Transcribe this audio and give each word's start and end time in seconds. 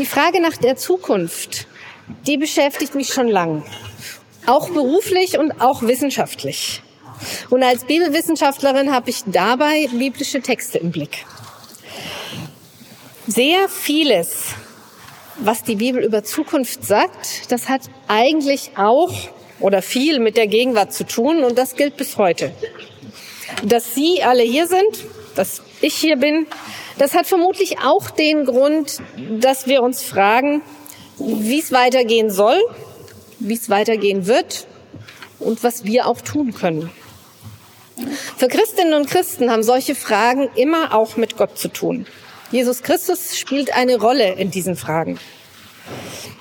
Die 0.00 0.06
Frage 0.06 0.40
nach 0.40 0.56
der 0.56 0.76
Zukunft, 0.76 1.66
die 2.26 2.38
beschäftigt 2.38 2.94
mich 2.94 3.08
schon 3.08 3.28
lang. 3.28 3.62
Auch 4.46 4.70
beruflich 4.70 5.38
und 5.38 5.60
auch 5.60 5.82
wissenschaftlich. 5.82 6.80
Und 7.50 7.62
als 7.62 7.84
Bibelwissenschaftlerin 7.84 8.94
habe 8.94 9.10
ich 9.10 9.24
dabei 9.26 9.90
biblische 9.92 10.40
Texte 10.40 10.78
im 10.78 10.90
Blick. 10.90 11.26
Sehr 13.26 13.68
vieles, 13.68 14.54
was 15.36 15.64
die 15.64 15.76
Bibel 15.76 16.02
über 16.02 16.24
Zukunft 16.24 16.82
sagt, 16.82 17.52
das 17.52 17.68
hat 17.68 17.82
eigentlich 18.08 18.70
auch 18.78 19.12
oder 19.58 19.82
viel 19.82 20.18
mit 20.18 20.38
der 20.38 20.46
Gegenwart 20.46 20.94
zu 20.94 21.06
tun 21.06 21.44
und 21.44 21.58
das 21.58 21.76
gilt 21.76 21.98
bis 21.98 22.16
heute. 22.16 22.52
Dass 23.64 23.94
Sie 23.94 24.22
alle 24.22 24.44
hier 24.44 24.66
sind, 24.66 25.04
dass 25.34 25.60
ich 25.82 25.94
hier 25.94 26.16
bin, 26.16 26.46
das 27.00 27.14
hat 27.14 27.26
vermutlich 27.26 27.78
auch 27.78 28.10
den 28.10 28.44
Grund, 28.44 28.98
dass 29.38 29.66
wir 29.66 29.82
uns 29.82 30.02
fragen, 30.02 30.60
wie 31.16 31.58
es 31.58 31.72
weitergehen 31.72 32.30
soll, 32.30 32.60
wie 33.38 33.54
es 33.54 33.70
weitergehen 33.70 34.26
wird 34.26 34.66
und 35.38 35.64
was 35.64 35.84
wir 35.84 36.06
auch 36.06 36.20
tun 36.20 36.52
können. 36.52 36.90
Für 38.36 38.48
Christinnen 38.48 38.92
und 38.92 39.08
Christen 39.08 39.50
haben 39.50 39.62
solche 39.62 39.94
Fragen 39.94 40.50
immer 40.56 40.94
auch 40.94 41.16
mit 41.16 41.38
Gott 41.38 41.56
zu 41.56 41.68
tun. 41.68 42.04
Jesus 42.52 42.82
Christus 42.82 43.38
spielt 43.38 43.74
eine 43.74 43.98
Rolle 43.98 44.34
in 44.34 44.50
diesen 44.50 44.76
Fragen. 44.76 45.18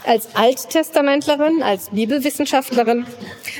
Als 0.06 0.36
Alttestamentlerin, 0.36 1.62
als 1.62 1.90
Bibelwissenschaftlerin 1.90 3.06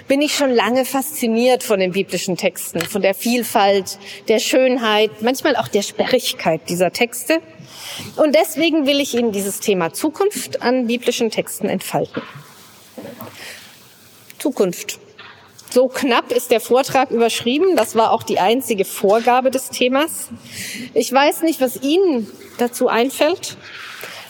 bin 0.08 0.22
ich 0.22 0.36
schon 0.36 0.50
lange 0.50 0.86
fasziniert 0.86 1.64
von 1.64 1.80
den 1.80 1.92
biblischen 1.92 2.38
Texten, 2.38 2.82
von 2.82 3.02
der 3.02 3.14
Vielfalt, 3.14 4.00
der 4.28 4.40
Schönheit, 4.40 5.22
manchmal 5.22 5.56
auch 5.56 5.68
der 5.68 5.82
Sperrigkeit 5.82 6.62
dieser 6.70 6.92
Texte. 6.92 7.42
Und 8.16 8.36
deswegen 8.36 8.88
will 8.88 9.00
ich 9.00 9.14
Ihnen 9.14 9.32
dieses 9.32 9.60
Thema 9.60 9.94
Zukunft 9.94 10.62
an 10.62 10.88
biblischen 10.88 11.30
Texten 11.30 11.68
entfalten. 11.68 12.22
Zukunft. 14.40 15.00
So 15.70 15.88
knapp 15.88 16.32
ist 16.32 16.50
der 16.50 16.62
Vortrag 16.62 17.12
überschrieben. 17.12 17.76
Das 17.76 17.96
war 17.96 18.12
auch 18.12 18.24
die 18.24 18.40
einzige 18.40 18.86
Vorgabe 18.86 19.52
des 19.52 19.70
Themas. 19.70 20.30
Ich 20.96 21.12
weiß 21.14 21.44
nicht, 21.44 21.62
was 21.62 21.84
Ihnen 21.84 22.28
dazu 22.58 22.88
einfällt. 22.88 23.56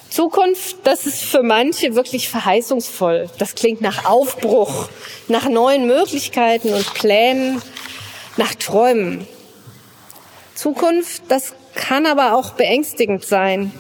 Zukunft, 0.09 0.77
das 0.85 1.05
ist 1.05 1.23
für 1.23 1.43
manche 1.43 1.95
wirklich 1.95 2.29
verheißungsvoll. 2.29 3.29
Das 3.38 3.55
klingt 3.55 3.81
nach 3.81 4.05
Aufbruch, 4.05 4.89
nach 5.27 5.47
neuen 5.47 5.85
Möglichkeiten 5.85 6.73
und 6.73 6.93
Plänen, 6.95 7.61
nach 8.38 8.55
Träumen. 8.55 9.27
Zukunft, 10.55 11.23
das 11.29 11.53
kann 11.75 12.05
aber 12.05 12.33
auch 12.33 12.51
beängstigend 12.51 13.23
sein, 13.23 13.71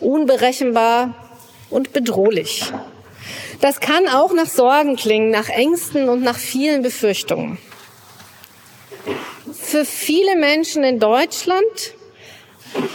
unberechenbar 0.00 1.14
und 1.70 1.92
bedrohlich. 1.92 2.72
Das 3.60 3.80
kann 3.80 4.08
auch 4.08 4.32
nach 4.32 4.48
Sorgen 4.48 4.96
klingen, 4.96 5.30
nach 5.30 5.48
Ängsten 5.48 6.08
und 6.08 6.22
nach 6.22 6.38
vielen 6.38 6.82
Befürchtungen. 6.82 7.58
Für 9.52 9.84
viele 9.84 10.36
Menschen 10.36 10.84
in 10.84 11.00
Deutschland 11.00 11.95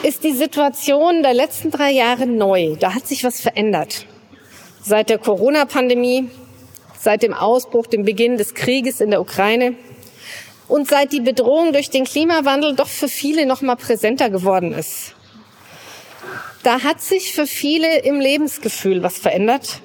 ist 0.04 0.24
die 0.24 0.34
Situation 0.34 1.24
der 1.24 1.34
letzten 1.34 1.72
drei 1.72 1.92
Jahre 1.92 2.26
neu. 2.26 2.76
Da 2.80 2.94
hat 2.94 3.08
sich 3.08 3.24
was 3.24 3.42
verändert. 3.42 4.06
Seit 4.84 5.10
der 5.10 5.18
Corona-Pandemie, 5.18 6.30
seit 7.00 7.24
dem 7.24 7.34
Ausbruch, 7.34 7.88
dem 7.88 8.04
Beginn 8.04 8.38
des 8.38 8.54
Krieges 8.54 9.02
in 9.02 9.12
der 9.12 9.22
Ukraine 9.22 9.76
und 10.68 10.88
seit 10.88 11.12
die 11.12 11.22
Bedrohung 11.22 11.74
durch 11.74 11.90
den 11.90 12.06
Klimawandel 12.06 12.76
doch 12.76 12.88
für 12.88 13.08
viele 13.08 13.46
noch 13.46 13.62
mal 13.62 13.76
präsenter 13.76 14.30
geworden 14.30 14.74
ist. 14.74 15.14
Da 16.64 16.84
hat 16.84 17.02
sich 17.02 17.34
für 17.34 17.48
viele 17.48 18.00
im 18.00 18.20
Lebensgefühl 18.20 19.04
was 19.04 19.18
verändert 19.18 19.82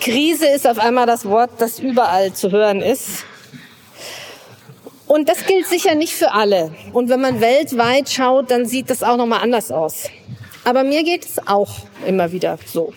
Krise 0.00 0.46
ist 0.46 0.66
auf 0.66 0.78
einmal 0.78 1.06
das 1.06 1.24
Wort, 1.24 1.50
das 1.58 1.78
überall 1.78 2.32
zu 2.32 2.50
hören 2.50 2.82
ist. 2.82 3.24
Und 5.10 5.28
das 5.28 5.44
gilt 5.44 5.66
sicher 5.66 5.96
nicht 5.96 6.12
für 6.12 6.30
alle. 6.30 6.72
Und 6.92 7.08
wenn 7.08 7.20
man 7.20 7.40
weltweit 7.40 8.08
schaut, 8.08 8.52
dann 8.52 8.64
sieht 8.64 8.90
das 8.90 9.02
auch 9.02 9.16
nochmal 9.16 9.40
anders 9.42 9.72
aus. 9.72 10.04
Aber 10.62 10.84
mir 10.84 11.02
geht 11.02 11.24
es 11.24 11.48
auch 11.48 11.78
immer 12.06 12.30
wieder 12.30 12.60
so. 12.64 12.92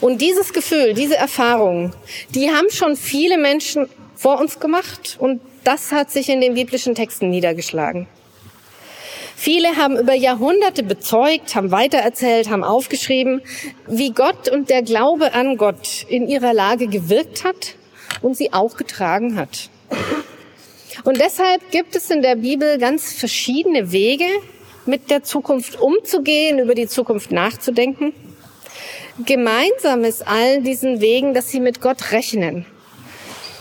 Und 0.00 0.20
dieses 0.20 0.52
Gefühl, 0.52 0.94
diese 0.94 1.14
Erfahrungen, 1.14 1.94
die 2.30 2.50
haben 2.50 2.68
schon 2.70 2.96
viele 2.96 3.38
Menschen 3.38 3.88
vor 4.16 4.40
uns 4.40 4.58
gemacht 4.58 5.16
und 5.20 5.40
das 5.62 5.92
hat 5.92 6.10
sich 6.10 6.28
in 6.30 6.40
den 6.40 6.54
biblischen 6.54 6.96
Texten 6.96 7.30
niedergeschlagen. 7.30 8.08
Viele 9.36 9.76
haben 9.76 9.96
über 9.96 10.14
Jahrhunderte 10.14 10.82
bezeugt, 10.82 11.54
haben 11.54 11.70
weitererzählt, 11.70 12.50
haben 12.50 12.64
aufgeschrieben, 12.64 13.40
wie 13.86 14.10
Gott 14.10 14.48
und 14.48 14.68
der 14.68 14.82
Glaube 14.82 15.32
an 15.32 15.58
Gott 15.58 16.06
in 16.08 16.26
ihrer 16.26 16.54
Lage 16.54 16.88
gewirkt 16.88 17.44
hat 17.44 17.76
und 18.20 18.36
sie 18.36 18.52
auch 18.52 18.76
getragen 18.76 19.36
hat. 19.36 19.70
Und 21.04 21.20
deshalb 21.20 21.70
gibt 21.70 21.96
es 21.96 22.10
in 22.10 22.22
der 22.22 22.36
Bibel 22.36 22.78
ganz 22.78 23.12
verschiedene 23.12 23.92
Wege, 23.92 24.26
mit 24.86 25.10
der 25.10 25.22
Zukunft 25.22 25.78
umzugehen, 25.80 26.58
über 26.58 26.74
die 26.74 26.88
Zukunft 26.88 27.30
nachzudenken. 27.30 28.14
Gemeinsam 29.24 30.04
ist 30.04 30.26
allen 30.26 30.64
diesen 30.64 31.00
Wegen, 31.00 31.34
dass 31.34 31.50
sie 31.50 31.60
mit 31.60 31.80
Gott 31.80 32.12
rechnen. 32.12 32.64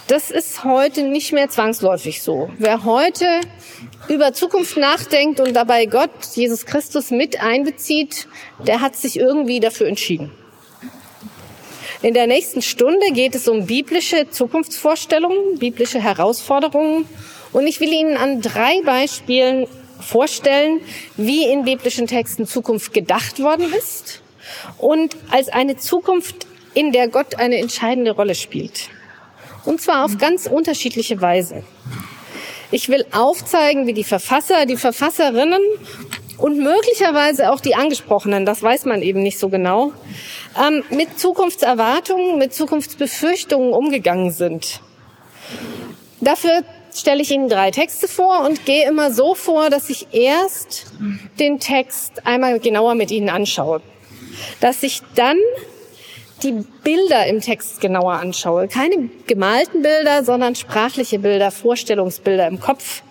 Das 0.07 0.31
ist 0.31 0.63
heute 0.63 1.03
nicht 1.03 1.33
mehr 1.33 1.49
zwangsläufig 1.49 2.21
so. 2.21 2.49
Wer 2.57 2.85
heute 2.85 3.41
über 4.07 4.31
Zukunft 4.31 4.77
nachdenkt 4.77 5.41
und 5.41 5.53
dabei 5.53 5.85
Gott, 5.85 6.11
Jesus 6.33 6.65
Christus 6.65 7.11
mit 7.11 7.41
einbezieht, 7.41 8.27
der 8.65 8.79
hat 8.79 8.95
sich 8.95 9.19
irgendwie 9.19 9.59
dafür 9.59 9.87
entschieden. 9.87 10.31
In 12.01 12.13
der 12.13 12.27
nächsten 12.27 12.61
Stunde 12.61 13.07
geht 13.13 13.35
es 13.35 13.47
um 13.47 13.65
biblische 13.65 14.29
Zukunftsvorstellungen, 14.29 15.59
biblische 15.59 16.01
Herausforderungen 16.01 17.05
und 17.53 17.67
ich 17.67 17.79
will 17.79 17.91
Ihnen 17.91 18.17
an 18.17 18.41
drei 18.41 18.81
Beispielen 18.83 19.67
vorstellen, 19.99 20.81
wie 21.15 21.45
in 21.45 21.63
biblischen 21.63 22.07
Texten 22.07 22.45
Zukunft 22.45 22.93
gedacht 22.93 23.41
worden 23.41 23.73
ist 23.73 24.21
und 24.77 25.15
als 25.31 25.49
eine 25.49 25.77
Zukunft, 25.77 26.47
in 26.73 26.91
der 26.91 27.07
Gott 27.07 27.35
eine 27.35 27.57
entscheidende 27.57 28.11
Rolle 28.11 28.35
spielt. 28.35 28.89
Und 29.65 29.81
zwar 29.81 30.05
auf 30.05 30.17
ganz 30.19 30.45
unterschiedliche 30.45 31.19
Weise. 31.19 31.63
Ich 32.69 32.89
will 32.89 33.05
aufzeigen, 33.11 33.87
wie 33.87 33.93
die 33.93 34.03
Verfasser, 34.03 34.65
die 34.65 34.77
Verfasserinnen 34.77 35.61
und 36.37 36.59
möglicherweise 36.59 37.51
auch 37.51 37.59
die 37.59 37.75
Angesprochenen, 37.75 38.45
das 38.45 38.61
weiß 38.61 38.85
man 38.85 39.01
eben 39.01 39.23
nicht 39.23 39.39
so 39.39 39.49
genau, 39.49 39.93
ähm, 40.57 40.83
mit 40.89 41.19
Zukunftserwartungen, 41.19 42.37
mit 42.37 42.53
Zukunftsbefürchtungen 42.53 43.73
umgegangen 43.73 44.31
sind. 44.31 44.81
Dafür 46.21 46.63
stelle 46.93 47.21
ich 47.21 47.31
Ihnen 47.31 47.49
drei 47.49 47.71
Texte 47.71 48.07
vor 48.07 48.45
und 48.45 48.65
gehe 48.65 48.87
immer 48.87 49.11
so 49.11 49.35
vor, 49.35 49.69
dass 49.69 49.89
ich 49.89 50.07
erst 50.11 50.85
den 51.39 51.59
Text 51.59 52.25
einmal 52.25 52.59
genauer 52.59 52.95
mit 52.95 53.11
Ihnen 53.11 53.29
anschaue. 53.29 53.81
Dass 54.59 54.83
ich 54.83 55.01
dann 55.15 55.37
die 56.43 56.63
Bilder 56.83 57.25
im 57.27 57.41
Text 57.41 57.81
genauer 57.81 58.13
anschaue. 58.13 58.67
Keine 58.67 59.09
gemalten 59.25 59.81
Bilder, 59.81 60.23
sondern 60.23 60.55
sprachliche 60.55 61.19
Bilder, 61.19 61.49
Vorstellungsbilder 61.49 62.47
im 62.47 62.59
Kopf. 62.59 63.01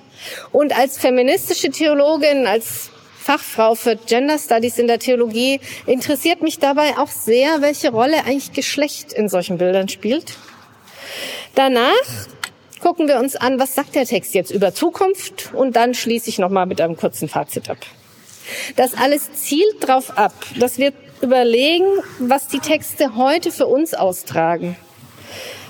Und 0.53 0.77
als 0.77 0.99
feministische 0.99 1.71
Theologin, 1.71 2.47
als 2.47 2.91
Fachfrau 3.27 3.75
für 3.75 3.97
Gender 3.97 4.39
Studies 4.39 4.79
in 4.79 4.87
der 4.87 5.01
Theologie 5.01 5.59
interessiert 5.87 6.43
mich 6.43 6.61
dabei 6.61 6.97
auch 6.97 7.09
sehr, 7.09 7.61
welche 7.61 7.91
Rolle 7.91 8.19
eigentlich 8.25 8.53
Geschlecht 8.53 9.13
in 9.13 9.29
solchen 9.29 9.59
Bildern 9.59 9.89
spielt. 9.89 10.35
Danach 11.57 11.91
gucken 12.81 13.09
wir 13.09 13.19
uns 13.19 13.35
an, 13.35 13.59
was 13.59 13.75
sagt 13.75 13.97
der 13.97 14.07
Text 14.07 14.33
jetzt 14.35 14.53
über 14.53 14.73
Zukunft 14.75 15.53
und 15.55 15.75
dann 15.75 15.93
schließe 15.93 16.31
ich 16.31 16.39
nochmal 16.39 16.67
mit 16.67 16.81
einem 16.81 16.97
kurzen 16.97 17.29
Fazit 17.29 17.69
ab. 17.69 17.79
Das 18.77 18.95
alles 18.95 19.33
zielt 19.33 19.75
darauf 19.81 20.17
ab, 20.17 20.33
dass 20.61 20.79
wir 20.79 20.93
überlegen, 21.21 21.87
was 22.21 22.47
die 22.47 22.61
Texte 22.61 23.17
heute 23.17 23.51
für 23.51 23.67
uns 23.67 23.93
austragen. 23.93 24.77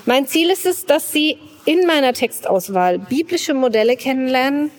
Mein 0.05 0.27
Ziel 0.27 0.51
ist 0.51 0.67
es, 0.67 0.85
dass 0.85 1.11
Sie 1.11 1.39
in 1.65 1.87
meiner 1.87 2.13
Textauswahl 2.13 2.99
biblische 2.99 3.55
Modelle 3.55 3.97
kennenlernen, 3.97 4.69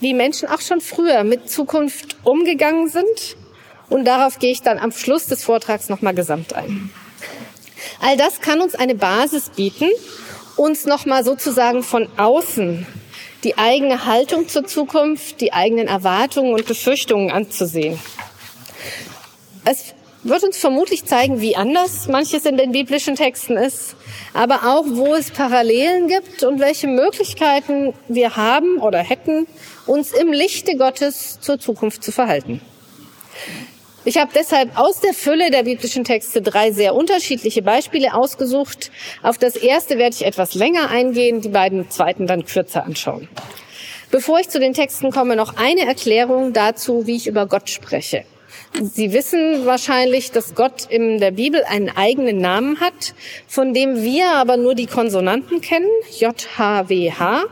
wie 0.00 0.14
Menschen 0.14 0.48
auch 0.48 0.60
schon 0.60 0.80
früher 0.80 1.24
mit 1.24 1.50
Zukunft 1.50 2.16
umgegangen 2.24 2.88
sind. 2.88 3.36
Und 3.88 4.04
darauf 4.04 4.38
gehe 4.38 4.52
ich 4.52 4.62
dann 4.62 4.78
am 4.78 4.92
Schluss 4.92 5.26
des 5.26 5.44
Vortrags 5.44 5.88
nochmal 5.88 6.14
gesamt 6.14 6.52
ein. 6.54 6.90
All 8.00 8.16
das 8.16 8.40
kann 8.40 8.60
uns 8.60 8.74
eine 8.74 8.94
Basis 8.94 9.50
bieten, 9.50 9.88
uns 10.56 10.84
nochmal 10.86 11.24
sozusagen 11.24 11.82
von 11.82 12.08
außen 12.16 12.86
die 13.44 13.56
eigene 13.56 14.04
Haltung 14.04 14.48
zur 14.48 14.66
Zukunft, 14.66 15.40
die 15.40 15.52
eigenen 15.52 15.86
Erwartungen 15.86 16.54
und 16.54 16.66
Befürchtungen 16.66 17.30
anzusehen. 17.30 17.98
Es 19.64 19.94
wird 20.24 20.42
uns 20.42 20.56
vermutlich 20.58 21.04
zeigen, 21.04 21.40
wie 21.40 21.54
anders 21.54 22.08
manches 22.08 22.44
in 22.44 22.56
den 22.56 22.72
biblischen 22.72 23.14
Texten 23.14 23.56
ist, 23.56 23.94
aber 24.34 24.64
auch, 24.64 24.84
wo 24.88 25.14
es 25.14 25.30
Parallelen 25.30 26.08
gibt 26.08 26.42
und 26.42 26.58
welche 26.58 26.88
Möglichkeiten 26.88 27.94
wir 28.08 28.36
haben 28.36 28.78
oder 28.78 28.98
hätten, 28.98 29.46
uns 29.88 30.12
im 30.12 30.32
Lichte 30.32 30.76
Gottes 30.76 31.40
zur 31.40 31.58
Zukunft 31.58 32.04
zu 32.04 32.12
verhalten. 32.12 32.60
Ich 34.04 34.16
habe 34.16 34.30
deshalb 34.34 34.78
aus 34.78 35.00
der 35.00 35.12
Fülle 35.12 35.50
der 35.50 35.64
biblischen 35.64 36.04
Texte 36.04 36.40
drei 36.40 36.72
sehr 36.72 36.94
unterschiedliche 36.94 37.62
Beispiele 37.62 38.14
ausgesucht. 38.14 38.90
Auf 39.22 39.36
das 39.38 39.56
erste 39.56 39.98
werde 39.98 40.14
ich 40.14 40.24
etwas 40.24 40.54
länger 40.54 40.88
eingehen, 40.88 41.40
die 41.40 41.50
beiden 41.50 41.90
zweiten 41.90 42.26
dann 42.26 42.46
kürzer 42.46 42.84
anschauen. 42.84 43.28
Bevor 44.10 44.40
ich 44.40 44.48
zu 44.48 44.60
den 44.60 44.72
Texten 44.72 45.10
komme, 45.10 45.36
noch 45.36 45.56
eine 45.56 45.84
Erklärung 45.86 46.54
dazu, 46.54 47.06
wie 47.06 47.16
ich 47.16 47.26
über 47.26 47.46
Gott 47.46 47.68
spreche. 47.68 48.24
Sie 48.80 49.12
wissen 49.12 49.66
wahrscheinlich, 49.66 50.30
dass 50.30 50.54
Gott 50.54 50.86
in 50.88 51.18
der 51.18 51.32
Bibel 51.32 51.62
einen 51.64 51.90
eigenen 51.90 52.38
Namen 52.38 52.80
hat, 52.80 53.14
von 53.46 53.74
dem 53.74 54.02
wir 54.02 54.32
aber 54.34 54.56
nur 54.56 54.74
die 54.74 54.86
Konsonanten 54.86 55.60
kennen, 55.60 55.90
J-H-W-H. 56.18 57.44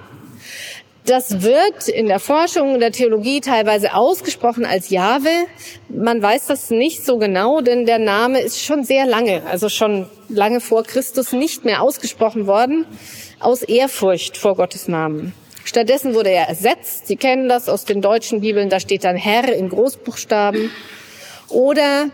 Das 1.07 1.43
wird 1.43 1.87
in 1.89 2.09
der 2.09 2.19
Forschung, 2.19 2.75
in 2.75 2.81
der 2.81 2.91
Theologie 2.91 3.41
teilweise 3.41 3.95
ausgesprochen 3.95 4.65
als 4.65 4.91
Jahwe. 4.91 5.31
Man 5.89 6.21
weiß 6.21 6.47
das 6.47 6.71
nicht 6.71 7.05
so 7.05 7.19
genau, 7.19 7.61
denn 7.61 7.87
der 7.87 8.01
Name 8.01 8.41
ist 8.41 8.61
schon 8.61 8.83
sehr 8.83 9.07
lange, 9.07 9.45
also 9.47 9.69
schon 9.69 10.07
lange 10.29 10.61
vor 10.61 10.83
Christus 10.83 11.31
nicht 11.31 11.65
mehr 11.65 11.81
ausgesprochen 11.81 12.49
worden, 12.49 12.87
aus 13.39 13.63
Ehrfurcht 13.63 14.37
vor 14.37 14.57
Gottes 14.57 14.89
Namen. 14.89 15.33
Stattdessen 15.65 16.15
wurde 16.15 16.31
er 16.31 16.49
ersetzt. 16.49 17.07
Sie 17.07 17.17
kennen 17.17 17.49
das 17.49 17.69
aus 17.69 17.85
den 17.85 18.03
deutschen 18.03 18.41
Bibeln, 18.41 18.69
da 18.69 18.81
steht 18.81 19.05
dann 19.05 19.17
Herr 19.17 19.53
in 19.53 19.69
Großbuchstaben. 19.69 20.71
Oder 21.49 22.11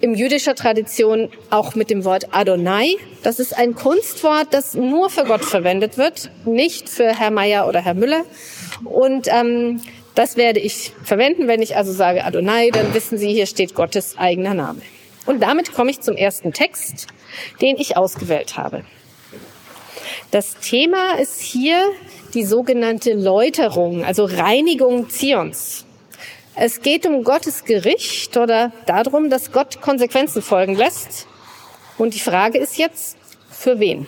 in 0.00 0.14
jüdischer 0.14 0.54
Tradition 0.54 1.30
auch 1.50 1.74
mit 1.74 1.90
dem 1.90 2.04
Wort 2.04 2.28
Adonai. 2.32 2.96
Das 3.22 3.38
ist 3.38 3.56
ein 3.56 3.74
Kunstwort, 3.74 4.48
das 4.50 4.74
nur 4.74 5.10
für 5.10 5.24
Gott 5.24 5.44
verwendet 5.44 5.96
wird, 5.96 6.30
nicht 6.44 6.88
für 6.88 7.18
Herr 7.18 7.30
Meier 7.30 7.66
oder 7.66 7.80
Herr 7.80 7.94
Müller. 7.94 8.24
Und 8.84 9.28
ähm, 9.28 9.80
das 10.14 10.36
werde 10.36 10.60
ich 10.60 10.92
verwenden. 11.02 11.48
Wenn 11.48 11.62
ich 11.62 11.76
also 11.76 11.92
sage 11.92 12.24
Adonai, 12.24 12.70
dann 12.70 12.92
wissen 12.94 13.18
Sie, 13.18 13.32
hier 13.32 13.46
steht 13.46 13.74
Gottes 13.74 14.18
eigener 14.18 14.54
Name. 14.54 14.80
Und 15.24 15.42
damit 15.42 15.72
komme 15.72 15.90
ich 15.90 16.00
zum 16.00 16.16
ersten 16.16 16.52
Text, 16.52 17.08
den 17.60 17.76
ich 17.76 17.96
ausgewählt 17.96 18.56
habe. 18.56 18.84
Das 20.30 20.56
Thema 20.56 21.18
ist 21.18 21.40
hier 21.40 21.80
die 22.34 22.44
sogenannte 22.44 23.14
Läuterung, 23.14 24.04
also 24.04 24.24
Reinigung 24.24 25.08
Zions. 25.08 25.85
Es 26.58 26.80
geht 26.80 27.04
um 27.04 27.22
Gottes 27.22 27.64
Gericht 27.64 28.34
oder 28.38 28.72
darum, 28.86 29.28
dass 29.28 29.52
Gott 29.52 29.82
Konsequenzen 29.82 30.40
folgen 30.40 30.74
lässt. 30.74 31.26
Und 31.98 32.14
die 32.14 32.18
Frage 32.18 32.56
ist 32.56 32.78
jetzt, 32.78 33.18
für 33.50 33.78
wen? 33.78 34.06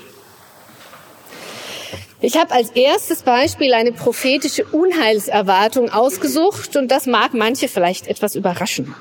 Ich 2.22 2.38
habe 2.38 2.54
als 2.54 2.70
erstes 2.70 3.22
Beispiel 3.22 3.74
eine 3.74 3.92
prophetische 3.92 4.64
Unheilserwartung 4.64 5.90
ausgesucht 5.90 6.74
und 6.76 6.88
das 6.90 7.04
mag 7.04 7.34
manche 7.34 7.68
vielleicht 7.68 8.08
etwas 8.08 8.34
überraschen. 8.34 8.94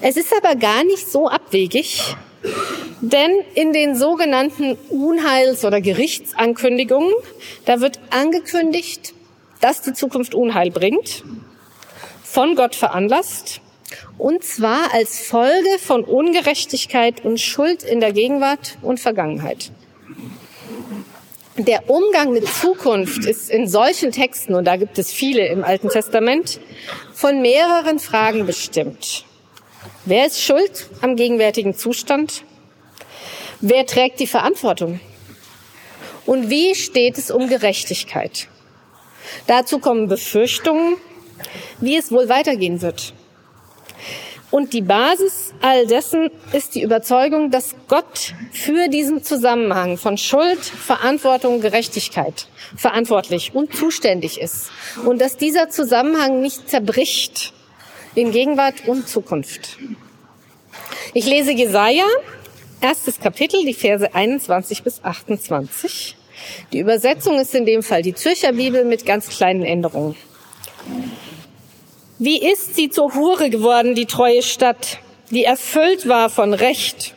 Es 0.00 0.16
ist 0.16 0.34
aber 0.36 0.56
gar 0.56 0.82
nicht 0.82 1.08
so 1.08 1.28
abwegig, 1.28 2.16
denn 3.00 3.30
in 3.54 3.72
den 3.72 3.94
sogenannten 3.94 4.76
Unheils- 4.90 5.64
oder 5.64 5.80
Gerichtsankündigungen, 5.80 7.12
da 7.66 7.80
wird 7.80 8.00
angekündigt, 8.10 9.14
dass 9.60 9.80
die 9.82 9.92
Zukunft 9.92 10.34
Unheil 10.34 10.72
bringt 10.72 11.22
von 12.30 12.56
Gott 12.56 12.74
veranlasst, 12.74 13.60
und 14.18 14.44
zwar 14.44 14.92
als 14.92 15.20
Folge 15.20 15.78
von 15.78 16.04
Ungerechtigkeit 16.04 17.24
und 17.24 17.40
Schuld 17.40 17.82
in 17.82 18.00
der 18.00 18.12
Gegenwart 18.12 18.76
und 18.82 19.00
Vergangenheit. 19.00 19.72
Der 21.56 21.88
Umgang 21.88 22.32
mit 22.32 22.46
Zukunft 22.46 23.24
ist 23.24 23.50
in 23.50 23.66
solchen 23.66 24.12
Texten, 24.12 24.54
und 24.54 24.66
da 24.66 24.76
gibt 24.76 24.98
es 24.98 25.10
viele 25.10 25.46
im 25.46 25.64
Alten 25.64 25.88
Testament, 25.88 26.60
von 27.14 27.40
mehreren 27.40 27.98
Fragen 27.98 28.46
bestimmt. 28.46 29.24
Wer 30.04 30.26
ist 30.26 30.40
schuld 30.40 30.88
am 31.00 31.16
gegenwärtigen 31.16 31.74
Zustand? 31.74 32.44
Wer 33.60 33.86
trägt 33.86 34.20
die 34.20 34.26
Verantwortung? 34.26 35.00
Und 36.26 36.50
wie 36.50 36.74
steht 36.74 37.16
es 37.16 37.30
um 37.30 37.48
Gerechtigkeit? 37.48 38.48
Dazu 39.46 39.78
kommen 39.78 40.08
Befürchtungen, 40.08 40.96
wie 41.80 41.96
es 41.96 42.10
wohl 42.10 42.28
weitergehen 42.28 42.82
wird. 42.82 43.12
Und 44.50 44.72
die 44.72 44.80
Basis 44.80 45.52
all 45.60 45.86
dessen 45.86 46.30
ist 46.52 46.74
die 46.74 46.82
Überzeugung, 46.82 47.50
dass 47.50 47.74
Gott 47.86 48.34
für 48.52 48.88
diesen 48.88 49.22
Zusammenhang 49.22 49.98
von 49.98 50.16
Schuld, 50.16 50.64
Verantwortung, 50.64 51.60
Gerechtigkeit 51.60 52.48
verantwortlich 52.74 53.54
und 53.54 53.74
zuständig 53.74 54.40
ist. 54.40 54.70
Und 55.04 55.20
dass 55.20 55.36
dieser 55.36 55.68
Zusammenhang 55.68 56.40
nicht 56.40 56.68
zerbricht 56.70 57.52
in 58.14 58.32
Gegenwart 58.32 58.86
und 58.86 59.06
Zukunft. 59.06 59.78
Ich 61.12 61.26
lese 61.26 61.52
Jesaja, 61.52 62.04
erstes 62.80 63.20
Kapitel, 63.20 63.64
die 63.64 63.74
Verse 63.74 64.14
21 64.14 64.82
bis 64.82 65.04
28. 65.04 66.16
Die 66.72 66.78
Übersetzung 66.78 67.38
ist 67.38 67.54
in 67.54 67.66
dem 67.66 67.82
Fall 67.82 68.02
die 68.02 68.14
Zürcher 68.14 68.52
Bibel 68.52 68.84
mit 68.84 69.04
ganz 69.04 69.28
kleinen 69.28 69.62
Änderungen. 69.62 70.16
Wie 72.20 72.42
ist 72.42 72.74
sie 72.74 72.90
zur 72.90 73.14
Hure 73.14 73.48
geworden, 73.48 73.94
die 73.94 74.06
treue 74.06 74.42
Stadt, 74.42 74.98
die 75.30 75.44
erfüllt 75.44 76.08
war 76.08 76.28
von 76.28 76.52
Recht? 76.52 77.14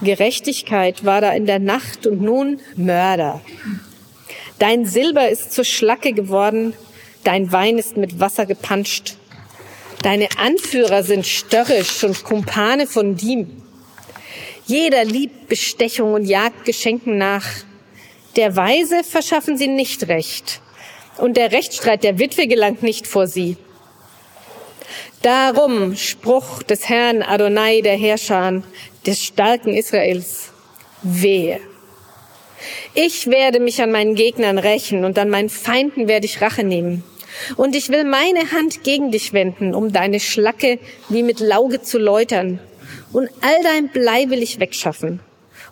Gerechtigkeit 0.00 1.04
war 1.04 1.20
da 1.20 1.32
in 1.32 1.44
der 1.44 1.58
Nacht 1.58 2.06
und 2.06 2.22
nun 2.22 2.58
Mörder. 2.74 3.42
Dein 4.58 4.86
Silber 4.86 5.28
ist 5.28 5.52
zur 5.52 5.66
Schlacke 5.66 6.14
geworden, 6.14 6.72
dein 7.22 7.52
Wein 7.52 7.76
ist 7.76 7.98
mit 7.98 8.18
Wasser 8.18 8.46
gepanscht. 8.46 9.16
Deine 10.02 10.28
Anführer 10.38 11.02
sind 11.02 11.26
störrisch 11.26 12.02
und 12.02 12.24
Kumpane 12.24 12.86
von 12.86 13.16
Diem. 13.16 13.62
Jeder 14.64 15.04
liebt 15.04 15.48
Bestechung 15.48 16.14
und 16.14 16.24
jagt 16.24 16.64
Geschenken 16.64 17.18
nach. 17.18 17.46
Der 18.36 18.56
Weise 18.56 19.04
verschaffen 19.04 19.58
sie 19.58 19.68
nicht 19.68 20.08
Recht. 20.08 20.62
Und 21.18 21.36
der 21.36 21.52
Rechtsstreit 21.52 22.02
der 22.04 22.18
Witwe 22.18 22.46
gelangt 22.46 22.82
nicht 22.82 23.06
vor 23.06 23.26
sie. 23.26 23.58
Darum 25.22 25.94
Spruch 25.94 26.64
des 26.64 26.88
Herrn 26.88 27.22
Adonai 27.22 27.80
der 27.80 27.96
Herrscher, 27.96 28.64
des 29.06 29.22
starken 29.22 29.72
Israels, 29.72 30.50
wehe. 31.04 31.60
Ich 32.94 33.28
werde 33.28 33.60
mich 33.60 33.80
an 33.80 33.92
meinen 33.92 34.16
Gegnern 34.16 34.58
rächen 34.58 35.04
und 35.04 35.16
an 35.20 35.30
meinen 35.30 35.48
Feinden 35.48 36.08
werde 36.08 36.26
ich 36.26 36.40
Rache 36.40 36.64
nehmen. 36.64 37.04
Und 37.56 37.76
ich 37.76 37.88
will 37.88 38.02
meine 38.02 38.50
Hand 38.50 38.82
gegen 38.82 39.12
dich 39.12 39.32
wenden, 39.32 39.76
um 39.76 39.92
deine 39.92 40.18
Schlacke 40.18 40.80
wie 41.08 41.22
mit 41.22 41.38
Lauge 41.38 41.82
zu 41.82 41.98
läutern. 41.98 42.58
Und 43.12 43.30
all 43.42 43.62
dein 43.62 43.90
Blei 43.90 44.28
will 44.28 44.42
ich 44.42 44.58
wegschaffen. 44.58 45.20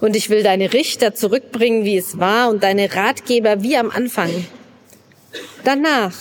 Und 0.01 0.15
ich 0.15 0.31
will 0.31 0.45
deine 0.45 0.73
Richter 0.73 1.13
zurückbringen, 1.15 1.85
wie 1.85 1.97
es 1.97 2.21
war, 2.21 2.51
und 2.51 2.63
deine 2.63 2.95
Ratgeber 2.95 3.65
wie 3.65 3.77
am 3.77 3.91
Anfang. 3.91 4.31
Danach 5.65 6.15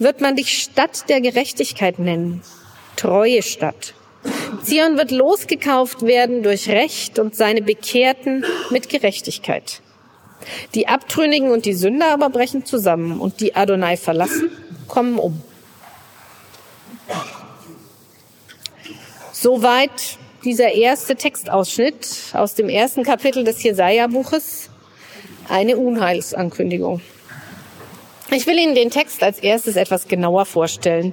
wird 0.00 0.20
man 0.20 0.34
dich 0.34 0.62
Stadt 0.62 1.08
der 1.08 1.20
Gerechtigkeit 1.20 1.98
nennen, 1.98 2.42
treue 2.96 3.42
Stadt. 3.42 3.94
Zion 4.64 4.96
wird 4.96 5.10
losgekauft 5.10 6.02
werden 6.02 6.42
durch 6.42 6.68
Recht 6.68 7.18
und 7.18 7.36
seine 7.36 7.62
Bekehrten 7.62 8.44
mit 8.70 8.88
Gerechtigkeit. 8.88 9.80
Die 10.74 10.88
Abtrünnigen 10.88 11.50
und 11.50 11.66
die 11.66 11.74
Sünder 11.74 12.12
aber 12.12 12.30
brechen 12.30 12.64
zusammen 12.64 13.20
und 13.20 13.40
die 13.40 13.54
Adonai 13.54 13.96
verlassen, 13.96 14.50
kommen 14.88 15.18
um. 15.18 15.40
Soweit 19.32 20.18
dieser 20.44 20.72
erste 20.72 21.14
Textausschnitt 21.14 22.06
aus 22.32 22.54
dem 22.54 22.68
ersten 22.70 23.02
Kapitel 23.02 23.44
des 23.44 23.62
Jesaja-Buches, 23.62 24.70
eine 25.48 25.76
Unheilsankündigung. 25.76 27.02
Ich 28.32 28.46
will 28.46 28.58
Ihnen 28.58 28.76
den 28.76 28.90
Text 28.90 29.24
als 29.24 29.40
erstes 29.40 29.74
etwas 29.74 30.06
genauer 30.06 30.44
vorstellen. 30.44 31.12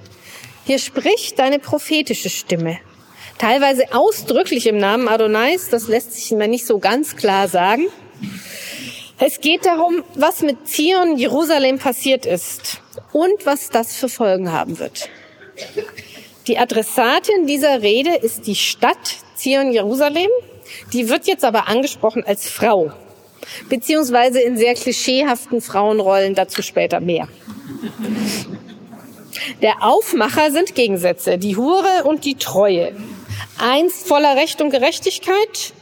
Hier 0.65 0.77
spricht 0.77 1.39
eine 1.39 1.57
prophetische 1.57 2.29
Stimme. 2.29 2.77
Teilweise 3.39 3.85
ausdrücklich 3.91 4.67
im 4.67 4.77
Namen 4.77 5.07
Adonais, 5.07 5.69
das 5.71 5.87
lässt 5.87 6.13
sich 6.13 6.31
mir 6.31 6.47
nicht 6.47 6.67
so 6.67 6.77
ganz 6.77 7.15
klar 7.15 7.47
sagen. 7.47 7.87
Es 9.17 9.41
geht 9.41 9.65
darum, 9.65 10.03
was 10.13 10.43
mit 10.43 10.67
Zion, 10.67 11.17
Jerusalem 11.17 11.79
passiert 11.79 12.27
ist 12.27 12.81
und 13.13 13.45
was 13.45 13.69
das 13.69 13.95
für 13.95 14.09
Folgen 14.09 14.51
haben 14.51 14.77
wird. 14.77 15.09
Die 16.45 16.59
Adressatin 16.59 17.47
dieser 17.47 17.81
Rede 17.81 18.15
ist 18.15 18.45
die 18.45 18.55
Stadt 18.55 19.17
Zion, 19.35 19.71
Jerusalem. 19.71 20.29
Die 20.93 21.09
wird 21.09 21.25
jetzt 21.25 21.43
aber 21.43 21.67
angesprochen 21.67 22.23
als 22.25 22.47
Frau 22.47 22.91
beziehungsweise 23.69 24.39
in 24.39 24.57
sehr 24.57 24.73
klischeehaften 24.73 25.61
Frauenrollen, 25.61 26.35
dazu 26.35 26.61
später 26.61 26.99
mehr. 26.99 27.27
Der 29.61 29.83
Aufmacher 29.83 30.51
sind 30.51 30.75
Gegensätze, 30.75 31.37
die 31.37 31.55
Hure 31.55 32.03
und 32.03 32.25
die 32.25 32.35
Treue. 32.35 32.95
Einst 33.57 34.07
voller 34.07 34.35
Recht 34.35 34.61
und 34.61 34.69
Gerechtigkeit 34.69 35.73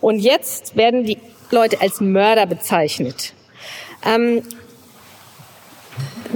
und 0.00 0.18
jetzt 0.18 0.76
werden 0.76 1.04
die 1.04 1.18
Leute 1.50 1.80
als 1.80 2.00
Mörder 2.00 2.46
bezeichnet. 2.46 3.32
Ähm, 4.04 4.42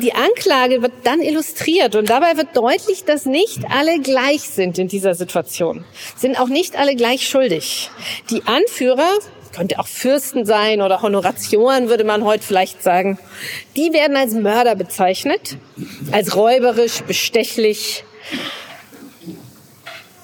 Die 0.01 0.15
Anklage 0.15 0.81
wird 0.81 0.93
dann 1.03 1.21
illustriert 1.21 1.97
und 1.97 2.09
dabei 2.09 2.37
wird 2.37 2.57
deutlich, 2.57 3.05
dass 3.05 3.27
nicht 3.27 3.65
alle 3.69 3.99
gleich 3.99 4.43
sind 4.43 4.79
in 4.79 4.87
dieser 4.87 5.15
Situation, 5.15 5.85
sind 6.17 6.39
auch 6.39 6.47
nicht 6.47 6.79
alle 6.79 6.95
gleich 6.95 7.29
schuldig. 7.29 7.91
Die 8.31 8.43
Anführer, 8.47 9.11
könnte 9.59 9.81
auch 9.81 9.89
Fürsten 9.89 10.47
sein 10.47 10.81
oder 10.81 11.03
Honoratioren, 11.03 11.89
würde 11.89 12.05
man 12.05 12.23
heute 12.23 12.45
vielleicht 12.45 12.81
sagen, 12.81 13.19
die 13.75 13.93
werden 13.93 14.17
als 14.17 14.33
Mörder 14.33 14.77
bezeichnet, 14.77 15.57
als 16.13 16.37
räuberisch, 16.37 17.01
bestechlich. 17.03 18.05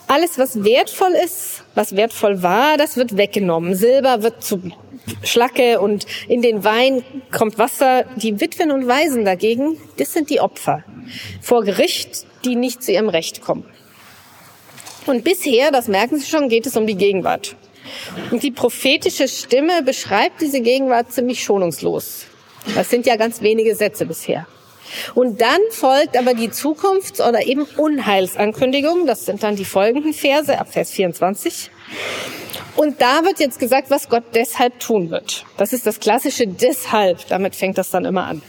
Alles, 0.07 0.39
was 0.39 0.63
wertvoll 0.63 1.15
ist, 1.25 1.65
was 1.75 1.97
wertvoll 1.97 2.45
war, 2.45 2.77
das 2.77 2.97
wird 2.97 3.17
weggenommen. 3.17 3.75
Silber 3.75 4.23
wird 4.23 4.45
zu 4.45 4.71
Schlacke 5.25 5.81
und 5.81 6.07
in 6.29 6.41
den 6.41 6.63
Wein 6.63 7.03
kommt 7.33 7.59
Wasser. 7.59 8.05
Die 8.15 8.41
Witwen 8.41 8.71
und 8.71 8.87
Waisen 8.87 9.25
dagegen, 9.25 9.79
das 9.97 10.13
sind 10.13 10.31
die 10.31 10.39
Opfer 10.39 10.85
vor 11.41 11.65
Gericht, 11.65 12.25
die 12.45 12.55
nicht 12.55 12.85
zu 12.85 12.93
ihrem 12.93 13.09
Recht 13.09 13.41
kommen. 13.41 13.65
Und 15.07 15.25
bisher, 15.25 15.73
das 15.73 15.89
merken 15.89 16.19
Sie 16.21 16.27
schon, 16.27 16.49
geht 16.49 16.67
es 16.67 16.77
um 16.77 16.87
die 16.87 16.97
Gegenwart. 16.97 17.57
Und 18.31 18.43
die 18.43 18.51
prophetische 18.51 19.29
Stimme 19.29 19.83
beschreibt 19.83 20.41
diese 20.41 20.61
Gegenwart 20.61 21.13
ziemlich 21.13 21.43
schonungslos. 21.43 22.27
Das 22.75 22.91
sind 22.91 23.07
ja 23.07 23.17
ganz 23.17 23.43
wenige 23.43 23.75
Sätze 23.75 24.07
bisher. 24.07 24.47
Und 25.15 25.41
dann 25.41 25.61
folgt 25.71 26.17
aber 26.17 26.35
die 26.35 26.51
Zukunfts- 26.51 27.27
oder 27.27 27.47
eben 27.47 27.67
Unheilsankündigung. 27.77 29.07
Das 29.07 29.25
sind 29.25 29.43
dann 29.43 29.57
die 29.57 29.65
folgenden 29.65 30.13
Verse 30.13 30.59
ab 30.59 30.73
Vers 30.73 30.91
24. 30.93 31.71
Und 32.77 33.01
da 33.01 33.25
wird 33.25 33.41
jetzt 33.41 33.59
gesagt, 33.59 33.91
was 33.91 34.09
Gott 34.09 34.25
deshalb 34.35 34.81
tun 34.81 35.11
wird. 35.11 35.45
Das 35.57 35.73
ist 35.73 35.87
das 35.87 36.01
klassische 36.01 36.47
deshalb. 36.47 37.27
Damit 37.29 37.55
fängt 37.55 37.79
das 37.79 37.91
dann 37.91 38.05
immer 38.05 38.25
an. 38.25 38.43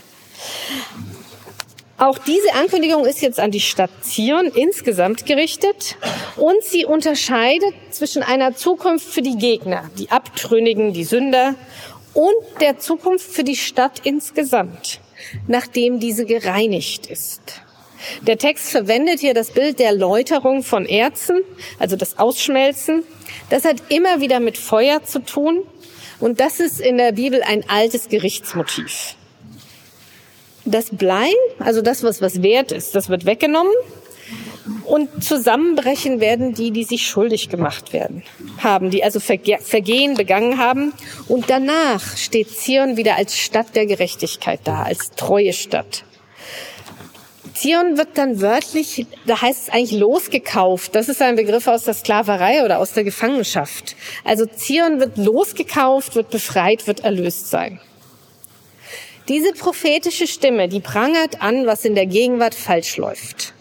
Auch 1.98 2.18
diese 2.18 2.52
Ankündigung 2.52 3.06
ist 3.06 3.22
jetzt 3.22 3.40
an 3.40 3.50
die 3.50 3.60
Stadt 3.60 3.90
Zion 4.02 4.48
insgesamt 4.54 5.24
gerichtet 5.24 5.96
und 6.36 6.62
sie 6.62 6.84
unterscheidet 6.84 7.72
zwischen 7.90 8.22
einer 8.22 8.54
Zukunft 8.54 9.06
für 9.06 9.22
die 9.22 9.38
Gegner, 9.38 9.90
die 9.98 10.10
Abtrünnigen, 10.10 10.92
die 10.92 11.04
Sünder 11.04 11.54
und 12.12 12.60
der 12.60 12.78
Zukunft 12.78 13.26
für 13.26 13.44
die 13.44 13.56
Stadt 13.56 14.00
insgesamt, 14.04 15.00
nachdem 15.48 15.98
diese 15.98 16.26
gereinigt 16.26 17.06
ist. 17.06 17.62
Der 18.26 18.36
Text 18.36 18.70
verwendet 18.70 19.20
hier 19.20 19.32
das 19.32 19.50
Bild 19.50 19.78
der 19.78 19.92
Läuterung 19.92 20.62
von 20.62 20.84
Erzen, 20.84 21.40
also 21.78 21.96
das 21.96 22.18
Ausschmelzen. 22.18 23.04
Das 23.48 23.64
hat 23.64 23.76
immer 23.88 24.20
wieder 24.20 24.38
mit 24.38 24.58
Feuer 24.58 25.02
zu 25.02 25.20
tun 25.20 25.62
und 26.20 26.40
das 26.40 26.60
ist 26.60 26.78
in 26.78 26.98
der 26.98 27.12
Bibel 27.12 27.42
ein 27.42 27.64
altes 27.70 28.10
Gerichtsmotiv. 28.10 29.15
Das 30.66 30.90
Blei, 30.90 31.30
also 31.58 31.80
das, 31.80 32.02
was 32.02 32.20
was 32.20 32.42
wert 32.42 32.72
ist, 32.72 32.94
das 32.94 33.08
wird 33.08 33.24
weggenommen 33.24 33.72
und 34.84 35.22
zusammenbrechen 35.22 36.20
werden 36.20 36.54
die, 36.54 36.70
die 36.70 36.84
sich 36.84 37.06
schuldig 37.06 37.48
gemacht 37.48 37.92
werden, 37.92 38.22
haben, 38.58 38.90
die 38.90 39.04
also 39.04 39.20
Verge 39.20 39.58
Vergehen 39.60 40.14
begangen 40.14 40.58
haben. 40.58 40.92
Und 41.28 41.50
danach 41.50 42.16
steht 42.16 42.50
Zion 42.50 42.96
wieder 42.96 43.16
als 43.16 43.36
Stadt 43.36 43.74
der 43.74 43.86
Gerechtigkeit 43.86 44.60
da, 44.64 44.82
als 44.82 45.10
treue 45.12 45.52
Stadt. 45.52 46.04
Zion 47.54 47.96
wird 47.96 48.18
dann 48.18 48.42
wörtlich, 48.42 49.06
da 49.26 49.40
heißt 49.40 49.68
es 49.68 49.72
eigentlich 49.72 49.98
losgekauft. 49.98 50.94
Das 50.94 51.08
ist 51.08 51.22
ein 51.22 51.36
Begriff 51.36 51.66
aus 51.68 51.84
der 51.84 51.94
Sklaverei 51.94 52.64
oder 52.64 52.78
aus 52.78 52.92
der 52.92 53.04
Gefangenschaft. 53.04 53.96
Also 54.24 54.44
Zion 54.46 55.00
wird 55.00 55.16
losgekauft, 55.16 56.16
wird 56.16 56.30
befreit, 56.30 56.86
wird 56.86 57.00
erlöst 57.00 57.48
sein. 57.48 57.80
Diese 59.28 59.52
prophetische 59.52 60.28
Stimme, 60.28 60.68
die 60.68 60.80
prangert 60.80 61.42
an, 61.42 61.66
was 61.66 61.84
in 61.84 61.96
der 61.96 62.06
Gegenwart 62.06 62.54
falsch 62.54 62.96
läuft. 62.96 63.54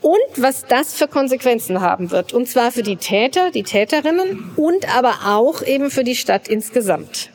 Und 0.00 0.16
was 0.36 0.64
das 0.66 0.94
für 0.94 1.08
Konsequenzen 1.08 1.80
haben 1.80 2.12
wird. 2.12 2.32
Und 2.32 2.48
zwar 2.48 2.70
für 2.70 2.82
die 2.82 2.96
Täter, 2.96 3.50
die 3.50 3.64
Täterinnen 3.64 4.52
und 4.56 4.94
aber 4.96 5.14
auch 5.24 5.62
eben 5.62 5.90
für 5.90 6.04
die 6.04 6.14
Stadt 6.14 6.46
insgesamt. 6.46 7.30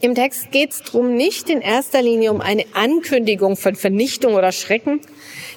Im 0.00 0.14
Text 0.14 0.52
geht 0.52 0.70
es 0.70 0.82
darum 0.82 1.16
nicht 1.16 1.48
in 1.48 1.62
erster 1.62 2.02
Linie 2.02 2.30
um 2.30 2.40
eine 2.40 2.66
Ankündigung 2.74 3.56
von 3.56 3.74
Vernichtung 3.74 4.34
oder 4.34 4.52
Schrecken. 4.52 5.00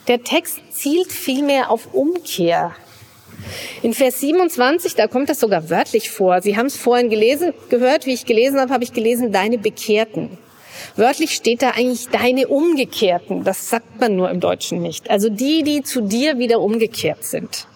Der 0.07 0.23
Text 0.23 0.61
zielt 0.71 1.11
vielmehr 1.11 1.69
auf 1.69 1.93
Umkehr. 1.93 2.73
In 3.83 3.93
Vers 3.93 4.21
27, 4.21 4.95
da 4.95 5.07
kommt 5.07 5.29
das 5.29 5.39
sogar 5.39 5.69
wörtlich 5.69 6.09
vor. 6.09 6.41
Sie 6.41 6.57
haben 6.57 6.67
es 6.67 6.77
vorhin 6.77 7.09
gelesen, 7.09 7.53
gehört, 7.69 8.05
wie 8.05 8.13
ich 8.13 8.25
gelesen 8.25 8.59
habe, 8.59 8.73
habe 8.73 8.83
ich 8.83 8.93
gelesen, 8.93 9.31
deine 9.31 9.57
Bekehrten. 9.57 10.37
Wörtlich 10.95 11.31
steht 11.31 11.61
da 11.61 11.71
eigentlich 11.71 12.09
deine 12.09 12.47
Umgekehrten. 12.47 13.43
Das 13.43 13.69
sagt 13.69 13.99
man 13.99 14.15
nur 14.15 14.29
im 14.29 14.39
Deutschen 14.39 14.81
nicht. 14.81 15.09
Also 15.09 15.29
die, 15.29 15.63
die 15.63 15.83
zu 15.83 16.01
dir 16.01 16.39
wieder 16.39 16.59
umgekehrt 16.59 17.23
sind. 17.23 17.67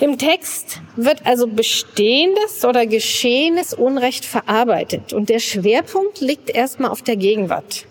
Im 0.00 0.18
Text 0.18 0.80
wird 0.96 1.24
also 1.24 1.46
bestehendes 1.46 2.64
oder 2.64 2.84
geschehenes 2.84 3.72
Unrecht 3.72 4.24
verarbeitet 4.24 5.12
und 5.12 5.28
der 5.28 5.38
Schwerpunkt 5.38 6.20
liegt 6.20 6.50
erstmal 6.50 6.90
auf 6.90 7.02
der 7.02 7.16
Gegenwart. 7.16 7.86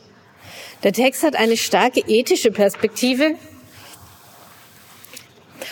Der 0.84 0.92
Text 0.92 1.24
hat 1.24 1.36
eine 1.36 1.56
starke 1.56 2.02
ethische 2.08 2.52
Perspektive 2.52 3.36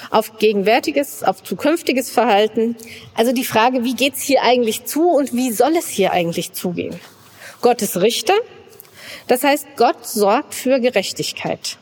auf 0.09 0.37
gegenwärtiges, 0.37 1.23
auf 1.23 1.43
zukünftiges 1.43 2.09
Verhalten. 2.09 2.77
Also 3.13 3.33
die 3.33 3.43
Frage, 3.43 3.83
wie 3.83 3.95
geht's 3.95 4.21
hier 4.21 4.41
eigentlich 4.41 4.85
zu 4.85 5.09
und 5.09 5.33
wie 5.33 5.51
soll 5.51 5.75
es 5.77 5.89
hier 5.89 6.11
eigentlich 6.11 6.53
zugehen? 6.53 6.99
Gott 7.61 7.81
ist 7.81 7.97
Richter, 7.97 8.33
das 9.27 9.43
heißt, 9.43 9.67
Gott 9.77 10.07
sorgt 10.07 10.55
für 10.55 10.79
Gerechtigkeit. 10.79 11.77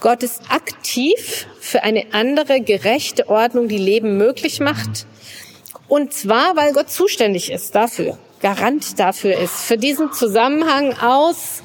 Gott 0.00 0.22
ist 0.22 0.42
aktiv 0.50 1.46
für 1.60 1.82
eine 1.82 2.12
andere, 2.12 2.60
gerechte 2.60 3.28
Ordnung, 3.28 3.68
die 3.68 3.78
Leben 3.78 4.18
möglich 4.18 4.60
macht. 4.60 5.06
Und 5.88 6.12
zwar, 6.12 6.56
weil 6.56 6.74
Gott 6.74 6.90
zuständig 6.90 7.50
ist 7.50 7.74
dafür, 7.74 8.18
Garant 8.40 8.98
dafür 8.98 9.38
ist, 9.38 9.54
für 9.62 9.78
diesen 9.78 10.12
Zusammenhang 10.12 10.98
aus 10.98 11.62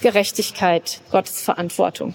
Gerechtigkeit, 0.00 1.00
Gottes 1.10 1.42
Verantwortung. 1.42 2.14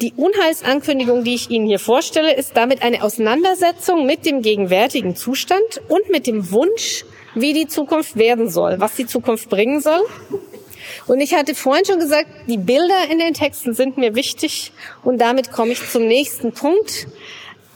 Die 0.00 0.12
Unheilsankündigung, 0.12 1.24
die 1.24 1.34
ich 1.34 1.50
Ihnen 1.50 1.66
hier 1.66 1.80
vorstelle, 1.80 2.32
ist 2.34 2.56
damit 2.56 2.82
eine 2.82 3.02
Auseinandersetzung 3.02 4.06
mit 4.06 4.24
dem 4.24 4.42
gegenwärtigen 4.42 5.16
Zustand 5.16 5.80
und 5.88 6.08
mit 6.10 6.28
dem 6.28 6.52
Wunsch, 6.52 7.04
wie 7.34 7.52
die 7.52 7.66
Zukunft 7.66 8.16
werden 8.16 8.48
soll, 8.48 8.80
was 8.80 8.94
die 8.94 9.06
Zukunft 9.06 9.48
bringen 9.48 9.80
soll 9.80 10.02
und 11.08 11.20
ich 11.20 11.34
hatte 11.34 11.54
vorhin 11.54 11.84
schon 11.84 11.98
gesagt, 11.98 12.28
die 12.46 12.58
Bilder 12.58 13.10
in 13.10 13.18
den 13.18 13.34
Texten 13.34 13.74
sind 13.74 13.96
mir 13.96 14.14
wichtig 14.14 14.72
und 15.02 15.18
damit 15.18 15.50
komme 15.50 15.72
ich 15.72 15.88
zum 15.88 16.06
nächsten 16.06 16.52
Punkt. 16.52 17.08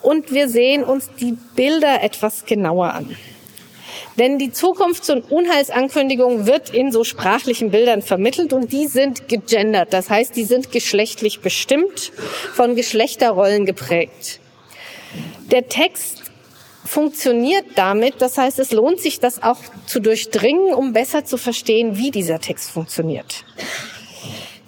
Und 0.03 0.33
wir 0.33 0.49
sehen 0.49 0.85
uns 0.85 1.11
die 1.19 1.37
Bilder 1.55 2.03
etwas 2.03 2.45
genauer 2.45 2.93
an. 2.93 3.17
Denn 4.19 4.39
die 4.39 4.53
Zukunfts- 4.53 5.11
und 5.11 5.31
Unheilsankündigung 5.31 6.47
wird 6.47 6.71
in 6.71 6.93
so 6.93 7.05
sprachlichen 7.05 7.71
Bildern 7.71 8.03
vermittelt 8.03 8.53
und 8.53 8.73
die 8.73 8.87
sind 8.87 9.29
gegendert. 9.29 9.93
Das 9.93 10.11
heißt, 10.11 10.37
die 10.37 10.45
sind 10.45 10.71
geschlechtlich 10.71 11.41
bestimmt, 11.41 12.13
von 12.53 12.75
Geschlechterrollen 12.75 13.65
geprägt. 13.65 14.41
Der 15.51 15.69
Text 15.69 16.22
funktioniert 16.93 17.65
damit. 17.75 18.17
Das 18.21 18.37
heißt, 18.37 18.59
es 18.59 18.71
lohnt 18.71 19.01
sich, 19.01 19.19
das 19.19 19.43
auch 19.43 19.57
zu 19.87 19.99
durchdringen, 19.99 20.75
um 20.75 20.93
besser 20.93 21.25
zu 21.25 21.39
verstehen, 21.39 21.97
wie 21.97 22.11
dieser 22.11 22.39
Text 22.39 22.71
funktioniert. 22.71 23.45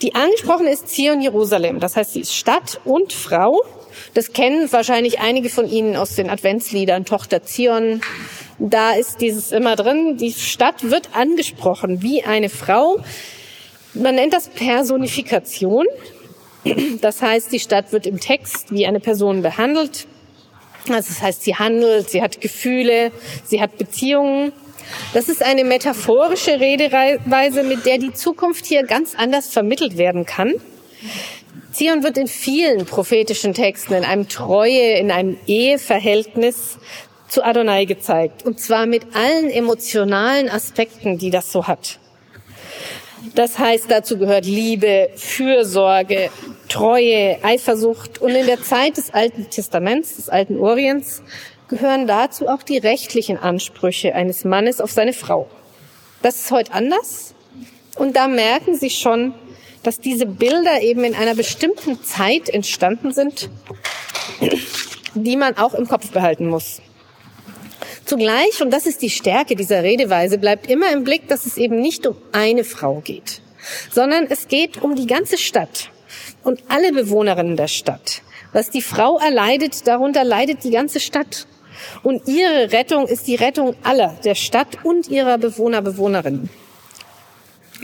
Die 0.01 0.15
angesprochene 0.15 0.71
ist 0.71 0.89
Zion 0.89 1.21
Jerusalem. 1.21 1.81
Das 1.81 1.97
heißt, 1.97 2.15
sie 2.15 2.21
ist 2.21 2.35
Stadt 2.35 2.81
und 2.85 3.13
Frau. 3.13 3.63
Das 4.15 4.33
kennen 4.33 4.73
wahrscheinlich 4.73 5.21
einige 5.21 5.51
von 5.51 5.69
Ihnen 5.69 5.97
aus 5.97 6.15
den 6.15 6.31
Adventsliedern 6.31 7.05
Tochter 7.05 7.43
Zion. 7.43 8.01
Da 8.59 8.93
ist 8.93 9.21
dieses 9.21 9.53
immer 9.53 9.77
drin. 9.77 10.17
Die 10.17 10.33
Stadt 10.33 10.91
wird 10.91 11.11
angesprochen 11.15 12.03
wie 12.03 12.25
eine 12.25 12.49
Frau. 12.49 12.99
Man 13.93 14.15
nennt 14.15 14.33
das 14.33 14.49
Personifikation. 14.49 15.87
Das 17.03 17.21
heißt, 17.21 17.53
die 17.53 17.61
Stadt 17.61 17.93
wird 17.93 18.07
im 18.07 18.19
Text 18.19 18.73
wie 18.73 18.87
eine 18.87 19.01
Person 19.01 19.43
behandelt. 19.43 20.07
Also 20.89 21.09
das 21.09 21.23
heißt, 21.23 21.43
sie 21.43 21.57
handelt, 21.57 22.11
sie 22.11 22.23
hat 22.23 22.41
Gefühle, 22.41 23.11
sie 23.45 23.61
hat 23.61 23.79
Beziehungen. 23.79 24.53
Das 25.15 25.29
ist 25.29 25.43
eine 25.43 25.65
metaphorische 25.65 26.61
Redeweise, 26.61 27.63
mit 27.63 27.87
der 27.87 27.99
die 27.99 28.13
Zukunft 28.13 28.67
hier 28.67 28.85
ganz 28.85 29.15
anders 29.17 29.49
vermittelt 29.49 29.97
werden 29.97 30.27
kann. 30.27 30.55
Zion 31.73 32.05
wird 32.05 32.19
in 32.19 32.29
vielen 32.29 32.87
prophetischen 32.87 33.55
Texten 33.55 33.95
in 33.95 34.05
einem 34.05 34.29
Treue, 34.29 34.99
in 34.99 35.11
einem 35.11 35.37
Eheverhältnis 35.47 36.79
zu 37.29 37.43
Adonai 37.43 37.85
gezeigt. 37.85 38.45
Und 38.45 38.61
zwar 38.61 38.87
mit 38.87 39.17
allen 39.17 39.51
emotionalen 39.51 40.49
Aspekten, 40.49 41.19
die 41.19 41.31
das 41.31 41.51
so 41.51 41.67
hat. 41.67 41.99
Das 43.35 43.59
heißt, 43.59 43.91
dazu 43.91 44.19
gehört 44.19 44.45
Liebe, 44.45 45.11
Fürsorge, 45.17 46.31
Treue, 46.69 47.39
Eifersucht. 47.43 48.21
Und 48.21 48.31
in 48.31 48.47
der 48.47 48.63
Zeit 48.63 48.97
des 48.97 49.13
Alten 49.13 49.51
Testaments, 49.51 50.17
des 50.17 50.29
Alten 50.29 50.59
Orients, 50.59 51.23
gehören 51.69 52.07
dazu 52.07 52.49
auch 52.49 52.63
die 52.63 52.79
rechtlichen 52.79 53.39
Ansprüche 53.39 54.15
eines 54.15 54.45
Mannes 54.45 54.81
auf 54.81 54.91
seine 54.91 55.13
Frau. 55.13 55.49
Das 56.23 56.37
ist 56.37 56.51
heute 56.51 56.73
anders. 56.73 57.35
Und 57.97 58.17
da 58.17 58.29
merken 58.29 58.77
Sie 58.77 58.91
schon, 58.91 59.35
dass 59.83 60.01
diese 60.01 60.27
Bilder 60.27 60.81
eben 60.81 61.05
in 61.05 61.15
einer 61.15 61.35
bestimmten 61.35 62.03
Zeit 62.03 62.49
entstanden 62.49 63.13
sind, 63.13 63.51
die 65.15 65.37
man 65.37 65.57
auch 65.57 65.75
im 65.75 65.87
Kopf 65.87 66.11
behalten 66.11 66.49
muss. 66.49 66.81
Zugleich, 68.05 68.61
und 68.61 68.71
das 68.71 68.87
ist 68.87 69.01
die 69.03 69.11
Stärke 69.11 69.57
dieser 69.57 69.83
Redeweise, 69.83 70.39
bleibt 70.39 70.71
immer 70.71 70.93
im 70.93 71.05
Blick, 71.05 71.29
dass 71.29 71.47
es 71.47 71.57
eben 71.57 71.81
nicht 71.81 72.07
um 72.07 72.17
eine 72.33 72.65
Frau 72.65 73.01
geht, 73.01 73.41
sondern 73.93 74.27
es 74.29 74.49
geht 74.49 74.83
um 74.83 74.95
die 74.95 75.07
ganze 75.07 75.39
Stadt 75.39 75.91
und 76.45 76.63
alle 76.69 76.93
Bewohnerinnen 76.93 77.57
der 77.57 77.69
Stadt. 77.69 78.23
Was 78.53 78.71
die 78.71 78.83
Frau 78.83 79.19
erleidet, 79.19 79.87
darunter 79.87 80.23
leidet 80.23 80.63
die 80.63 80.71
ganze 80.71 81.01
Stadt. 81.01 81.47
Und 82.03 82.29
ihre 82.29 82.71
Rettung 82.73 83.09
ist 83.09 83.27
die 83.27 83.35
Rettung 83.35 83.75
aller, 83.83 84.17
der 84.25 84.35
Stadt 84.37 84.85
und 84.85 85.09
ihrer 85.09 85.39
Bewohner, 85.39 85.83
Bewohnerinnen. 85.83 86.49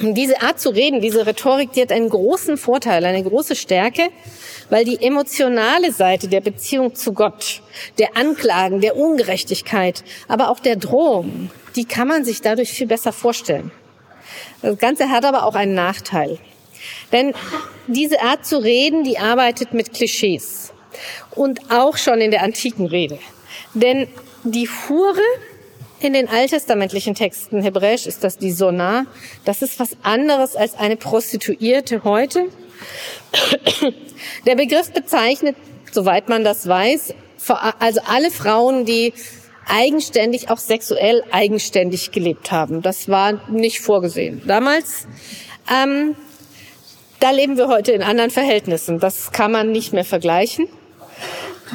Und 0.01 0.15
diese 0.15 0.41
Art 0.41 0.61
zu 0.61 0.71
reden, 0.71 1.01
diese 1.01 1.27
Rhetorik, 1.27 1.73
die 1.73 1.83
hat 1.83 1.93
einen 1.93 2.09
großen 2.09 2.57
Vorteil, 2.57 3.05
eine 3.05 3.23
große 3.23 3.57
Stärke, 3.57 4.09
weil 4.71 4.85
die 4.85 5.03
emotionale 5.03 5.93
Seite 5.93 6.29
der 6.29 6.41
Beziehung 6.41 6.95
zu 6.95 7.13
Gott, 7.13 7.61
der 7.99 8.17
Anklagen, 8.17 8.81
der 8.81 8.97
Ungerechtigkeit, 8.97 10.05
aber 10.29 10.49
auch 10.49 10.61
der 10.61 10.77
Drohung, 10.77 11.51
die 11.77 11.85
kann 11.85 12.09
man 12.09 12.25
sich 12.25 12.41
dadurch 12.41 12.71
viel 12.71 12.87
besser 12.87 13.13
vorstellen. 13.13 13.73
Das 14.63 14.79
Ganze 14.79 15.11
hat 15.11 15.25
aber 15.25 15.45
auch 15.45 15.55
einen 15.55 15.75
Nachteil. 15.75 16.39
Denn 17.13 17.35
diese 17.87 18.21
Art 18.23 18.47
zu 18.47 18.59
reden, 18.59 19.05
die 19.05 19.19
arbeitet 19.19 19.73
mit 19.75 19.93
Klischees. 19.93 20.73
Und 21.31 21.71
auch 21.71 21.97
schon 21.97 22.21
in 22.21 22.31
der 22.31 22.43
antiken 22.43 22.87
Rede. 22.87 23.19
Denn 23.75 24.09
die 24.45 24.69
Hure 24.69 25.21
in 26.01 26.15
den 26.15 26.29
alttestamentlichen 26.29 27.15
Texten, 27.15 27.63
hebräisch 27.63 28.07
ist 28.07 28.25
das 28.25 28.39
die 28.39 28.53
Sonah, 28.53 29.05
das 29.45 29.63
ist 29.63 29.79
was 29.79 29.97
anderes 30.03 30.57
als 30.57 30.75
eine 30.75 30.97
Prostituierte 30.97 32.05
heute. 32.05 32.49
Der 34.47 34.55
Begriff 34.55 34.91
bezeichnet, 34.93 35.57
soweit 35.93 36.29
man 36.29 36.43
das 36.43 36.67
weiß, 36.67 37.15
also 37.79 38.01
alle 38.07 38.31
Frauen, 38.31 38.85
die 38.85 39.13
eigenständig, 39.67 40.51
auch 40.51 40.59
sexuell 40.59 41.23
eigenständig 41.31 42.11
gelebt 42.11 42.51
haben. 42.51 42.83
Das 42.83 43.09
war 43.09 43.49
nicht 43.51 43.81
vorgesehen. 43.81 44.43
Damals, 44.47 45.07
ähm, 45.71 46.17
da 47.21 47.31
leben 47.31 47.57
wir 47.57 47.69
heute 47.69 47.93
in 47.93 48.03
anderen 48.03 48.31
Verhältnissen. 48.31 48.99
Das 48.99 49.31
kann 49.33 49.53
man 49.53 49.71
nicht 49.71 49.93
mehr 49.93 50.05
vergleichen. 50.05 50.69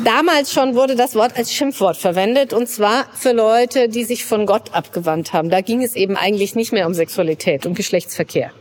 Damals 0.03 0.51
schon 0.51 0.75
wurde 0.75 0.95
das 0.95 1.15
Wort 1.15 1.37
als 1.37 1.53
Schimpfwort 1.53 1.95
verwendet, 1.95 2.51
und 2.51 2.67
zwar 2.67 3.05
für 3.13 3.31
Leute, 3.31 3.87
die 3.87 4.03
sich 4.03 4.25
von 4.25 4.45
Gott 4.45 4.73
abgewandt 4.73 5.31
haben. 5.31 5.49
Da 5.49 5.61
ging 5.61 5.81
es 5.81 5.95
eben 5.95 6.17
eigentlich 6.17 6.53
nicht 6.55 6.73
mehr 6.73 6.85
um 6.85 6.93
Sexualität 6.93 7.65
und 7.65 7.75
Geschlechtsverkehr. 7.75 8.51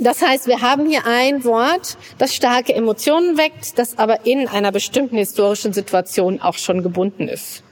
Das 0.00 0.20
heißt, 0.20 0.46
wir 0.46 0.60
haben 0.60 0.86
hier 0.86 1.06
ein 1.06 1.42
Wort, 1.44 1.96
das 2.18 2.34
starke 2.34 2.74
Emotionen 2.74 3.38
weckt, 3.38 3.78
das 3.78 3.98
aber 3.98 4.26
in 4.26 4.46
einer 4.46 4.72
bestimmten 4.72 5.16
historischen 5.16 5.72
Situation 5.72 6.40
auch 6.40 6.58
schon 6.58 6.82
gebunden 6.82 7.26
ist. 7.26 7.62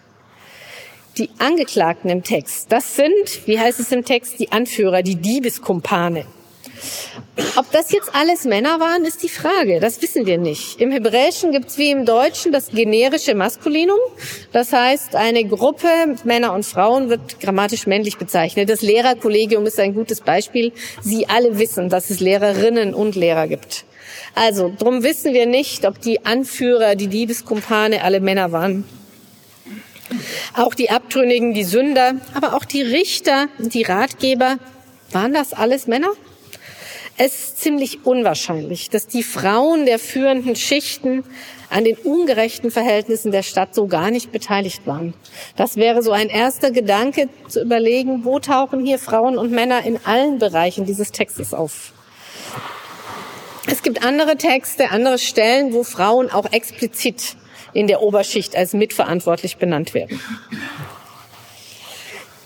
Die 1.18 1.30
Angeklagten 1.38 2.10
im 2.10 2.24
Text, 2.24 2.72
das 2.72 2.96
sind, 2.96 3.46
wie 3.46 3.60
heißt 3.60 3.78
es 3.78 3.92
im 3.92 4.04
Text, 4.04 4.40
die 4.40 4.52
Anführer, 4.52 5.02
die 5.02 5.16
Diebeskumpane. 5.16 6.26
Ob 7.56 7.70
das 7.70 7.92
jetzt 7.92 8.14
alles 8.14 8.44
Männer 8.44 8.80
waren, 8.80 9.04
ist 9.04 9.22
die 9.22 9.28
Frage. 9.28 9.80
Das 9.80 10.00
wissen 10.02 10.26
wir 10.26 10.38
nicht. 10.38 10.80
Im 10.80 10.90
Hebräischen 10.90 11.52
gibt 11.52 11.68
es 11.68 11.78
wie 11.78 11.90
im 11.90 12.04
Deutschen 12.04 12.52
das 12.52 12.70
generische 12.70 13.34
Maskulinum. 13.34 13.98
Das 14.52 14.72
heißt, 14.72 15.14
eine 15.14 15.44
Gruppe 15.44 15.88
Männer 16.24 16.52
und 16.52 16.64
Frauen 16.64 17.08
wird 17.08 17.40
grammatisch 17.40 17.86
männlich 17.86 18.18
bezeichnet. 18.18 18.68
Das 18.68 18.82
Lehrerkollegium 18.82 19.66
ist 19.66 19.78
ein 19.78 19.94
gutes 19.94 20.20
Beispiel. 20.20 20.72
Sie 21.02 21.28
alle 21.28 21.58
wissen, 21.58 21.88
dass 21.88 22.10
es 22.10 22.20
Lehrerinnen 22.20 22.94
und 22.94 23.16
Lehrer 23.16 23.48
gibt. 23.48 23.84
Also, 24.34 24.72
drum 24.78 25.02
wissen 25.02 25.32
wir 25.32 25.46
nicht, 25.46 25.86
ob 25.86 26.00
die 26.00 26.24
Anführer, 26.26 26.94
die 26.94 27.08
Diebeskumpane 27.08 28.02
alle 28.02 28.20
Männer 28.20 28.52
waren. 28.52 28.84
Auch 30.54 30.74
die 30.74 30.90
Abtrünnigen, 30.90 31.54
die 31.54 31.64
Sünder, 31.64 32.16
aber 32.34 32.54
auch 32.54 32.64
die 32.64 32.82
Richter, 32.82 33.48
die 33.58 33.82
Ratgeber, 33.82 34.58
waren 35.10 35.32
das 35.32 35.52
alles 35.52 35.86
Männer? 35.86 36.08
Es 37.18 37.34
ist 37.34 37.60
ziemlich 37.60 38.04
unwahrscheinlich, 38.04 38.90
dass 38.90 39.06
die 39.06 39.22
Frauen 39.22 39.86
der 39.86 39.98
führenden 39.98 40.54
Schichten 40.54 41.24
an 41.70 41.84
den 41.84 41.96
ungerechten 41.96 42.70
Verhältnissen 42.70 43.32
der 43.32 43.42
Stadt 43.42 43.74
so 43.74 43.86
gar 43.86 44.10
nicht 44.10 44.32
beteiligt 44.32 44.86
waren. 44.86 45.14
Das 45.56 45.76
wäre 45.76 46.02
so 46.02 46.12
ein 46.12 46.28
erster 46.28 46.70
Gedanke 46.70 47.30
zu 47.48 47.62
überlegen, 47.62 48.24
wo 48.24 48.38
tauchen 48.38 48.84
hier 48.84 48.98
Frauen 48.98 49.38
und 49.38 49.50
Männer 49.50 49.84
in 49.84 49.98
allen 50.04 50.38
Bereichen 50.38 50.84
dieses 50.84 51.10
Textes 51.10 51.54
auf. 51.54 51.92
Es 53.66 53.82
gibt 53.82 54.04
andere 54.04 54.36
Texte, 54.36 54.90
andere 54.90 55.18
Stellen, 55.18 55.72
wo 55.72 55.84
Frauen 55.84 56.30
auch 56.30 56.52
explizit 56.52 57.36
in 57.72 57.86
der 57.86 58.02
Oberschicht 58.02 58.54
als 58.54 58.74
mitverantwortlich 58.74 59.56
benannt 59.56 59.94
werden. 59.94 60.20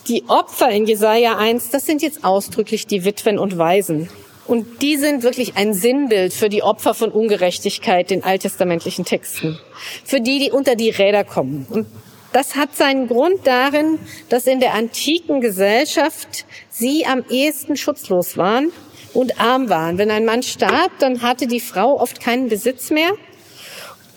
Die 0.06 0.24
Opfer 0.28 0.70
in 0.70 0.86
Jesaja 0.86 1.36
1, 1.36 1.70
das 1.70 1.86
sind 1.86 2.02
jetzt 2.02 2.24
ausdrücklich 2.24 2.86
die 2.86 3.04
Witwen 3.04 3.38
und 3.38 3.58
Waisen. 3.58 4.08
Und 4.50 4.82
die 4.82 4.96
sind 4.96 5.22
wirklich 5.22 5.56
ein 5.56 5.74
Sinnbild 5.74 6.32
für 6.32 6.48
die 6.48 6.64
Opfer 6.64 6.92
von 6.92 7.12
Ungerechtigkeit 7.12 8.10
in 8.10 8.24
alttestamentlichen 8.24 9.04
Texten. 9.04 9.60
Für 10.04 10.20
die, 10.20 10.40
die 10.40 10.50
unter 10.50 10.74
die 10.74 10.90
Räder 10.90 11.22
kommen. 11.22 11.68
Und 11.70 11.86
das 12.32 12.56
hat 12.56 12.74
seinen 12.74 13.06
Grund 13.06 13.46
darin, 13.46 14.00
dass 14.28 14.48
in 14.48 14.58
der 14.58 14.74
antiken 14.74 15.40
Gesellschaft 15.40 16.46
sie 16.68 17.06
am 17.06 17.22
ehesten 17.30 17.76
schutzlos 17.76 18.36
waren 18.36 18.72
und 19.14 19.40
arm 19.40 19.68
waren. 19.68 19.98
Wenn 19.98 20.10
ein 20.10 20.24
Mann 20.24 20.42
starb, 20.42 20.90
dann 20.98 21.22
hatte 21.22 21.46
die 21.46 21.60
Frau 21.60 22.00
oft 22.00 22.20
keinen 22.20 22.48
Besitz 22.48 22.90
mehr 22.90 23.12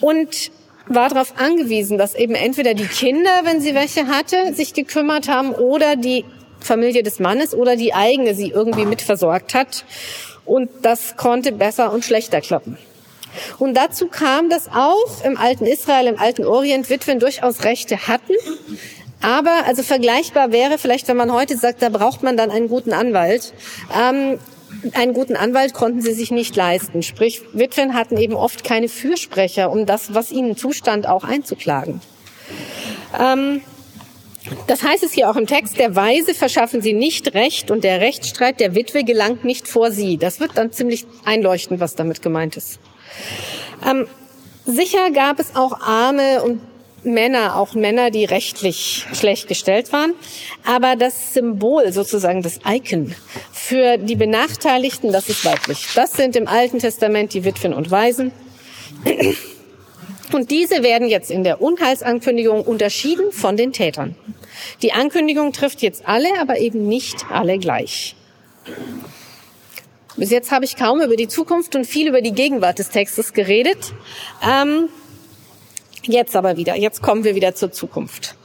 und 0.02 0.50
war 0.88 1.10
darauf 1.10 1.36
angewiesen, 1.38 2.00
dass 2.00 2.16
eben 2.16 2.34
entweder 2.34 2.74
die 2.74 2.88
Kinder, 2.88 3.42
wenn 3.44 3.62
sie 3.62 3.76
welche 3.76 4.08
hatte, 4.08 4.56
sich 4.56 4.74
gekümmert 4.74 5.28
haben 5.28 5.52
oder 5.52 5.96
die 5.96 6.26
Familie 6.64 7.04
des 7.04 7.20
Mannes 7.20 7.54
oder 7.54 7.76
die 7.76 7.94
eigene 7.94 8.34
sie 8.36 8.50
irgendwie 8.50 8.86
mitversorgt 8.86 9.54
hat. 9.54 9.86
Und 10.46 10.70
das 10.82 11.16
konnte 11.16 11.52
besser 11.52 11.94
und 11.94 12.04
schlechter 12.04 12.42
klappen. 12.42 12.78
Und 13.58 13.76
dazu 13.76 14.08
kam, 14.08 14.50
dass 14.50 14.68
auch 14.68 15.24
im 15.24 15.38
alten 15.38 15.66
Israel, 15.66 16.08
im 16.08 16.20
alten 16.20 16.46
Orient 16.46 16.90
Witwen 16.90 17.20
durchaus 17.20 17.64
Rechte 17.64 18.08
hatten. 18.08 18.34
Aber 19.22 19.66
also 19.66 19.84
vergleichbar 19.84 20.52
wäre 20.52 20.78
vielleicht, 20.78 21.08
wenn 21.08 21.18
man 21.18 21.32
heute 21.32 21.58
sagt, 21.58 21.82
da 21.82 21.90
braucht 21.90 22.24
man 22.24 22.36
dann 22.38 22.52
einen 22.52 22.68
guten 22.68 22.94
Anwalt. 22.94 23.54
Ähm, 23.98 24.38
einen 24.94 25.14
guten 25.14 25.36
Anwalt 25.36 25.74
konnten 25.74 26.02
sie 26.02 26.14
sich 26.14 26.32
nicht 26.32 26.56
leisten. 26.56 27.04
Sprich, 27.04 27.42
Witwen 27.54 27.94
hatten 27.94 28.18
eben 28.18 28.34
oft 28.34 28.64
keine 28.64 28.90
Fürsprecher, 28.90 29.72
um 29.72 29.86
das, 29.86 30.14
was 30.14 30.32
ihnen 30.32 30.58
zustand, 30.58 31.08
auch 31.08 31.24
einzuklagen. 31.24 32.02
Ähm, 33.18 33.62
das 34.68 34.84
heißt 34.84 35.04
es 35.04 35.14
hier 35.14 35.30
auch 35.30 35.36
im 35.36 35.48
Text, 35.48 35.78
der 35.78 35.96
Weise 35.96 36.34
verschaffen 36.34 36.82
sie 36.82 36.94
nicht 36.94 37.34
Recht 37.34 37.72
und 37.72 37.84
der 37.84 38.02
Rechtsstreit 38.02 38.60
der 38.60 38.76
Witwe 38.76 39.04
gelangt 39.04 39.44
nicht 39.44 39.68
vor 39.68 39.92
sie. 39.92 40.18
Das 40.18 40.40
wird 40.40 40.58
dann 40.58 40.72
ziemlich 40.72 41.06
einleuchtend, 41.26 41.80
was 41.80 41.96
damit 41.96 42.22
gemeint 42.22 42.58
ist. 42.58 42.80
Ähm, 43.88 44.08
sicher 44.66 45.12
gab 45.12 45.40
es 45.40 45.56
auch 45.56 45.80
arme 45.82 46.44
und 46.44 46.62
Männer, 47.06 47.58
auch 47.58 47.74
Männer, 47.74 48.12
die 48.12 48.26
rechtlich 48.26 49.06
schlecht 49.14 49.48
gestellt 49.48 49.92
waren. 49.92 50.14
Aber 50.66 50.96
das 50.96 51.34
Symbol, 51.34 51.92
sozusagen 51.92 52.42
das 52.42 52.60
Icon 52.66 53.14
für 53.52 53.98
die 53.98 54.16
Benachteiligten, 54.16 55.12
das 55.12 55.30
ist 55.30 55.44
weiblich. 55.46 55.88
Das 55.96 56.14
sind 56.14 56.36
im 56.36 56.48
Alten 56.48 56.80
Testament 56.80 57.34
die 57.34 57.44
Witwen 57.44 57.74
und 57.74 57.92
Waisen. 57.92 58.32
Und 60.34 60.52
diese 60.52 60.84
werden 60.84 61.08
jetzt 61.08 61.30
in 61.30 61.44
der 61.44 61.62
Unheilsankündigung 61.62 62.64
unterschieden 62.64 63.32
von 63.32 63.56
den 63.56 63.72
Tätern. 63.72 64.16
Die 64.82 64.92
Ankündigung 64.94 65.54
trifft 65.54 65.82
jetzt 65.82 66.08
alle, 66.08 66.30
aber 66.40 66.58
eben 66.58 66.88
nicht 66.88 67.26
alle 67.30 67.58
gleich. 67.60 68.16
Bis 70.16 70.30
jetzt 70.30 70.52
habe 70.52 70.66
ich 70.66 70.76
kaum 70.76 71.02
über 71.02 71.16
die 71.16 71.28
Zukunft 71.28 71.76
und 71.76 71.86
viel 71.86 72.08
über 72.08 72.22
die 72.22 72.34
Gegenwart 72.34 72.80
des 72.80 72.90
Textes 72.90 73.34
geredet. 73.34 73.94
Ähm, 74.48 74.90
jetzt 76.04 76.36
aber 76.36 76.58
wieder, 76.58 76.76
jetzt 76.76 77.02
kommen 77.02 77.24
wir 77.24 77.36
wieder 77.36 77.56
zur 77.56 77.72
Zukunft. 77.72 78.36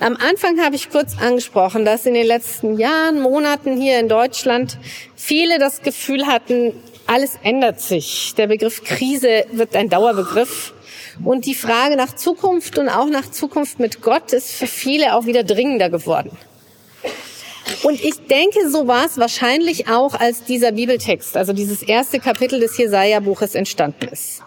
Am 0.00 0.16
Anfang 0.16 0.60
habe 0.60 0.76
ich 0.76 0.90
kurz 0.90 1.16
angesprochen, 1.18 1.84
dass 1.84 2.04
in 2.04 2.14
den 2.14 2.26
letzten 2.26 2.78
Jahren, 2.78 3.20
Monaten 3.20 3.80
hier 3.80 4.00
in 4.00 4.08
Deutschland 4.08 4.78
viele 5.14 5.58
das 5.58 5.82
Gefühl 5.82 6.26
hatten, 6.26 6.72
alles 7.06 7.38
ändert 7.42 7.80
sich. 7.80 8.34
Der 8.36 8.48
Begriff 8.48 8.82
Krise 8.82 9.44
wird 9.52 9.76
ein 9.76 9.88
Dauerbegriff. 9.88 10.74
Und 11.22 11.46
die 11.46 11.54
Frage 11.54 11.96
nach 11.96 12.16
Zukunft 12.16 12.78
und 12.78 12.88
auch 12.88 13.08
nach 13.08 13.30
Zukunft 13.30 13.78
mit 13.78 14.02
Gott 14.02 14.32
ist 14.32 14.50
für 14.50 14.66
viele 14.66 15.14
auch 15.14 15.26
wieder 15.26 15.44
dringender 15.44 15.90
geworden. 15.90 16.36
Und 17.82 18.02
ich 18.02 18.26
denke, 18.26 18.68
so 18.70 18.86
war 18.86 19.06
es 19.06 19.18
wahrscheinlich 19.18 19.88
auch, 19.88 20.14
als 20.14 20.44
dieser 20.44 20.72
Bibeltext, 20.72 21.36
also 21.36 21.52
dieses 21.52 21.82
erste 21.82 22.18
Kapitel 22.18 22.60
des 22.60 22.76
Jesaja-Buches 22.76 23.54
entstanden 23.54 24.08
ist. 24.08 24.42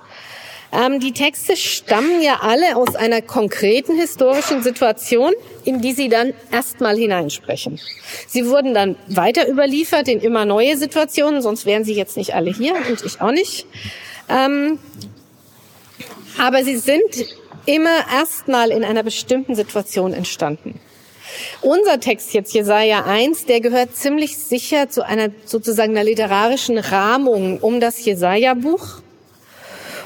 Ähm, 0.71 0.99
die 0.99 1.13
Texte 1.13 1.55
stammen 1.55 2.21
ja 2.21 2.39
alle 2.41 2.75
aus 2.75 2.95
einer 2.95 3.21
konkreten 3.21 3.95
historischen 3.95 4.61
Situation, 4.61 5.33
in 5.63 5.81
die 5.81 5.93
sie 5.93 6.09
dann 6.09 6.33
erstmal 6.51 6.97
hineinsprechen. 6.97 7.79
Sie 8.27 8.47
wurden 8.47 8.73
dann 8.73 8.97
weiter 9.07 9.47
überliefert 9.47 10.07
in 10.07 10.19
immer 10.19 10.45
neue 10.45 10.75
Situationen, 10.77 11.41
sonst 11.41 11.65
wären 11.65 11.85
sie 11.85 11.93
jetzt 11.93 12.17
nicht 12.17 12.35
alle 12.35 12.51
hier 12.51 12.75
und 12.89 13.03
ich 13.05 13.21
auch 13.21 13.31
nicht. 13.31 13.65
Ähm, 14.29 14.77
aber 16.37 16.63
sie 16.63 16.77
sind 16.77 17.35
immer 17.65 18.05
erstmal 18.13 18.71
in 18.71 18.83
einer 18.83 19.03
bestimmten 19.03 19.55
Situation 19.55 20.13
entstanden. 20.13 20.79
Unser 21.61 21.99
Text 21.99 22.33
jetzt, 22.33 22.53
Jesaja 22.53 23.03
1, 23.05 23.45
der 23.45 23.59
gehört 23.59 23.95
ziemlich 23.95 24.37
sicher 24.37 24.89
zu 24.89 25.05
einer 25.05 25.29
sozusagen 25.45 25.91
einer 25.91 26.03
literarischen 26.03 26.77
Rahmung 26.77 27.59
um 27.59 27.79
das 27.79 28.03
Jesaja-Buch 28.05 29.01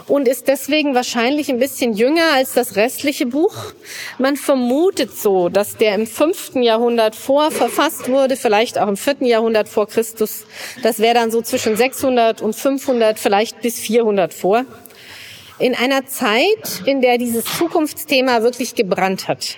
und 0.08 0.28
ist 0.28 0.48
deswegen 0.48 0.96
wahrscheinlich 0.96 1.50
ein 1.50 1.60
bisschen 1.60 1.94
jünger 1.94 2.34
als 2.34 2.54
das 2.54 2.76
restliche 2.76 3.26
Buch. 3.26 3.56
Man 4.18 4.36
vermutet 4.36 5.16
so, 5.16 5.48
dass 5.48 5.78
der 5.78 5.96
im 5.96 6.08
fünften 6.08 6.64
Jahrhundert 6.64 7.16
vor 7.16 7.52
verfasst 7.52 8.10
wurde, 8.10 8.36
vielleicht 8.36 8.78
auch 8.78 8.88
im 8.88 8.98
vierten 8.98 9.26
Jahrhundert 9.26 9.70
vor 9.70 9.88
Christus. 9.88 10.46
Das 10.84 11.00
wäre 11.00 11.14
dann 11.14 11.32
so 11.32 11.42
zwischen 11.42 11.78
600 11.78 12.42
und 12.42 12.56
500, 12.56 13.20
vielleicht 13.20 13.62
bis 13.62 13.80
400 13.80 14.34
vor. 14.34 14.66
In 15.62 15.76
einer 15.76 16.08
Zeit, 16.08 16.82
in 16.86 17.02
der 17.02 17.20
dieses 17.20 17.46
Zukunftsthema 17.46 18.42
wirklich 18.42 18.74
gebrannt 18.74 19.28
hat. 19.28 19.58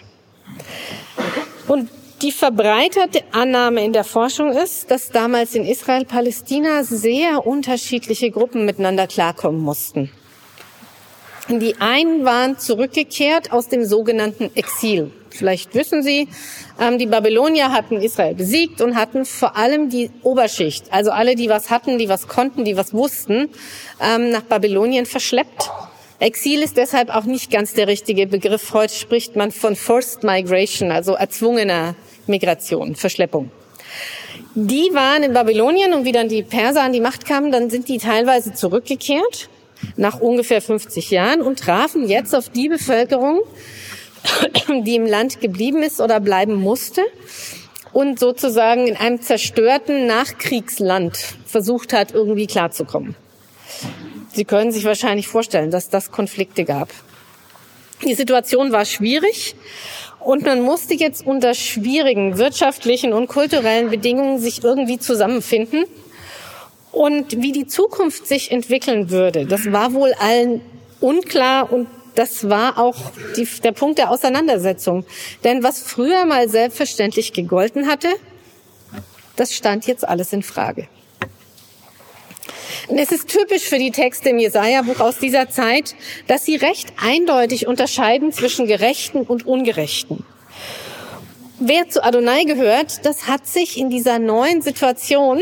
Und 1.67 1.89
die 2.21 2.33
verbreiterte 2.33 3.21
Annahme 3.31 3.85
in 3.85 3.93
der 3.93 4.03
Forschung 4.03 4.51
ist, 4.51 4.91
dass 4.91 5.09
damals 5.09 5.55
in 5.55 5.65
Israel-Palästina 5.65 6.83
sehr 6.83 7.47
unterschiedliche 7.47 8.31
Gruppen 8.31 8.65
miteinander 8.65 9.07
klarkommen 9.07 9.61
mussten. 9.61 10.11
Die 11.49 11.75
einen 11.79 12.25
waren 12.25 12.57
zurückgekehrt 12.57 13.53
aus 13.53 13.69
dem 13.69 13.85
sogenannten 13.85 14.51
Exil. 14.55 15.11
Vielleicht 15.29 15.73
wissen 15.73 16.03
Sie, 16.03 16.27
ähm, 16.79 16.97
die 16.97 17.07
Babylonier 17.07 17.71
hatten 17.71 18.01
Israel 18.01 18.35
besiegt 18.35 18.81
und 18.81 18.95
hatten 18.95 19.25
vor 19.25 19.57
allem 19.57 19.89
die 19.89 20.11
Oberschicht, 20.21 20.91
also 20.91 21.11
alle, 21.11 21.35
die 21.35 21.49
was 21.49 21.69
hatten, 21.69 21.97
die 21.97 22.07
was 22.07 22.27
konnten, 22.27 22.65
die 22.65 22.77
was 22.77 22.93
wussten, 22.93 23.49
ähm, 24.01 24.31
nach 24.31 24.43
Babylonien 24.43 25.05
verschleppt. 25.05 25.71
Exil 26.23 26.61
ist 26.61 26.77
deshalb 26.77 27.13
auch 27.13 27.25
nicht 27.25 27.51
ganz 27.51 27.73
der 27.73 27.89
richtige 27.89 28.27
Begriff. 28.27 28.73
Heute 28.73 28.93
spricht 28.93 29.35
man 29.35 29.51
von 29.51 29.75
Forced 29.75 30.23
Migration, 30.23 30.89
also 30.89 31.15
erzwungener 31.15 31.95
Migration, 32.27 32.95
Verschleppung. 32.95 33.51
Die 34.55 34.89
waren 34.93 35.23
in 35.23 35.33
Babylonien 35.33 35.93
und 35.93 36.05
wie 36.05 36.13
dann 36.13 36.29
die 36.29 36.41
Perser 36.41 36.83
an 36.83 36.93
die 36.93 37.01
Macht 37.01 37.25
kamen, 37.25 37.51
dann 37.51 37.69
sind 37.69 37.89
die 37.89 37.97
teilweise 37.97 38.53
zurückgekehrt 38.53 39.49
nach 39.97 40.21
ungefähr 40.21 40.61
50 40.61 41.11
Jahren 41.11 41.41
und 41.41 41.59
trafen 41.59 42.07
jetzt 42.07 42.33
auf 42.33 42.47
die 42.47 42.69
Bevölkerung, 42.69 43.41
die 44.69 44.95
im 44.95 45.05
Land 45.05 45.41
geblieben 45.41 45.83
ist 45.83 45.99
oder 45.99 46.21
bleiben 46.21 46.55
musste 46.55 47.01
und 47.91 48.17
sozusagen 48.17 48.87
in 48.87 48.95
einem 48.95 49.21
zerstörten 49.21 50.07
Nachkriegsland 50.07 51.17
versucht 51.45 51.91
hat, 51.91 52.13
irgendwie 52.13 52.47
klarzukommen. 52.47 53.17
Sie 54.33 54.45
können 54.45 54.71
sich 54.71 54.83
wahrscheinlich 54.83 55.27
vorstellen, 55.27 55.71
dass 55.71 55.89
das 55.89 56.11
Konflikte 56.11 56.65
gab. 56.65 56.89
Die 58.03 58.15
Situation 58.15 58.71
war 58.71 58.83
schwierig 58.83 59.55
und 60.19 60.43
man 60.43 60.61
musste 60.61 60.95
jetzt 60.95 61.25
unter 61.25 61.53
schwierigen 61.53 62.37
wirtschaftlichen 62.37 63.13
und 63.13 63.27
kulturellen 63.27 63.89
Bedingungen 63.89 64.39
sich 64.39 64.63
irgendwie 64.63 64.97
zusammenfinden 64.97 65.85
und 66.91 67.41
wie 67.41 67.51
die 67.51 67.67
Zukunft 67.67 68.27
sich 68.27 68.51
entwickeln 68.51 69.09
würde, 69.09 69.45
das 69.45 69.71
war 69.71 69.93
wohl 69.93 70.13
allen 70.13 70.61
unklar 70.99 71.71
und 71.71 71.87
das 72.15 72.49
war 72.49 72.77
auch 72.77 72.95
die, 73.35 73.47
der 73.63 73.71
Punkt 73.71 73.97
der 73.97 74.11
Auseinandersetzung. 74.11 75.05
Denn 75.43 75.63
was 75.63 75.81
früher 75.81 76.25
mal 76.25 76.47
selbstverständlich 76.47 77.33
gegolten 77.33 77.87
hatte, 77.87 78.09
das 79.35 79.53
stand 79.53 79.87
jetzt 79.87 80.07
alles 80.07 80.31
in 80.31 80.43
Frage. 80.43 80.87
Es 82.95 83.11
ist 83.11 83.27
typisch 83.29 83.63
für 83.63 83.79
die 83.79 83.91
Texte 83.91 84.29
im 84.29 84.39
Jesaja-Buch 84.39 84.99
aus 84.99 85.19
dieser 85.19 85.49
Zeit, 85.49 85.95
dass 86.27 86.45
sie 86.45 86.55
recht 86.55 86.93
eindeutig 87.01 87.67
unterscheiden 87.67 88.31
zwischen 88.31 88.67
Gerechten 88.67 89.21
und 89.21 89.45
Ungerechten. 89.45 90.25
Wer 91.59 91.87
zu 91.87 92.03
Adonai 92.03 92.43
gehört, 92.43 93.05
das 93.05 93.27
hat 93.27 93.47
sich 93.47 93.77
in 93.77 93.89
dieser 93.89 94.19
neuen 94.19 94.61
Situation 94.61 95.41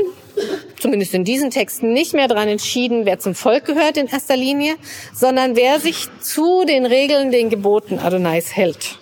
zumindest 0.79 1.13
in 1.13 1.23
diesen 1.23 1.51
Texten, 1.51 1.93
nicht 1.93 2.13
mehr 2.13 2.27
daran 2.27 2.47
entschieden, 2.47 3.05
wer 3.05 3.19
zum 3.19 3.35
Volk 3.35 3.65
gehört 3.65 3.97
in 3.97 4.07
erster 4.07 4.35
Linie, 4.35 4.75
sondern 5.13 5.55
wer 5.55 5.79
sich 5.79 6.07
zu 6.21 6.63
den 6.65 6.85
Regeln, 6.85 7.31
den 7.31 7.49
Geboten 7.49 7.99
Adonais 7.99 8.55
hält. 8.55 8.97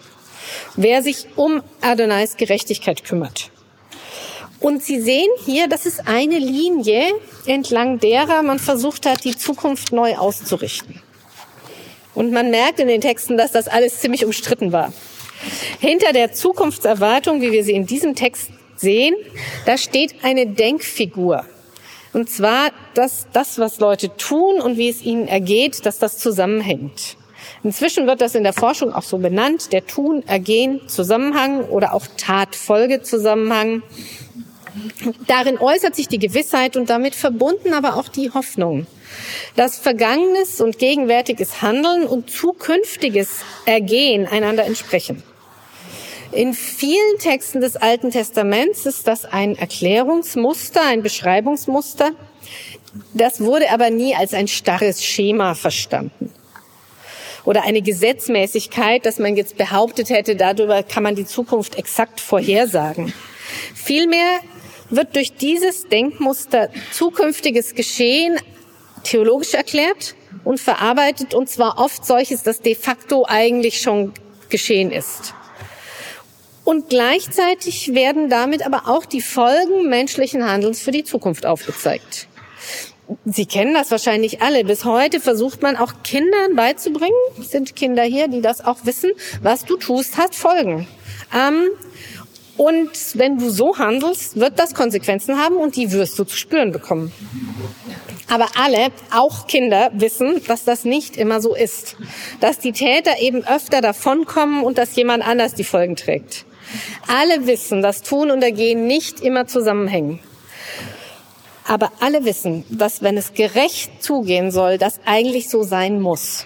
Wer 0.76 1.04
sich 1.04 1.28
um 1.36 1.62
Adonais 1.82 2.36
Gerechtigkeit 2.38 3.04
kümmert. 3.04 3.52
Und 4.60 4.84
Sie 4.84 5.00
sehen 5.00 5.30
hier, 5.46 5.68
das 5.68 5.86
ist 5.86 6.08
eine 6.08 6.38
Linie, 6.38 7.04
entlang 7.46 8.00
derer 8.00 8.44
man 8.44 8.60
versucht 8.60 9.06
hat, 9.06 9.24
die 9.24 9.38
Zukunft 9.38 9.94
neu 9.94 10.18
auszurichten. 10.18 11.02
Und 12.14 12.34
man 12.34 12.52
merkt 12.52 12.80
in 12.80 12.88
den 12.88 13.00
Texten, 13.00 13.38
dass 13.38 13.54
das 13.54 13.68
alles 13.68 14.02
ziemlich 14.02 14.26
umstritten 14.26 14.72
war. 14.74 14.92
Hinter 15.80 16.12
der 16.12 16.34
Zukunftserwartung, 16.34 17.42
wie 17.42 17.52
wir 17.52 17.64
sie 17.64 17.72
in 17.72 17.86
diesem 17.86 18.16
Text 18.16 18.50
sehen, 18.76 19.16
da 19.66 19.78
steht 19.78 20.16
eine 20.24 20.48
Denkfigur. 20.48 21.46
Und 22.12 22.30
zwar, 22.30 22.72
dass 22.96 23.28
das, 23.32 23.60
was 23.60 23.80
Leute 23.80 24.16
tun 24.18 24.60
und 24.60 24.78
wie 24.78 24.90
es 24.90 25.02
ihnen 25.02 25.28
ergeht, 25.28 25.86
dass 25.86 26.00
das 26.00 26.18
zusammenhängt. 26.18 27.18
Inzwischen 27.64 28.08
wird 28.08 28.22
das 28.22 28.36
in 28.36 28.44
der 28.44 28.54
Forschung 28.54 28.94
auch 28.94 29.04
so 29.04 29.18
benannt, 29.18 29.72
der 29.74 29.86
Tun-Ergehen-Zusammenhang 29.86 31.66
oder 31.66 31.94
auch 31.94 32.06
Tat-Folge-Zusammenhang. 32.18 33.84
Darin 35.28 35.58
äußert 35.58 35.96
sich 35.96 36.08
die 36.08 36.20
Gewissheit 36.20 36.78
und 36.78 36.90
damit 36.90 37.16
verbunden 37.16 37.74
aber 37.74 37.96
auch 37.96 38.08
die 38.08 38.32
Hoffnung, 38.32 38.88
dass 39.56 39.78
vergangenes 39.78 40.62
und 40.62 40.80
gegenwärtiges 40.80 41.62
Handeln 41.62 42.06
und 42.06 42.30
zukünftiges 42.30 43.42
Ergehen 43.66 44.28
einander 44.28 44.66
entsprechen. 44.66 45.24
In 46.32 46.54
vielen 46.54 47.18
Texten 47.18 47.60
des 47.60 47.76
Alten 47.76 48.12
Testaments 48.12 48.86
ist 48.86 49.08
das 49.08 49.26
ein 49.26 49.56
Erklärungsmuster, 49.56 50.86
ein 50.86 51.02
Beschreibungsmuster. 51.02 52.12
Das 53.14 53.42
wurde 53.42 53.72
aber 53.72 53.90
nie 53.90 54.16
als 54.16 54.34
ein 54.34 54.48
starres 54.48 55.04
Schema 55.04 55.56
verstanden. 55.56 56.32
Oder 57.46 57.64
eine 57.64 57.82
Gesetzmäßigkeit, 57.82 59.06
dass 59.08 59.18
man 59.18 59.36
jetzt 59.36 59.58
behauptet 59.58 60.12
hätte, 60.12 60.36
darüber 60.36 60.84
kann 60.84 61.02
man 61.02 61.16
die 61.16 61.26
Zukunft 61.26 61.76
exakt 61.76 62.22
vorhersagen. 62.22 63.12
Vielmehr 63.74 64.40
wird 64.90 65.16
durch 65.16 65.34
dieses 65.34 65.88
Denkmuster 65.88 66.70
zukünftiges 66.92 67.76
Geschehen 67.76 68.38
theologisch 69.04 69.54
erklärt 69.54 70.16
und 70.44 70.60
verarbeitet, 70.60 71.34
und 71.34 71.50
zwar 71.50 71.80
oft 71.80 72.06
solches, 72.06 72.44
das 72.44 72.62
de 72.62 72.76
facto 72.76 73.26
eigentlich 73.28 73.82
schon 73.82 74.14
geschehen 74.50 74.92
ist. 74.92 75.34
Und 76.64 76.90
gleichzeitig 76.90 77.94
werden 77.94 78.30
damit 78.30 78.66
aber 78.66 78.88
auch 78.88 79.06
die 79.06 79.22
Folgen 79.22 79.90
menschlichen 79.90 80.46
Handelns 80.46 80.82
für 80.82 80.92
die 80.92 81.04
Zukunft 81.04 81.46
aufgezeigt. 81.46 82.28
Sie 83.26 83.48
kennen 83.48 83.74
das 83.74 83.90
wahrscheinlich 83.90 84.44
alle. 84.44 84.64
Bis 84.64 84.86
heute 84.86 85.20
versucht 85.20 85.64
man 85.64 85.78
auch 85.78 85.94
Kindern 86.04 86.56
beizubringen, 86.56 87.18
sind 87.40 87.76
Kinder 87.76 88.04
hier, 88.04 88.28
die 88.28 88.42
das 88.42 88.64
auch 88.64 88.78
wissen, 88.84 89.10
was 89.42 89.66
du 89.66 89.78
tust, 89.78 90.18
hat 90.18 90.36
Folgen. 90.36 90.88
Ähm, 91.36 91.70
und 92.60 92.92
wenn 93.14 93.38
du 93.38 93.50
so 93.50 93.78
handelst, 93.78 94.38
wird 94.38 94.60
das 94.60 94.74
Konsequenzen 94.76 95.38
haben 95.38 95.56
und 95.56 95.78
die 95.78 95.94
wirst 95.94 96.20
du 96.20 96.26
zu 96.26 96.36
spüren 96.36 96.74
bekommen. 96.74 97.14
Aber 98.28 98.48
alle, 98.62 98.90
auch 99.16 99.48
Kinder, 99.48 99.92
wissen, 99.94 100.42
dass 100.46 100.66
das 100.66 100.84
nicht 100.84 101.16
immer 101.16 101.40
so 101.40 101.56
ist. 101.56 101.96
Dass 102.42 102.60
die 102.60 102.74
Täter 102.74 103.22
eben 103.22 103.48
öfter 103.48 103.80
davonkommen 103.80 104.66
und 104.66 104.78
dass 104.78 104.94
jemand 104.98 105.26
anders 105.26 105.54
die 105.54 105.64
Folgen 105.64 105.96
trägt. 105.96 106.44
Alle 107.08 107.48
wissen, 107.48 107.82
dass 107.82 108.02
Tun 108.02 108.30
und 108.30 108.44
Ergehen 108.44 108.88
nicht 108.88 109.22
immer 109.22 109.48
zusammenhängen. 109.48 110.20
Aber 111.66 111.94
alle 112.02 112.26
wissen, 112.26 112.66
dass 112.70 113.02
wenn 113.02 113.16
es 113.16 113.34
gerecht 113.34 114.04
zugehen 114.04 114.52
soll, 114.52 114.78
das 114.78 115.00
eigentlich 115.06 115.48
so 115.48 115.64
sein 115.64 116.02
muss. 116.02 116.46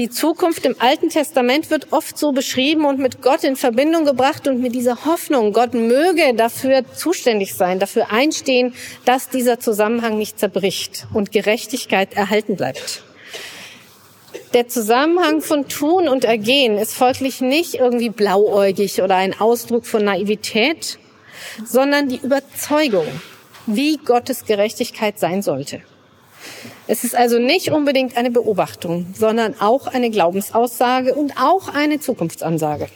Die 0.00 0.08
Zukunft 0.08 0.64
im 0.64 0.76
Alten 0.78 1.10
Testament 1.10 1.68
wird 1.68 1.88
oft 1.90 2.16
so 2.16 2.32
beschrieben 2.32 2.86
und 2.86 2.98
mit 2.98 3.20
Gott 3.20 3.44
in 3.44 3.54
Verbindung 3.54 4.06
gebracht 4.06 4.48
und 4.48 4.62
mit 4.62 4.74
dieser 4.74 5.04
Hoffnung, 5.04 5.52
Gott 5.52 5.74
möge 5.74 6.32
dafür 6.34 6.90
zuständig 6.94 7.52
sein, 7.52 7.78
dafür 7.78 8.10
einstehen, 8.10 8.72
dass 9.04 9.28
dieser 9.28 9.60
Zusammenhang 9.60 10.16
nicht 10.16 10.38
zerbricht 10.38 11.06
und 11.12 11.32
Gerechtigkeit 11.32 12.14
erhalten 12.14 12.56
bleibt. 12.56 13.02
Der 14.54 14.68
Zusammenhang 14.68 15.42
von 15.42 15.68
Tun 15.68 16.08
und 16.08 16.24
Ergehen 16.24 16.78
ist 16.78 16.94
folglich 16.94 17.42
nicht 17.42 17.74
irgendwie 17.74 18.08
blauäugig 18.08 19.02
oder 19.02 19.16
ein 19.16 19.38
Ausdruck 19.38 19.84
von 19.84 20.02
Naivität, 20.02 20.98
sondern 21.62 22.08
die 22.08 22.20
Überzeugung, 22.22 23.04
wie 23.66 23.98
Gottes 23.98 24.46
Gerechtigkeit 24.46 25.18
sein 25.18 25.42
sollte. 25.42 25.82
Es 26.90 27.04
ist 27.04 27.14
also 27.14 27.38
nicht 27.38 27.70
unbedingt 27.70 28.16
eine 28.16 28.32
Beobachtung, 28.32 29.14
sondern 29.16 29.54
auch 29.60 29.86
eine 29.86 30.10
Glaubensaussage 30.10 31.14
und 31.14 31.40
auch 31.40 31.72
eine 31.72 32.00
Zukunftsansage. 32.00 32.88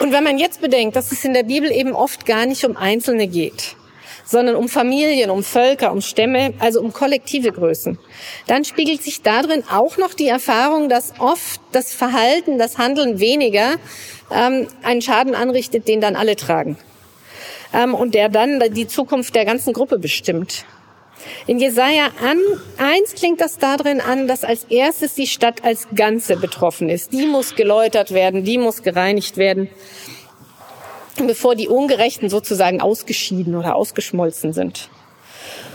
Und 0.00 0.10
wenn 0.10 0.24
man 0.24 0.38
jetzt 0.38 0.60
bedenkt, 0.60 0.96
dass 0.96 1.12
es 1.12 1.24
in 1.24 1.34
der 1.34 1.44
Bibel 1.44 1.70
eben 1.70 1.92
oft 1.92 2.26
gar 2.26 2.46
nicht 2.46 2.64
um 2.64 2.76
Einzelne 2.76 3.28
geht, 3.28 3.76
sondern 4.24 4.56
um 4.56 4.68
Familien, 4.68 5.30
um 5.30 5.44
Völker, 5.44 5.92
um 5.92 6.00
Stämme, 6.00 6.52
also 6.58 6.80
um 6.80 6.92
kollektive 6.92 7.52
Größen. 7.52 7.96
Dann 8.48 8.64
spiegelt 8.64 9.04
sich 9.04 9.22
darin 9.22 9.62
auch 9.70 9.98
noch 9.98 10.14
die 10.14 10.26
Erfahrung, 10.26 10.88
dass 10.88 11.12
oft 11.20 11.60
das 11.70 11.92
Verhalten, 11.92 12.58
das 12.58 12.78
Handeln 12.78 13.20
weniger 13.20 13.76
ähm, 14.32 14.66
einen 14.82 15.00
Schaden 15.00 15.36
anrichtet, 15.36 15.86
den 15.86 16.00
dann 16.00 16.16
alle 16.16 16.34
tragen. 16.34 16.76
Ähm, 17.72 17.94
und 17.94 18.16
der 18.16 18.30
dann 18.30 18.58
die 18.72 18.88
Zukunft 18.88 19.36
der 19.36 19.44
ganzen 19.44 19.72
Gruppe 19.72 20.00
bestimmt. 20.00 20.64
In 21.46 21.58
Jesaja 21.58 22.10
1 22.78 23.14
klingt 23.14 23.40
das 23.40 23.58
darin 23.58 24.00
an, 24.00 24.28
dass 24.28 24.44
als 24.44 24.64
erstes 24.64 25.14
die 25.14 25.26
Stadt 25.26 25.64
als 25.64 25.88
Ganze 25.94 26.36
betroffen 26.36 26.88
ist. 26.88 27.12
Die 27.12 27.26
muss 27.26 27.54
geläutert 27.54 28.12
werden, 28.12 28.44
die 28.44 28.58
muss 28.58 28.82
gereinigt 28.82 29.36
werden 29.36 29.68
bevor 31.26 31.54
die 31.54 31.68
Ungerechten 31.68 32.28
sozusagen 32.28 32.80
ausgeschieden 32.80 33.56
oder 33.56 33.74
ausgeschmolzen 33.74 34.52
sind. 34.52 34.88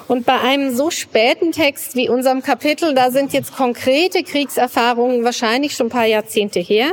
Und 0.07 0.25
bei 0.25 0.39
einem 0.39 0.75
so 0.75 0.91
späten 0.91 1.51
Text 1.51 1.95
wie 1.95 2.09
unserem 2.09 2.41
Kapitel, 2.41 2.93
da 2.93 3.09
sind 3.09 3.33
jetzt 3.33 3.55
konkrete 3.55 4.23
Kriegserfahrungen 4.23 5.23
wahrscheinlich 5.23 5.75
schon 5.75 5.87
ein 5.87 5.91
paar 5.91 6.05
Jahrzehnte 6.05 6.59
her. 6.59 6.91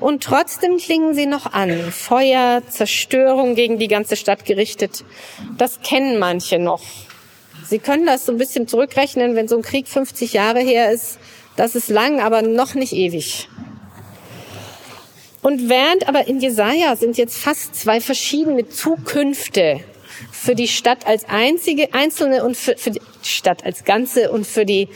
Und 0.00 0.22
trotzdem 0.22 0.78
klingen 0.78 1.14
sie 1.14 1.26
noch 1.26 1.52
an. 1.52 1.78
Feuer, 1.92 2.62
Zerstörung 2.66 3.54
gegen 3.54 3.78
die 3.78 3.88
ganze 3.88 4.16
Stadt 4.16 4.46
gerichtet. 4.46 5.04
Das 5.58 5.80
kennen 5.82 6.18
manche 6.18 6.58
noch. 6.58 6.80
Sie 7.70 7.78
können 7.78 8.04
das 8.04 8.26
so 8.26 8.32
ein 8.32 8.38
bisschen 8.38 8.66
zurückrechnen, 8.66 9.36
wenn 9.36 9.46
so 9.46 9.56
ein 9.56 9.62
Krieg 9.62 9.86
50 9.86 10.32
Jahre 10.32 10.58
her 10.58 10.90
ist. 10.90 11.20
Das 11.54 11.76
ist 11.76 11.88
lang, 11.88 12.20
aber 12.20 12.42
noch 12.42 12.74
nicht 12.74 12.92
ewig. 12.92 13.48
Und 15.40 15.68
während 15.68 16.08
aber 16.08 16.26
in 16.26 16.40
Jesaja 16.40 16.96
sind 16.96 17.16
jetzt 17.16 17.38
fast 17.38 17.76
zwei 17.76 18.00
verschiedene 18.00 18.68
Zukünfte 18.68 19.84
für 20.32 20.56
die 20.56 20.66
Stadt 20.66 21.06
als 21.06 21.24
einzige, 21.28 21.94
einzelne 21.94 22.42
und 22.42 22.56
für, 22.56 22.76
für 22.76 22.90
die 22.90 23.00
Stadt 23.22 23.64
als 23.64 23.84
Ganze 23.84 24.32
und 24.32 24.48
für 24.48 24.66
die 24.66 24.88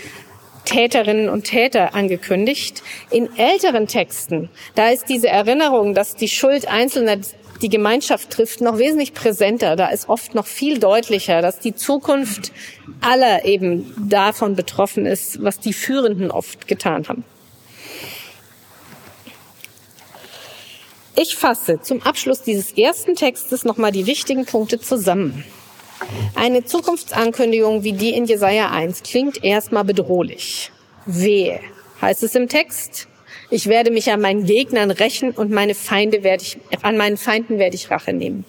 Täterinnen 0.64 1.28
und 1.28 1.44
Täter 1.44 1.94
angekündigt. 1.94 2.82
In 3.12 3.28
älteren 3.37 3.87
Texten, 3.87 4.50
da 4.74 4.88
ist 4.88 5.08
diese 5.08 5.28
Erinnerung, 5.28 5.94
dass 5.94 6.16
die 6.16 6.28
Schuld 6.28 6.66
Einzelner 6.66 7.18
die 7.62 7.68
Gemeinschaft 7.68 8.30
trifft, 8.30 8.60
noch 8.60 8.78
wesentlich 8.78 9.14
präsenter. 9.14 9.76
Da 9.76 9.88
ist 9.88 10.08
oft 10.08 10.34
noch 10.34 10.46
viel 10.46 10.78
deutlicher, 10.78 11.42
dass 11.42 11.60
die 11.60 11.74
Zukunft 11.74 12.52
aller 13.00 13.44
eben 13.44 13.92
davon 14.08 14.56
betroffen 14.56 15.06
ist, 15.06 15.42
was 15.42 15.60
die 15.60 15.72
Führenden 15.72 16.30
oft 16.30 16.66
getan 16.68 17.08
haben. 17.08 17.24
Ich 21.16 21.36
fasse 21.36 21.80
zum 21.80 22.02
Abschluss 22.02 22.42
dieses 22.42 22.72
ersten 22.72 23.14
Textes 23.14 23.64
nochmal 23.64 23.92
die 23.92 24.06
wichtigen 24.06 24.46
Punkte 24.46 24.80
zusammen. 24.80 25.44
Eine 26.34 26.64
Zukunftsankündigung 26.64 27.84
wie 27.84 27.92
die 27.92 28.10
in 28.10 28.24
Jesaja 28.24 28.70
1 28.70 29.04
klingt 29.04 29.44
erstmal 29.44 29.84
bedrohlich. 29.84 30.72
Wehe, 31.06 31.60
heißt 32.00 32.24
es 32.24 32.34
im 32.34 32.48
Text. 32.48 33.06
Ich 33.54 33.68
werde 33.68 33.92
mich 33.92 34.10
an 34.10 34.20
meinen 34.20 34.46
Gegnern 34.46 34.90
rächen 34.90 35.30
und 35.30 35.52
meine 35.52 35.76
Feinde 35.76 36.24
werde 36.24 36.42
ich, 36.42 36.58
an 36.82 36.96
meinen 36.96 37.16
Feinden 37.16 37.60
werde 37.60 37.76
ich 37.76 37.88
Rache 37.88 38.12
nehmen. 38.12 38.44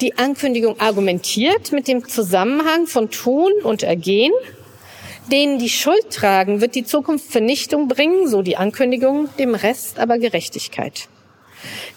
Die 0.00 0.18
Ankündigung 0.18 0.80
argumentiert 0.80 1.70
mit 1.70 1.86
dem 1.86 2.08
Zusammenhang 2.08 2.88
von 2.88 3.12
Tun 3.12 3.52
und 3.62 3.84
Ergehen. 3.84 4.32
Denen 5.30 5.60
die 5.60 5.68
Schuld 5.68 6.10
tragen, 6.10 6.60
wird 6.60 6.74
die 6.74 6.82
Zukunft 6.82 7.30
Vernichtung 7.30 7.86
bringen, 7.86 8.26
so 8.26 8.42
die 8.42 8.56
Ankündigung, 8.56 9.28
dem 9.38 9.54
Rest 9.54 10.00
aber 10.00 10.18
Gerechtigkeit. 10.18 11.06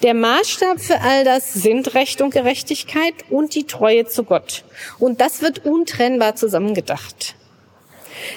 Der 0.04 0.14
Maßstab 0.14 0.80
für 0.80 1.02
all 1.02 1.24
das 1.24 1.54
sind 1.54 1.96
Recht 1.96 2.22
und 2.22 2.36
Gerechtigkeit 2.36 3.16
und 3.32 3.56
die 3.56 3.66
Treue 3.66 4.06
zu 4.06 4.26
Gott. 4.26 4.64
Und 5.00 5.22
das 5.22 5.42
wird 5.42 5.66
untrennbar 5.66 6.36
zusammengedacht. 6.36 7.34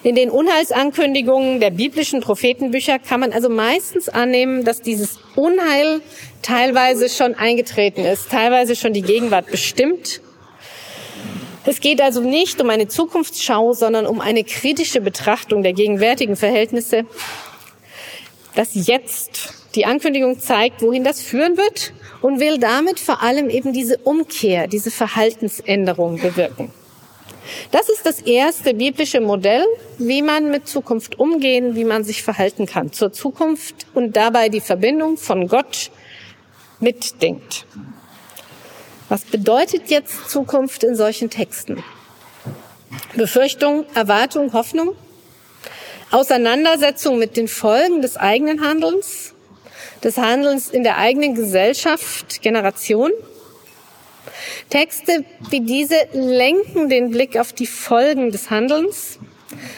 In 0.02 0.14
den 0.14 0.30
Unheilsankündigungen 0.30 1.60
der 1.60 1.70
biblischen 1.70 2.20
Prophetenbücher 2.20 2.98
kann 2.98 3.20
man 3.20 3.32
also 3.32 3.48
meistens 3.48 4.08
annehmen, 4.08 4.64
dass 4.64 4.82
dieses 4.82 5.18
Unheil 5.34 6.00
teilweise 6.42 7.08
schon 7.08 7.34
eingetreten 7.34 8.04
ist, 8.04 8.30
teilweise 8.30 8.76
schon 8.76 8.92
die 8.92 9.02
Gegenwart 9.02 9.50
bestimmt. 9.50 10.20
Es 11.64 11.80
geht 11.80 12.00
also 12.00 12.20
nicht 12.20 12.60
um 12.60 12.70
eine 12.70 12.86
Zukunftsschau, 12.86 13.72
sondern 13.72 14.06
um 14.06 14.20
eine 14.20 14.44
kritische 14.44 15.00
Betrachtung 15.00 15.62
der 15.64 15.72
gegenwärtigen 15.72 16.36
Verhältnisse. 16.36 17.04
Das 18.54 18.70
Jetzt 18.72 19.52
die 19.74 19.84
Ankündigung 19.84 20.38
zeigt, 20.38 20.80
wohin 20.80 21.04
das 21.04 21.20
führen 21.20 21.56
wird 21.56 21.92
und 22.22 22.40
will 22.40 22.58
damit 22.58 22.98
vor 22.98 23.22
allem 23.22 23.50
eben 23.50 23.72
diese 23.72 23.98
Umkehr, 23.98 24.68
diese 24.68 24.90
Verhaltensänderung 24.90 26.18
bewirken. 26.20 26.70
Das 27.70 27.88
ist 27.88 28.04
das 28.04 28.20
erste 28.20 28.74
biblische 28.74 29.20
Modell, 29.20 29.64
wie 29.98 30.22
man 30.22 30.50
mit 30.50 30.68
Zukunft 30.68 31.18
umgehen, 31.18 31.74
wie 31.74 31.84
man 31.84 32.04
sich 32.04 32.22
verhalten 32.22 32.66
kann 32.66 32.92
zur 32.92 33.12
Zukunft 33.12 33.86
und 33.94 34.16
dabei 34.16 34.48
die 34.48 34.60
Verbindung 34.60 35.16
von 35.16 35.48
Gott 35.48 35.90
mitdenkt. 36.80 37.66
Was 39.08 39.24
bedeutet 39.24 39.90
jetzt 39.90 40.30
Zukunft 40.30 40.82
in 40.82 40.96
solchen 40.96 41.30
Texten? 41.30 41.82
Befürchtung, 43.14 43.86
Erwartung, 43.94 44.52
Hoffnung? 44.52 44.94
Auseinandersetzung 46.10 47.18
mit 47.18 47.36
den 47.36 47.48
Folgen 47.48 48.02
des 48.02 48.16
eigenen 48.16 48.62
Handelns? 48.62 49.34
des 50.02 50.18
Handelns 50.18 50.68
in 50.68 50.82
der 50.82 50.98
eigenen 50.98 51.34
Gesellschaft, 51.34 52.42
Generation. 52.42 53.10
Texte 54.70 55.24
wie 55.50 55.60
diese 55.60 55.96
lenken 56.12 56.88
den 56.88 57.10
Blick 57.10 57.38
auf 57.38 57.52
die 57.52 57.66
Folgen 57.66 58.30
des 58.30 58.50
Handelns, 58.50 59.18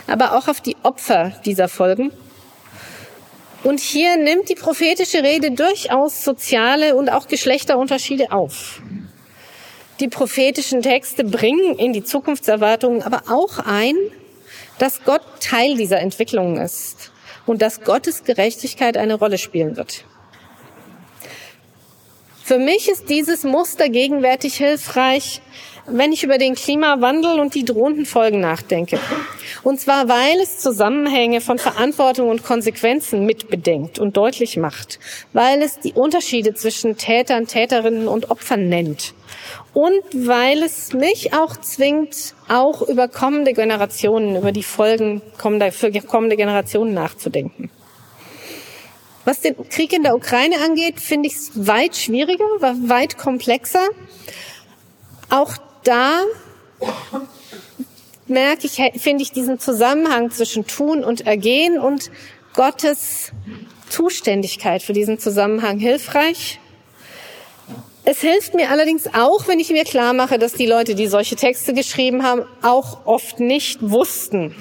aber 0.07 0.37
auch 0.37 0.49
auf 0.49 0.61
die 0.61 0.77
Opfer 0.83 1.33
dieser 1.45 1.69
Folgen. 1.69 2.13
Und 3.65 3.81
hier 3.81 4.17
nimmt 4.17 4.49
die 4.49 4.55
prophetische 4.55 5.23
Rede 5.23 5.51
durchaus 5.51 6.25
soziale 6.25 6.95
und 6.95 7.11
auch 7.11 7.27
Geschlechterunterschiede 7.27 8.31
auf. 8.31 8.81
Die 10.01 10.09
prophetischen 10.09 10.81
Texte 10.81 11.25
bringen 11.25 11.77
in 11.77 11.93
die 11.93 12.05
Zukunftserwartungen 12.05 13.03
aber 13.03 13.23
auch 13.29 13.59
ein, 13.59 13.97
dass 14.79 15.03
Gott 15.03 15.23
Teil 15.41 15.77
dieser 15.77 15.99
Entwicklungen 15.99 16.57
ist 16.57 17.11
und 17.47 17.63
dass 17.63 17.81
Gottes 17.81 18.23
Gerechtigkeit 18.23 18.97
eine 18.97 19.15
Rolle 19.15 19.39
spielen 19.39 19.77
wird. 19.77 20.05
Für 22.49 22.59
mich 22.59 22.89
ist 22.89 23.11
dieses 23.11 23.45
Muster 23.45 23.91
gegenwärtig 23.91 24.55
hilfreich, 24.55 25.43
wenn 25.87 26.13
ich 26.13 26.25
über 26.25 26.39
den 26.39 26.55
Klimawandel 26.55 27.41
und 27.41 27.55
die 27.55 27.63
drohenden 27.63 28.07
Folgen 28.07 28.41
nachdenke. 28.41 28.99
Und 29.65 29.79
zwar, 29.79 30.09
weil 30.09 30.41
es 30.41 30.57
Zusammenhänge 30.59 31.43
von 31.43 31.59
Verantwortung 31.59 32.31
und 32.31 32.45
Konsequenzen 32.45 33.27
mitbedenkt 33.27 33.99
und 33.99 34.17
deutlich 34.17 34.57
macht, 34.57 34.99
weil 35.35 35.61
es 35.61 35.79
die 35.81 35.93
Unterschiede 35.93 36.55
zwischen 36.55 36.97
Tätern, 36.97 37.47
Täterinnen 37.47 38.09
und 38.09 38.31
Opfern 38.31 38.71
nennt 38.71 39.13
und 39.75 40.03
weil 40.15 40.63
es 40.63 40.95
mich 40.95 41.35
auch 41.35 41.55
zwingt, 41.59 42.35
auch 42.49 42.81
über 42.81 43.09
kommende 43.09 43.53
Generationen, 43.53 44.37
über 44.37 44.53
die 44.53 44.63
Folgen 44.63 45.21
für 45.71 45.93
kommende 46.01 46.37
Generationen 46.39 46.95
nachzudenken. 46.95 47.71
Was 49.29 49.43
den 49.43 49.69
Krieg 49.69 49.93
in 49.93 50.05
der 50.05 50.17
Ukraine 50.17 50.57
angeht, 50.65 51.01
finde 51.01 51.29
ich 51.29 51.35
es 51.35 51.51
weit 51.55 51.95
schwieriger, 51.95 52.47
weit 52.61 53.19
komplexer. 53.19 53.87
Auch 55.29 55.53
da 55.85 56.23
merke 58.27 58.67
ich, 58.67 58.81
finde 59.03 59.23
ich 59.23 59.31
diesen 59.31 59.59
Zusammenhang 59.59 60.31
zwischen 60.31 60.67
Tun 60.67 61.05
und 61.05 61.27
Ergehen 61.27 61.79
und 61.79 62.11
Gottes 62.55 63.33
Zuständigkeit 63.91 64.83
für 64.83 64.95
diesen 64.95 65.19
Zusammenhang 65.19 65.79
hilfreich. 65.79 66.59
Es 68.05 68.23
hilft 68.23 68.55
mir 68.55 68.71
allerdings 68.71 69.09
auch, 69.13 69.47
wenn 69.47 69.61
ich 69.61 69.69
mir 69.69 69.85
klar 69.85 70.15
mache, 70.15 70.39
dass 70.39 70.55
die 70.55 70.65
Leute, 70.65 70.95
die 70.95 71.07
solche 71.07 71.37
Texte 71.37 71.75
geschrieben 71.75 72.23
haben, 72.23 72.47
auch 72.63 73.05
oft 73.05 73.41
nicht 73.41 73.81
wussten, 73.83 74.55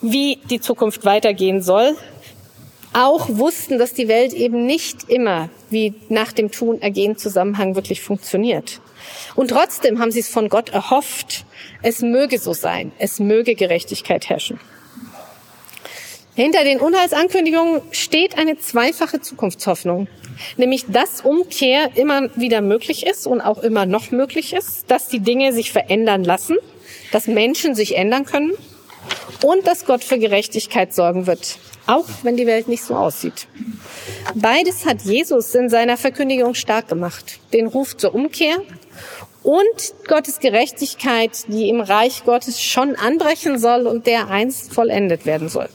wie 0.00 0.40
die 0.50 0.58
Zukunft 0.58 1.04
weitergehen 1.04 1.62
soll, 1.62 1.96
auch 2.92 3.28
wussten, 3.28 3.78
dass 3.78 3.94
die 3.94 4.08
Welt 4.08 4.32
eben 4.32 4.66
nicht 4.66 5.08
immer 5.08 5.48
wie 5.70 5.94
nach 6.08 6.32
dem 6.32 6.50
Tun 6.50 6.80
ergehen 6.80 7.16
Zusammenhang 7.16 7.74
wirklich 7.74 8.02
funktioniert. 8.02 8.80
Und 9.34 9.48
trotzdem 9.48 9.98
haben 9.98 10.12
sie 10.12 10.20
es 10.20 10.28
von 10.28 10.48
Gott 10.48 10.70
erhofft, 10.70 11.44
es 11.82 12.00
möge 12.00 12.38
so 12.38 12.52
sein, 12.52 12.92
es 12.98 13.18
möge 13.18 13.54
Gerechtigkeit 13.54 14.28
herrschen. 14.28 14.60
Hinter 16.34 16.64
den 16.64 16.80
Unheilsankündigungen 16.80 17.82
steht 17.90 18.38
eine 18.38 18.56
zweifache 18.56 19.20
Zukunftshoffnung, 19.20 20.08
nämlich 20.56 20.86
dass 20.88 21.20
Umkehr 21.20 21.90
immer 21.94 22.34
wieder 22.36 22.62
möglich 22.62 23.06
ist 23.06 23.26
und 23.26 23.42
auch 23.42 23.58
immer 23.58 23.84
noch 23.84 24.10
möglich 24.12 24.54
ist, 24.54 24.90
dass 24.90 25.08
die 25.08 25.20
Dinge 25.20 25.52
sich 25.52 25.72
verändern 25.72 26.24
lassen, 26.24 26.56
dass 27.10 27.26
Menschen 27.26 27.74
sich 27.74 27.96
ändern 27.96 28.24
können 28.24 28.52
und 29.42 29.66
dass 29.66 29.84
Gott 29.84 30.04
für 30.04 30.18
Gerechtigkeit 30.18 30.94
sorgen 30.94 31.26
wird, 31.26 31.58
auch 31.86 32.06
wenn 32.22 32.36
die 32.36 32.46
Welt 32.46 32.68
nicht 32.68 32.84
so 32.84 32.94
aussieht. 32.94 33.46
Beides 34.34 34.86
hat 34.86 35.02
Jesus 35.02 35.54
in 35.54 35.68
seiner 35.68 35.96
Verkündigung 35.96 36.54
stark 36.54 36.88
gemacht. 36.88 37.40
Den 37.52 37.66
Ruf 37.66 37.96
zur 37.96 38.14
Umkehr 38.14 38.56
und 39.42 39.94
Gottes 40.06 40.38
Gerechtigkeit, 40.38 41.44
die 41.48 41.68
im 41.68 41.80
Reich 41.80 42.24
Gottes 42.24 42.62
schon 42.62 42.94
anbrechen 42.96 43.58
soll 43.58 43.86
und 43.86 44.06
der 44.06 44.28
einst 44.28 44.72
vollendet 44.72 45.26
werden 45.26 45.48
soll. 45.48 45.68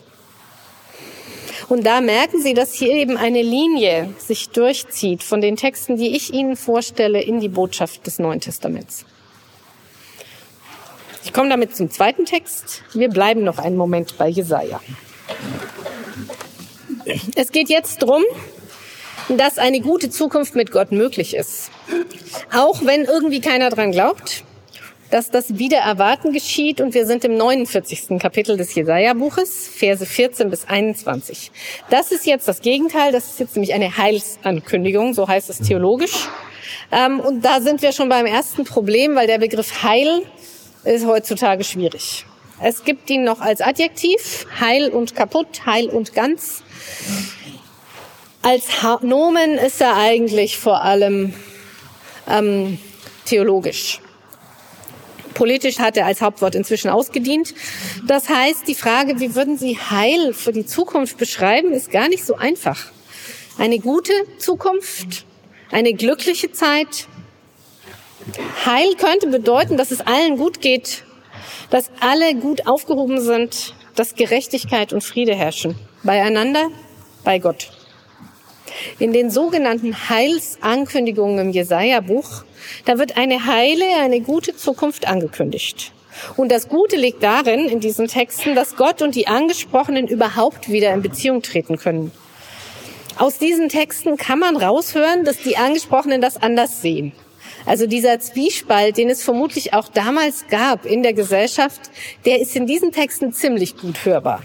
Und 1.69 1.85
da 1.85 1.99
merken 1.99 2.41
Sie, 2.41 2.53
dass 2.53 2.73
hier 2.73 2.93
eben 2.93 3.17
eine 3.17 3.41
Linie 3.41 4.13
sich 4.19 4.49
durchzieht 4.49 5.21
von 5.21 5.41
den 5.41 5.57
Texten, 5.57 5.97
die 5.97 6.15
ich 6.15 6.33
Ihnen 6.33 6.55
vorstelle, 6.55 7.21
in 7.21 7.41
die 7.41 7.49
Botschaft 7.49 8.07
des 8.07 8.19
Neuen 8.19 8.39
Testaments. 8.39 9.05
Ich 11.27 11.33
komme 11.33 11.49
damit 11.49 11.75
zum 11.75 11.91
zweiten 11.91 12.23
Text. 12.23 12.83
Wir 12.93 13.09
bleiben 13.09 13.43
noch 13.43 13.57
einen 13.57 13.75
Moment 13.75 14.17
bei 14.17 14.29
Jesaja. 14.29 14.79
Es 17.35 17.51
geht 17.51 17.67
jetzt 17.67 18.01
drum, 18.01 18.23
dass 19.27 19.57
eine 19.57 19.81
gute 19.81 20.09
Zukunft 20.09 20.55
mit 20.55 20.71
Gott 20.71 20.93
möglich 20.93 21.35
ist. 21.35 21.69
Auch 22.55 22.79
wenn 22.85 23.03
irgendwie 23.03 23.41
keiner 23.41 23.69
dran 23.69 23.91
glaubt, 23.91 24.45
dass 25.11 25.29
das 25.29 25.57
Wiedererwarten 25.57 26.31
geschieht 26.31 26.79
und 26.79 26.93
wir 26.93 27.05
sind 27.05 27.25
im 27.25 27.35
49. 27.35 28.17
Kapitel 28.19 28.55
des 28.55 28.73
Jesaja-Buches, 28.73 29.67
Verse 29.67 30.05
14 30.05 30.49
bis 30.49 30.63
21. 30.63 31.51
Das 31.89 32.13
ist 32.13 32.25
jetzt 32.25 32.47
das 32.47 32.61
Gegenteil, 32.61 33.11
das 33.11 33.31
ist 33.31 33.39
jetzt 33.41 33.57
nämlich 33.57 33.73
eine 33.73 33.97
Heilsankündigung, 33.97 35.13
so 35.13 35.27
heißt 35.27 35.49
es 35.49 35.59
theologisch. 35.59 36.29
Ähm, 36.89 37.19
und 37.19 37.43
da 37.43 37.59
sind 37.59 37.81
wir 37.81 37.91
schon 37.91 38.07
beim 38.07 38.25
ersten 38.25 38.63
Problem, 38.63 39.15
weil 39.15 39.27
der 39.27 39.39
Begriff 39.39 39.83
Heil 39.83 40.21
ist 40.83 41.05
heutzutage 41.05 41.63
schwierig. 41.63 42.25
Es 42.61 42.83
gibt 42.83 43.09
ihn 43.09 43.23
noch 43.23 43.39
als 43.39 43.61
Adjektiv, 43.61 44.47
heil 44.59 44.89
und 44.89 45.15
kaputt, 45.15 45.65
heil 45.65 45.89
und 45.89 46.13
ganz. 46.13 46.63
Als 48.41 48.65
Nomen 49.01 49.55
ist 49.55 49.81
er 49.81 49.95
eigentlich 49.95 50.57
vor 50.57 50.81
allem 50.81 51.33
ähm, 52.27 52.79
theologisch. 53.25 53.99
Politisch 55.33 55.77
hat 55.77 55.97
er 55.97 56.07
als 56.07 56.21
Hauptwort 56.21 56.55
inzwischen 56.55 56.89
ausgedient. 56.89 57.53
Das 58.07 58.27
heißt, 58.27 58.67
die 58.67 58.73
Frage, 58.73 59.19
wie 59.19 59.35
würden 59.35 59.55
Sie 59.55 59.77
Heil 59.77 60.33
für 60.33 60.51
die 60.51 60.65
Zukunft 60.65 61.17
beschreiben, 61.17 61.73
ist 61.73 61.91
gar 61.91 62.09
nicht 62.09 62.25
so 62.25 62.35
einfach. 62.35 62.87
Eine 63.59 63.77
gute 63.77 64.13
Zukunft, 64.39 65.25
eine 65.71 65.93
glückliche 65.93 66.51
Zeit. 66.51 67.07
Heil 68.65 68.95
könnte 68.95 69.27
bedeuten, 69.27 69.77
dass 69.77 69.91
es 69.91 70.01
allen 70.01 70.37
gut 70.37 70.61
geht, 70.61 71.03
dass 71.69 71.89
alle 71.99 72.35
gut 72.35 72.67
aufgehoben 72.67 73.21
sind, 73.21 73.73
dass 73.95 74.15
Gerechtigkeit 74.15 74.93
und 74.93 75.03
Friede 75.03 75.35
herrschen. 75.35 75.75
Beieinander, 76.03 76.69
bei 77.23 77.39
Gott. 77.39 77.69
In 78.99 79.13
den 79.13 79.31
sogenannten 79.31 80.09
Heilsankündigungen 80.09 81.39
im 81.39 81.49
Jesaja-Buch, 81.51 82.43
da 82.85 82.99
wird 82.99 83.17
eine 83.17 83.45
heile, 83.45 83.85
eine 84.01 84.21
gute 84.21 84.55
Zukunft 84.55 85.07
angekündigt. 85.07 85.91
Und 86.35 86.51
das 86.51 86.67
Gute 86.67 86.95
liegt 86.95 87.23
darin, 87.23 87.67
in 87.67 87.79
diesen 87.79 88.07
Texten, 88.07 88.55
dass 88.55 88.75
Gott 88.75 89.01
und 89.01 89.15
die 89.15 89.27
Angesprochenen 89.27 90.07
überhaupt 90.07 90.69
wieder 90.69 90.93
in 90.93 91.01
Beziehung 91.01 91.41
treten 91.41 91.77
können. 91.77 92.11
Aus 93.17 93.39
diesen 93.39 93.69
Texten 93.69 94.17
kann 94.17 94.39
man 94.39 94.57
raushören, 94.57 95.23
dass 95.23 95.37
die 95.37 95.57
Angesprochenen 95.57 96.21
das 96.21 96.37
anders 96.37 96.81
sehen. 96.81 97.13
Also 97.67 97.86
dieser 97.86 98.19
Zwiespalt, 98.21 98.95
den 98.95 99.10
es 99.10 99.21
vermutlich 99.21 99.73
auch 99.73 99.89
damals 99.89 100.47
gab 100.49 100.86
in 100.86 101.03
der 101.03 101.13
Gesellschaft, 101.13 101.82
der 102.25 102.39
ist 102.39 102.56
in 102.56 102.65
diesen 102.65 102.93
Texten 102.93 103.34
ziemlich 103.34 103.77
gut 103.77 104.06
hörbar. 104.06 104.41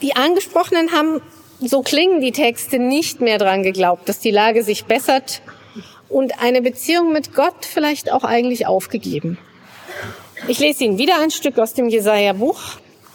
Die 0.00 0.16
Angesprochenen 0.16 0.90
haben 0.92 1.20
so 1.60 1.82
klingen 1.82 2.22
die 2.22 2.32
Texte 2.32 2.78
nicht 2.78 3.20
mehr 3.20 3.36
dran 3.36 3.62
geglaubt, 3.62 4.08
dass 4.08 4.20
die 4.20 4.30
Lage 4.30 4.62
sich 4.62 4.86
bessert 4.86 5.42
und 6.08 6.40
eine 6.40 6.62
Beziehung 6.62 7.12
mit 7.12 7.34
Gott 7.34 7.66
vielleicht 7.66 8.10
auch 8.10 8.24
eigentlich 8.24 8.66
aufgegeben. 8.66 9.36
Ich 10.46 10.60
lese 10.60 10.84
Ihnen 10.84 10.96
wieder 10.96 11.20
ein 11.20 11.30
Stück 11.30 11.58
aus 11.58 11.74
dem 11.74 11.90
Jesaja-Buch, 11.90 12.60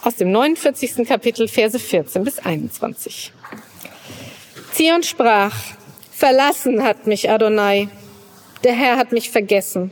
aus 0.03 0.17
dem 0.17 0.31
49. 0.31 1.07
Kapitel, 1.07 1.47
Verse 1.47 1.79
14 1.79 2.23
bis 2.23 2.37
21. 2.37 3.31
Zion 4.73 5.01
sprach, 5.01 5.55
verlassen 6.11 6.83
hat 6.83 7.07
mich 7.07 7.29
Adonai, 7.29 7.87
der 8.63 8.73
Herr 8.73 8.97
hat 8.97 9.11
mich 9.11 9.29
vergessen. 9.29 9.91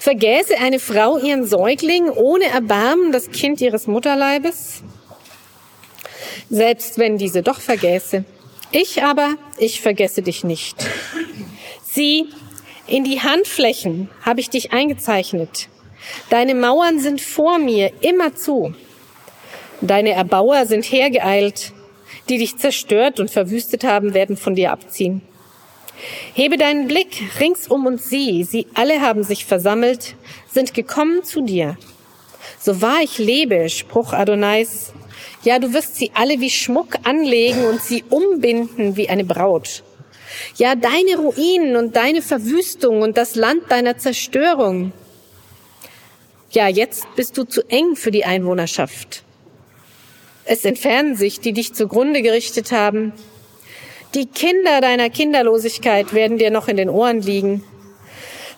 Vergäße 0.00 0.58
eine 0.58 0.80
Frau 0.80 1.18
ihren 1.18 1.44
Säugling 1.44 2.10
ohne 2.10 2.46
Erbarmen 2.46 3.12
das 3.12 3.30
Kind 3.30 3.60
ihres 3.60 3.86
Mutterleibes? 3.86 4.82
selbst 6.50 6.98
wenn 6.98 7.18
diese 7.18 7.42
doch 7.42 7.60
vergäße. 7.60 8.24
Ich 8.70 9.02
aber, 9.02 9.34
ich 9.58 9.80
vergesse 9.80 10.22
dich 10.22 10.44
nicht. 10.44 10.76
Sieh, 11.82 12.26
in 12.86 13.04
die 13.04 13.20
Handflächen 13.20 14.08
habe 14.22 14.40
ich 14.40 14.50
dich 14.50 14.72
eingezeichnet. 14.72 15.68
Deine 16.30 16.54
Mauern 16.54 17.00
sind 17.00 17.20
vor 17.20 17.58
mir 17.58 17.92
immer 18.00 18.34
zu. 18.34 18.74
Deine 19.80 20.10
Erbauer 20.10 20.66
sind 20.66 20.84
hergeeilt. 20.84 21.72
Die 22.28 22.38
dich 22.38 22.58
zerstört 22.58 23.20
und 23.20 23.30
verwüstet 23.30 23.84
haben, 23.84 24.12
werden 24.12 24.36
von 24.36 24.54
dir 24.54 24.72
abziehen. 24.72 25.22
Hebe 26.34 26.56
deinen 26.56 26.86
Blick 26.86 27.22
ringsum 27.40 27.86
und 27.86 28.00
sieh, 28.00 28.44
sie 28.44 28.66
alle 28.74 29.00
haben 29.00 29.24
sich 29.24 29.44
versammelt, 29.44 30.14
sind 30.52 30.74
gekommen 30.74 31.24
zu 31.24 31.42
dir. 31.42 31.76
So 32.60 32.80
wahr 32.80 33.00
ich 33.02 33.18
lebe, 33.18 33.68
Spruch 33.68 34.12
Adonais, 34.12 34.92
ja, 35.44 35.58
du 35.58 35.72
wirst 35.72 35.96
sie 35.96 36.10
alle 36.14 36.40
wie 36.40 36.50
Schmuck 36.50 36.96
anlegen 37.04 37.64
und 37.64 37.80
sie 37.80 38.04
umbinden 38.10 38.96
wie 38.96 39.08
eine 39.08 39.24
Braut. 39.24 39.82
Ja, 40.56 40.74
deine 40.74 41.16
Ruinen 41.16 41.76
und 41.76 41.96
deine 41.96 42.22
Verwüstung 42.22 43.02
und 43.02 43.16
das 43.16 43.34
Land 43.34 43.70
deiner 43.70 43.98
Zerstörung. 43.98 44.92
Ja, 46.50 46.68
jetzt 46.68 47.06
bist 47.14 47.36
du 47.36 47.44
zu 47.44 47.62
eng 47.68 47.94
für 47.94 48.10
die 48.10 48.24
Einwohnerschaft. 48.24 49.22
Es 50.44 50.64
entfernen 50.64 51.14
sich, 51.14 51.40
die 51.40 51.52
dich 51.52 51.74
zugrunde 51.74 52.22
gerichtet 52.22 52.72
haben. 52.72 53.12
Die 54.14 54.24
Kinder 54.24 54.80
deiner 54.80 55.10
Kinderlosigkeit 55.10 56.14
werden 56.14 56.38
dir 56.38 56.50
noch 56.50 56.68
in 56.68 56.78
den 56.78 56.88
Ohren 56.88 57.20
liegen. 57.20 57.62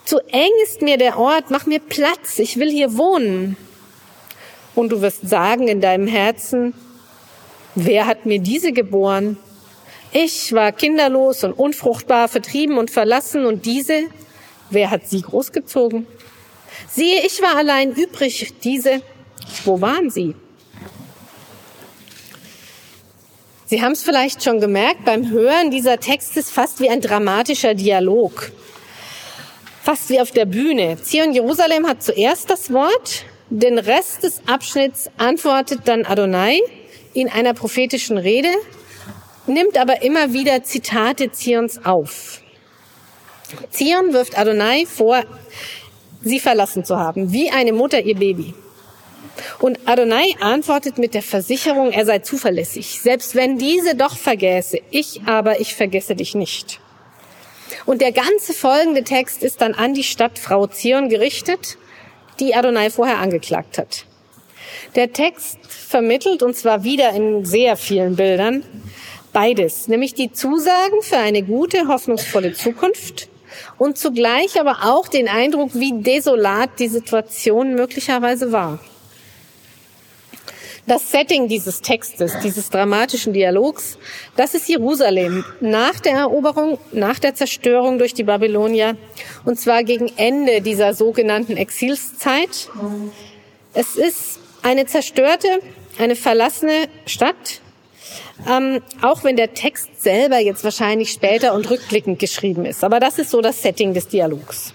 Zu 0.05 0.21
eng 0.29 0.51
ist 0.63 0.81
mir 0.81 0.97
der 0.97 1.19
Ort, 1.19 1.51
mach 1.51 1.67
mir 1.67 1.81
Platz, 1.81 2.39
ich 2.39 2.57
will 2.57 2.71
hier 2.71 2.97
wohnen. 2.97 3.57
Und 4.77 4.93
du 4.93 5.03
wirst 5.03 5.29
sagen 5.29 5.67
in 5.67 5.81
deinem 5.81 6.07
Herzen, 6.07 6.73
wer 7.75 8.07
hat 8.07 8.27
mir 8.27 8.39
diese 8.39 8.73
geboren? 8.73 9.39
Ich 10.13 10.53
war 10.53 10.71
kinderlos 10.71 11.43
und 11.43 11.53
unfruchtbar, 11.53 12.29
vertrieben 12.29 12.79
und 12.79 12.91
verlassen 12.91 13.45
und 13.45 13.67
diese, 13.67 14.05
wer 14.71 14.91
hat 14.91 15.09
sie 15.09 15.23
großgezogen? 15.23 16.07
Siehe, 16.89 17.27
ich 17.27 17.43
war 17.43 17.57
allein 17.57 17.93
übrig, 17.93 18.55
diese, 18.63 19.03
wo 19.65 19.81
waren 19.81 20.11
sie? 20.11 20.35
Sie 23.71 23.83
haben 23.83 23.93
es 23.93 24.03
vielleicht 24.03 24.43
schon 24.43 24.59
gemerkt, 24.59 25.05
beim 25.05 25.31
Hören 25.31 25.71
dieser 25.71 26.01
Text 26.01 26.37
ist 26.37 26.51
fast 26.51 26.81
wie 26.81 26.91
ein 26.91 27.01
dramatischer 27.01 27.73
Dialog. 27.75 28.51
Fast 29.85 30.11
wie 30.11 30.21
auf 30.21 30.33
der 30.33 30.45
Bühne. 30.45 31.01
Zion 31.01 31.33
Jerusalem 31.33 31.87
hat 31.87 32.03
zuerst 32.03 32.51
das 32.51 32.73
Wort 32.73 33.25
den 33.49 33.79
Rest 33.79 34.25
des 34.25 34.41
Abschnitts 34.49 35.09
antwortet 35.19 35.83
dann 35.85 36.05
Adonai 36.05 36.59
in 37.15 37.29
einer 37.29 37.55
prophetischen 37.55 38.19
Rede, 38.19 38.51
nimmt 39.47 39.79
aber 39.79 40.03
immer 40.03 40.33
wieder 40.33 40.65
Zitate 40.65 41.31
Zions 41.31 41.85
auf. 41.85 42.41
Zion 43.71 44.13
wirft 44.13 44.37
Adonai 44.37 44.85
vor, 44.85 45.23
sie 46.23 46.41
verlassen 46.41 46.85
zu 46.85 46.97
haben, 46.97 47.33
wie 47.33 47.51
eine 47.53 47.73
Mutter 47.73 48.03
ihr 48.03 48.17
Baby. 48.17 48.53
Und 49.59 49.79
Adonai 49.87 50.35
antwortet 50.41 50.99
mit 50.99 51.15
der 51.15 51.23
Versicherung, 51.23 51.93
er 51.93 52.05
sei 52.05 52.19
zuverlässig, 52.19 53.01
selbst 53.01 53.35
wenn 53.35 53.59
diese 53.59 53.95
doch 53.95 54.17
vergäße, 54.17 54.79
ich 54.91 55.23
aber, 55.27 55.61
ich 55.61 55.75
vergesse 55.75 56.15
dich 56.15 56.35
nicht. 56.35 56.81
Und 57.87 58.01
der 58.01 58.13
ganze 58.13 58.53
folgende 58.53 59.05
Text 59.05 59.43
ist 59.43 59.61
dann 59.61 59.75
an 59.75 59.95
die 59.95 60.05
Stadt 60.05 60.39
Frau 60.39 60.67
Zion 60.67 61.09
gerichtet 61.09 61.79
die 62.41 62.55
Adonai 62.55 62.91
vorher 62.91 63.19
angeklagt 63.19 63.79
hat. 63.79 64.05
Der 64.97 65.13
Text 65.13 65.59
vermittelt, 65.69 66.43
und 66.43 66.57
zwar 66.57 66.85
wieder 66.85 67.11
in 67.11 67.45
sehr 67.45 67.77
vielen 67.77 68.17
Bildern, 68.17 68.65
beides, 69.33 69.89
nämlich 69.89 70.15
die 70.15 70.33
Zusagen 70.33 71.03
für 71.03 71.19
eine 71.19 71.43
gute, 71.43 71.87
hoffnungsvolle 71.87 72.55
Zukunft 72.55 73.29
und 73.79 73.99
zugleich 73.99 74.59
aber 74.59 74.79
auch 74.85 75.07
den 75.09 75.29
Eindruck, 75.29 75.71
wie 75.75 75.93
desolat 76.03 76.71
die 76.79 76.89
Situation 76.89 77.75
möglicherweise 77.75 78.53
war. 78.53 78.81
Das 80.91 81.13
Setting 81.13 81.47
dieses 81.47 81.83
Textes, 81.83 82.37
dieses 82.43 82.69
dramatischen 82.69 83.33
Dialogs, 83.33 83.97
das 84.35 84.55
ist 84.55 84.69
Jerusalem 84.69 85.45
nach 85.61 86.01
der 86.01 86.15
Eroberung, 86.15 86.81
nach 86.91 87.21
der 87.21 87.37
Zerstörung 87.37 87.99
durch 87.99 88.13
die 88.13 88.25
Babylonier 88.25 88.97
und 89.45 89.57
zwar 89.57 89.85
gegen 89.85 90.11
Ende 90.17 90.63
dieser 90.63 90.93
sogenannten 90.93 91.57
Exilszeit. 91.57 92.71
Es 93.73 93.95
ist 93.95 94.41
eine 94.63 94.85
zerstörte, 94.87 95.61
eine 95.97 96.17
verlassene 96.17 96.89
Stadt, 97.07 97.61
ähm, 98.51 98.83
auch 99.01 99.23
wenn 99.23 99.37
der 99.37 99.55
Text 99.55 100.03
selber 100.03 100.41
jetzt 100.41 100.65
wahrscheinlich 100.65 101.13
später 101.13 101.55
und 101.55 101.71
rückblickend 101.71 102.19
geschrieben 102.19 102.65
ist. 102.65 102.83
Aber 102.83 102.99
das 102.99 103.21
ist 103.21 103.31
so 103.31 103.41
das 103.41 103.63
Setting 103.63 103.95
des 103.95 104.09
Dialogs. 104.09 104.75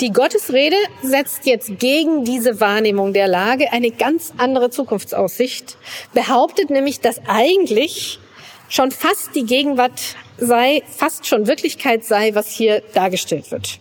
Die 0.00 0.10
Gottesrede 0.10 0.76
setzt 1.02 1.46
jetzt 1.46 1.78
gegen 1.78 2.24
diese 2.24 2.60
Wahrnehmung 2.60 3.12
der 3.12 3.28
Lage 3.28 3.72
eine 3.72 3.90
ganz 3.90 4.32
andere 4.38 4.70
Zukunftsaussicht, 4.70 5.76
behauptet 6.14 6.70
nämlich, 6.70 7.00
dass 7.00 7.20
eigentlich 7.26 8.18
schon 8.68 8.90
fast 8.90 9.34
die 9.34 9.44
Gegenwart 9.44 10.16
sei, 10.38 10.82
fast 10.88 11.26
schon 11.26 11.46
Wirklichkeit 11.46 12.04
sei, 12.04 12.34
was 12.34 12.50
hier 12.50 12.82
dargestellt 12.94 13.50
wird. 13.50 13.80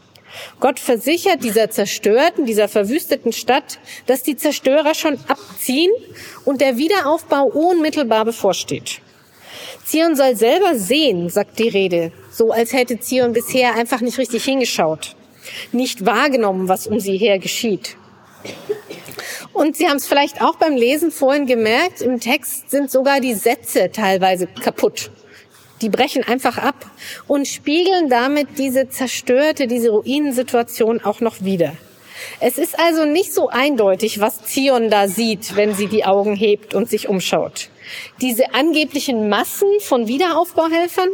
Gott 0.59 0.79
versichert 0.79 1.43
dieser 1.43 1.69
zerstörten, 1.69 2.45
dieser 2.45 2.67
verwüsteten 2.67 3.31
Stadt, 3.31 3.79
dass 4.05 4.21
die 4.21 4.35
Zerstörer 4.35 4.93
schon 4.93 5.17
abziehen 5.27 5.91
und 6.43 6.59
der 6.61 6.77
Wiederaufbau 6.77 7.45
unmittelbar 7.45 8.25
bevorsteht. 8.25 8.99
Zion 9.85 10.15
soll 10.15 10.35
selber 10.35 10.75
sehen, 10.75 11.29
sagt 11.29 11.59
die 11.59 11.69
Rede, 11.69 12.11
so 12.31 12.51
als 12.51 12.73
hätte 12.73 12.99
Zion 12.99 13.33
bisher 13.33 13.75
einfach 13.75 14.01
nicht 14.01 14.17
richtig 14.17 14.43
hingeschaut 14.43 15.15
nicht 15.71 16.05
wahrgenommen, 16.05 16.67
was 16.67 16.87
um 16.87 16.99
sie 16.99 17.17
her 17.17 17.39
geschieht. 17.39 17.97
Und 19.53 19.77
Sie 19.77 19.87
haben 19.87 19.97
es 19.97 20.05
vielleicht 20.05 20.41
auch 20.41 20.55
beim 20.55 20.75
Lesen 20.75 21.11
vorhin 21.11 21.45
gemerkt, 21.45 22.01
im 22.01 22.19
Text 22.19 22.69
sind 22.69 22.91
sogar 22.91 23.21
die 23.21 23.33
Sätze 23.33 23.89
teilweise 23.91 24.47
kaputt. 24.47 25.11
Die 25.81 25.89
brechen 25.89 26.23
einfach 26.23 26.57
ab 26.57 26.85
und 27.27 27.47
spiegeln 27.47 28.09
damit 28.09 28.57
diese 28.57 28.89
zerstörte, 28.89 29.67
diese 29.67 29.89
Ruinensituation 29.89 31.01
auch 31.01 31.21
noch 31.21 31.43
wieder. 31.43 31.73
Es 32.39 32.57
ist 32.57 32.79
also 32.79 33.05
nicht 33.05 33.33
so 33.33 33.49
eindeutig, 33.49 34.19
was 34.19 34.43
Zion 34.43 34.89
da 34.89 35.07
sieht, 35.07 35.55
wenn 35.55 35.73
sie 35.73 35.87
die 35.87 36.05
Augen 36.05 36.35
hebt 36.35 36.73
und 36.73 36.89
sich 36.89 37.07
umschaut. 37.07 37.69
Diese 38.21 38.53
angeblichen 38.53 39.29
Massen 39.29 39.69
von 39.79 40.07
Wiederaufbauhelfern 40.07 41.09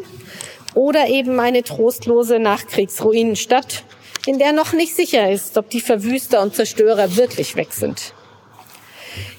oder 0.73 1.07
eben 1.07 1.39
eine 1.39 1.63
trostlose 1.63 2.39
Nachkriegsruinenstadt, 2.39 3.83
in 4.25 4.39
der 4.39 4.53
noch 4.53 4.73
nicht 4.73 4.95
sicher 4.95 5.29
ist, 5.29 5.57
ob 5.57 5.69
die 5.69 5.81
Verwüster 5.81 6.41
und 6.41 6.55
Zerstörer 6.55 7.15
wirklich 7.15 7.55
weg 7.55 7.73
sind. 7.73 8.13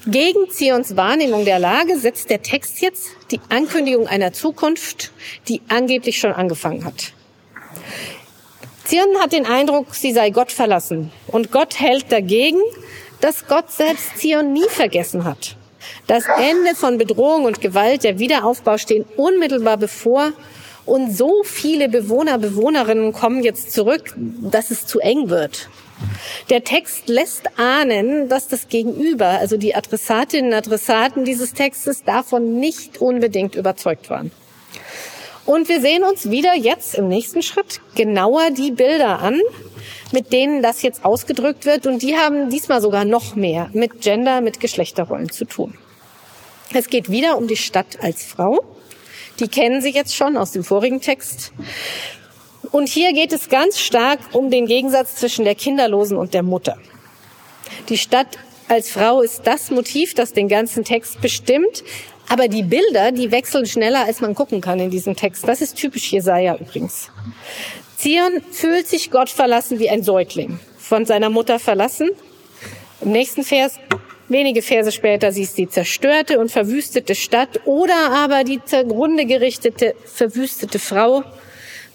Gegen 0.05 0.49
Zions 0.49 0.95
Wahrnehmung 0.95 1.45
der 1.45 1.59
Lage 1.59 1.97
setzt 1.97 2.29
der 2.29 2.41
Text 2.41 2.81
jetzt 2.81 3.11
die 3.31 3.39
Ankündigung 3.49 4.07
einer 4.07 4.33
Zukunft, 4.33 5.11
die 5.47 5.61
angeblich 5.69 6.19
schon 6.19 6.33
angefangen 6.33 6.85
hat. 6.85 7.13
Zion 8.83 9.17
hat 9.19 9.31
den 9.31 9.45
Eindruck, 9.45 9.95
sie 9.95 10.11
sei 10.11 10.29
Gott 10.29 10.51
verlassen. 10.51 11.11
Und 11.27 11.51
Gott 11.51 11.79
hält 11.79 12.11
dagegen, 12.11 12.59
dass 13.21 13.47
Gott 13.47 13.71
selbst 13.71 14.17
Zion 14.17 14.51
nie 14.51 14.67
vergessen 14.67 15.23
hat. 15.23 15.55
Das 16.07 16.25
Ende 16.27 16.75
von 16.75 16.97
Bedrohung 16.97 17.45
und 17.45 17.61
Gewalt, 17.61 18.03
der 18.03 18.19
Wiederaufbau 18.19 18.77
stehen 18.77 19.05
unmittelbar 19.15 19.77
bevor 19.77 20.33
und 20.85 21.15
so 21.15 21.43
viele 21.43 21.89
Bewohner, 21.89 22.37
Bewohnerinnen 22.37 23.13
kommen 23.13 23.43
jetzt 23.43 23.71
zurück, 23.71 24.13
dass 24.15 24.71
es 24.71 24.85
zu 24.85 24.99
eng 24.99 25.29
wird. 25.29 25.69
Der 26.49 26.63
Text 26.63 27.07
lässt 27.07 27.57
ahnen, 27.57 28.27
dass 28.27 28.47
das 28.47 28.67
Gegenüber, 28.67 29.27
also 29.27 29.57
die 29.57 29.75
Adressatinnen 29.75 30.51
und 30.51 30.57
Adressaten 30.57 31.23
dieses 31.23 31.53
Textes, 31.53 32.03
davon 32.03 32.59
nicht 32.59 32.99
unbedingt 32.99 33.55
überzeugt 33.55 34.09
waren. 34.09 34.31
Und 35.45 35.67
wir 35.67 35.81
sehen 35.81 36.03
uns 36.03 36.29
wieder 36.29 36.55
jetzt 36.55 36.95
im 36.95 37.09
nächsten 37.09 37.41
Schritt 37.41 37.81
genauer 37.95 38.51
die 38.51 38.71
Bilder 38.71 39.19
an, 39.19 39.39
mit 40.11 40.31
denen 40.31 40.61
das 40.61 40.81
jetzt 40.81 41.03
ausgedrückt 41.03 41.65
wird. 41.65 41.85
Und 41.85 42.01
die 42.01 42.15
haben 42.15 42.49
diesmal 42.49 42.81
sogar 42.81 43.03
noch 43.03 43.35
mehr 43.35 43.69
mit 43.73 44.01
Gender, 44.01 44.39
mit 44.39 44.59
Geschlechterrollen 44.59 45.31
zu 45.31 45.45
tun. 45.45 45.77
Es 46.73 46.87
geht 46.87 47.11
wieder 47.11 47.37
um 47.37 47.47
die 47.47 47.57
Stadt 47.57 47.99
als 48.01 48.23
Frau. 48.23 48.63
Die 49.39 49.47
kennen 49.47 49.81
Sie 49.81 49.89
jetzt 49.89 50.15
schon 50.15 50.37
aus 50.37 50.51
dem 50.51 50.63
vorigen 50.63 51.01
Text. 51.01 51.51
Und 52.71 52.89
hier 52.89 53.13
geht 53.13 53.33
es 53.33 53.49
ganz 53.49 53.79
stark 53.79 54.19
um 54.31 54.49
den 54.49 54.65
Gegensatz 54.65 55.15
zwischen 55.15 55.45
der 55.45 55.55
Kinderlosen 55.55 56.17
und 56.17 56.33
der 56.33 56.43
Mutter. 56.43 56.77
Die 57.89 57.97
Stadt 57.97 58.27
als 58.67 58.91
Frau 58.91 59.21
ist 59.21 59.41
das 59.45 59.69
Motiv, 59.71 60.13
das 60.13 60.33
den 60.33 60.47
ganzen 60.47 60.83
Text 60.83 61.21
bestimmt. 61.21 61.83
Aber 62.29 62.47
die 62.47 62.63
Bilder, 62.63 63.11
die 63.11 63.31
wechseln 63.31 63.65
schneller, 63.65 64.05
als 64.05 64.21
man 64.21 64.33
gucken 64.33 64.61
kann 64.61 64.79
in 64.79 64.89
diesem 64.89 65.15
Text. 65.15 65.47
Das 65.47 65.61
ist 65.61 65.75
typisch 65.75 66.11
Jesaja 66.11 66.55
übrigens. 66.55 67.09
Zion 67.97 68.41
fühlt 68.51 68.87
sich 68.87 69.11
Gott 69.11 69.29
verlassen 69.29 69.79
wie 69.79 69.89
ein 69.89 70.03
Säugling. 70.03 70.59
Von 70.77 71.05
seiner 71.05 71.29
Mutter 71.29 71.59
verlassen. 71.59 72.09
Im 73.01 73.11
nächsten 73.11 73.43
Vers 73.43 73.79
Wenige 74.29 74.61
Verse 74.61 74.91
später 74.91 75.31
sie 75.31 75.43
ist 75.43 75.57
die 75.57 75.67
zerstörte 75.67 76.39
und 76.39 76.49
verwüstete 76.49 77.13
Stadt 77.13 77.61
oder 77.65 78.11
aber 78.11 78.43
die 78.43 78.63
zugrunde 78.63 79.25
gerichtete, 79.25 79.95
verwüstete 80.05 80.79
Frau. 80.79 81.23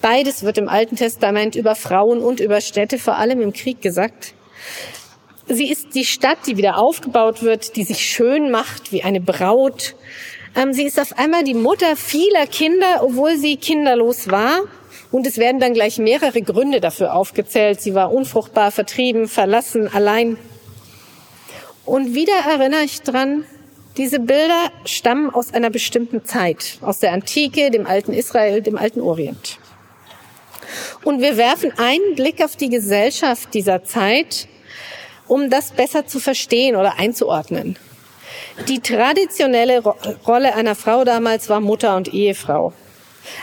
Beides 0.03 0.43
wird 0.43 0.59
im 0.59 0.69
Alten 0.69 0.97
Testament 0.97 1.57
über 1.57 1.75
Frauen 1.75 2.21
und 2.21 2.39
über 2.39 2.61
Städte, 2.61 2.99
vor 2.99 3.17
allem 3.17 3.41
im 3.41 3.53
Krieg, 3.53 3.81
gesagt. 3.81 4.35
Sie 5.47 5.71
ist 5.71 5.95
die 5.95 6.05
Stadt, 6.05 6.39
die 6.47 6.59
wieder 6.59 6.77
aufgebaut 6.77 7.43
wird, 7.43 7.75
die 7.77 7.85
sich 7.85 8.07
schön 8.07 8.51
macht 8.51 8.93
wie 8.93 9.03
eine 9.03 9.21
Braut. 9.21 9.97
Ähm, 10.55 10.75
sie 10.75 10.85
ist 10.85 11.01
auf 11.01 11.19
einmal 11.19 11.43
die 11.43 11.55
Mutter 11.55 11.97
vieler 11.97 12.47
Kinder, 12.47 13.01
obwohl 13.03 13.37
sie 13.39 13.57
kinderlos 13.57 14.31
war. 14.31 14.61
Und 15.11 15.27
es 15.27 15.39
werden 15.39 15.59
dann 15.59 15.73
gleich 15.73 15.99
mehrere 15.99 16.43
Gründe 16.43 16.81
dafür 16.81 17.15
aufgezählt. 17.15 17.81
Sie 17.81 17.95
war 17.95 18.13
unfruchtbar, 18.13 18.71
vertrieben, 18.71 19.27
verlassen, 19.27 19.89
allein. 19.89 20.37
Und 21.89 22.15
wieder 22.15 22.35
erinnere 22.47 22.83
ich 22.83 23.01
dran, 23.01 23.47
diese 23.97 24.21
Bilder 24.21 24.71
stammen 24.85 25.31
aus 25.31 25.55
einer 25.55 25.71
bestimmten 25.71 26.23
Zeit, 26.23 26.77
aus 26.83 26.99
der 26.99 27.13
Antike, 27.15 27.71
dem 27.71 27.87
alten 27.87 28.13
Israel, 28.13 28.61
dem 28.61 28.77
alten 28.77 29.01
Orient. 29.01 29.59
Und 31.03 31.23
wir 31.23 31.39
werfen 31.39 31.73
einen 31.79 32.15
Blick 32.15 32.45
auf 32.45 32.57
die 32.57 32.69
Gesellschaft 32.69 33.55
dieser 33.55 33.85
Zeit, 33.85 34.49
um 35.29 35.49
das 35.49 35.71
besser 35.71 36.07
zu 36.07 36.21
verstehen 36.21 36.77
oder 36.77 36.99
einzuordnen. 36.99 37.79
Die 38.69 38.81
traditionelle 38.81 39.81
Rolle 39.81 40.55
einer 40.55 40.75
Frau 40.75 41.05
damals 41.05 41.49
war 41.49 41.61
Mutter 41.61 41.97
und 41.97 42.13
Ehefrau. 42.13 42.75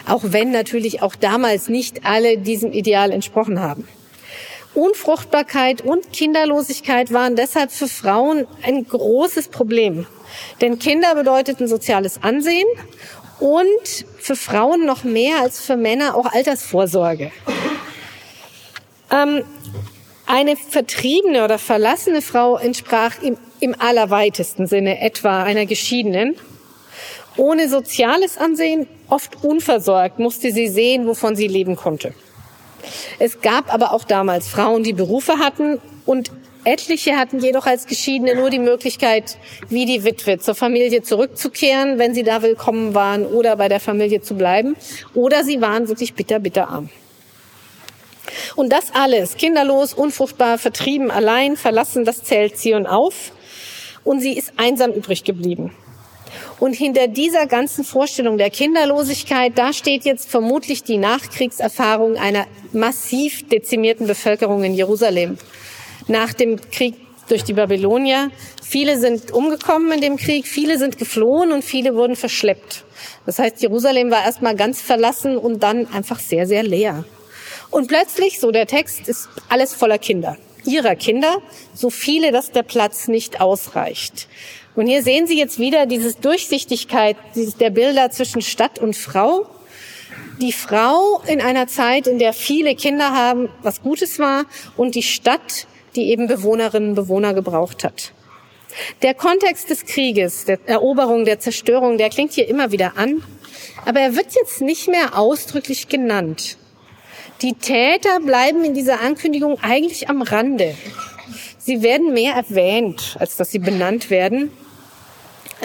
Auch 0.08 0.22
wenn 0.24 0.52
natürlich 0.52 1.02
auch 1.02 1.16
damals 1.16 1.68
nicht 1.68 2.06
alle 2.06 2.38
diesem 2.38 2.74
Ideal 2.74 3.10
entsprochen 3.10 3.60
haben. 3.60 3.88
Unfruchtbarkeit 4.76 5.82
und 5.82 6.12
Kinderlosigkeit 6.12 7.12
waren 7.12 7.36
deshalb 7.36 7.72
für 7.72 7.88
Frauen 7.88 8.46
ein 8.64 8.88
großes 8.88 9.48
Problem. 9.48 10.06
Denn 10.62 10.80
Kinder 10.80 11.16
bedeuteten 11.16 11.68
soziales 11.68 12.22
Ansehen 12.22 12.68
und 13.40 14.06
für 14.18 14.36
Frauen 14.36 14.86
noch 14.86 15.04
mehr 15.04 15.42
als 15.42 15.62
für 15.62 15.78
Männer 15.78 16.16
auch 16.16 16.26
Altersvorsorge. 16.32 17.32
Ähm, 19.12 19.44
eine 20.26 20.56
vertriebene 20.56 21.44
oder 21.44 21.58
verlassene 21.58 22.22
Frau 22.22 22.58
entsprach 22.58 23.22
im, 23.22 23.38
im 23.60 23.76
allerweitesten 23.80 24.68
Sinne 24.68 25.00
etwa 25.00 25.44
einer 25.44 25.66
Geschiedenen. 25.66 26.36
Ohne 27.38 27.70
soziales 27.70 28.38
Ansehen, 28.38 28.88
oft 29.10 29.44
unversorgt, 29.44 30.20
musste 30.20 30.52
sie 30.52 30.68
sehen, 30.68 31.06
wovon 31.06 31.36
sie 31.36 31.48
leben 31.48 31.76
konnte. 31.76 32.14
Es 33.20 33.42
gab 33.42 33.74
aber 33.74 33.94
auch 33.94 34.04
damals 34.04 34.48
Frauen, 34.48 34.84
die 34.84 34.94
Berufe 34.94 35.40
hatten 35.40 35.80
und 36.06 36.32
Etliche 36.66 37.16
hatten 37.16 37.40
jedoch 37.40 37.68
als 37.68 37.86
Geschiedene 37.86 38.36
nur 38.36 38.50
die 38.50 38.60
Möglichkeit, 38.60 39.38
wie 39.70 39.86
die 39.86 40.04
Witwe 40.04 40.40
zur 40.40 40.56
Familie 40.56 41.04
zurückzukehren, 41.04 42.00
wenn 42.00 42.16
sie 42.16 42.24
da 42.24 42.42
willkommen 42.42 42.96
waren 42.96 43.26
oder 43.26 43.56
bei 43.56 43.70
der 43.70 43.80
Familie 43.80 44.22
zu 44.22 44.34
bleiben. 44.34 44.76
Oder 45.14 45.44
sie 45.44 45.62
waren 45.62 45.88
wirklich 45.88 46.16
bitter, 46.16 46.40
bitter 46.40 46.68
arm. 46.70 46.90
Und 48.56 48.72
das 48.72 48.94
alles, 48.96 49.38
kinderlos, 49.38 49.94
unfruchtbar, 49.94 50.58
vertrieben, 50.58 51.12
allein, 51.12 51.56
verlassen, 51.56 52.04
das 52.04 52.24
zählt 52.24 52.58
Zion 52.58 52.88
auf. 52.88 53.32
Und 54.04 54.22
sie 54.22 54.34
ist 54.34 54.54
einsam 54.58 54.92
übrig 54.92 55.24
geblieben. 55.24 55.72
Und 56.60 56.74
hinter 56.74 57.08
dieser 57.08 57.48
ganzen 57.48 57.84
Vorstellung 57.84 58.38
der 58.38 58.50
Kinderlosigkeit, 58.50 59.58
da 59.58 59.74
steht 59.74 60.06
jetzt 60.06 60.30
vermutlich 60.30 60.84
die 60.84 60.98
Nachkriegserfahrung 60.98 62.16
einer 62.18 62.46
massiv 62.72 63.48
dezimierten 63.50 64.08
Bevölkerung 64.08 64.64
in 64.64 64.74
Jerusalem. 64.74 65.38
Nach 66.08 66.34
dem 66.34 66.60
Krieg 66.72 66.96
durch 67.28 67.44
die 67.44 67.54
Babylonier. 67.54 68.32
Viele 68.64 69.00
sind 69.00 69.32
umgekommen 69.32 69.92
in 69.92 70.02
dem 70.02 70.18
Krieg, 70.18 70.48
viele 70.48 70.78
sind 70.78 70.98
geflohen 70.98 71.52
und 71.52 71.64
viele 71.64 71.96
wurden 71.96 72.16
verschleppt. 72.16 72.84
Das 73.26 73.40
heißt, 73.40 73.62
Jerusalem 73.62 74.12
war 74.12 74.24
erstmal 74.24 74.56
ganz 74.56 74.82
verlassen 74.82 75.38
und 75.38 75.64
dann 75.64 75.92
einfach 75.92 76.20
sehr, 76.20 76.48
sehr 76.48 76.64
leer. 76.64 77.06
Und 77.72 77.88
plötzlich, 77.88 78.40
so 78.40 78.52
der 78.52 78.68
Text, 78.68 79.08
ist 79.08 79.28
alles 79.50 79.74
voller 79.74 79.98
Kinder. 79.98 80.38
Ihrer 80.66 80.96
Kinder, 80.96 81.42
so 81.74 81.90
viele, 81.90 82.32
dass 82.32 82.52
der 82.52 82.64
Platz 82.64 83.08
nicht 83.08 83.42
ausreicht. 83.42 84.28
Und 84.76 84.88
hier 84.88 85.04
sehen 85.04 85.26
Sie 85.26 85.38
jetzt 85.38 85.58
wieder 85.58 85.86
diese 85.86 86.14
Durchsichtigkeit 86.14 87.16
der 87.36 87.70
Bilder 87.70 88.12
zwischen 88.12 88.42
Stadt 88.42 88.80
und 88.80 88.96
Frau. 88.96 89.48
Die 90.42 90.52
Frau 90.52 91.22
in 91.28 91.40
einer 91.40 91.68
Zeit, 91.68 92.08
in 92.08 92.20
der 92.20 92.34
viele 92.34 92.76
Kinder 92.76 93.12
haben, 93.14 93.48
was 93.62 93.82
Gutes 93.82 94.20
war, 94.20 94.44
und 94.76 94.96
die 94.96 95.04
Stadt, 95.04 95.66
die 95.96 96.10
eben 96.10 96.28
Bewohnerinnen 96.28 96.90
und 96.90 96.96
Bewohner 96.96 97.34
gebraucht 97.34 97.86
hat. 97.86 98.12
Der 99.02 99.14
Kontext 99.14 99.70
des 99.70 99.86
Krieges, 99.86 100.44
der 100.44 100.60
Eroberung, 100.66 101.24
der 101.24 101.40
Zerstörung, 101.40 101.98
der 101.98 102.10
klingt 102.10 102.34
hier 102.34 102.50
immer 102.50 102.74
wieder 102.74 102.98
an, 102.98 103.24
aber 103.86 104.02
er 104.02 104.16
wird 104.18 104.36
jetzt 104.36 104.62
nicht 104.62 104.90
mehr 104.90 105.18
ausdrücklich 105.18 105.88
genannt. 105.88 106.58
Die 107.42 107.54
Täter 107.54 108.20
bleiben 108.20 108.66
in 108.66 108.74
dieser 108.74 109.00
Ankündigung 109.00 109.58
eigentlich 109.62 110.10
am 110.10 110.22
Rande. 110.22 110.76
Sie 111.58 111.82
werden 111.82 112.14
mehr 112.14 112.34
erwähnt, 112.34 113.16
als 113.20 113.38
dass 113.38 113.52
sie 113.52 113.60
benannt 113.60 114.10
werden. 114.10 114.52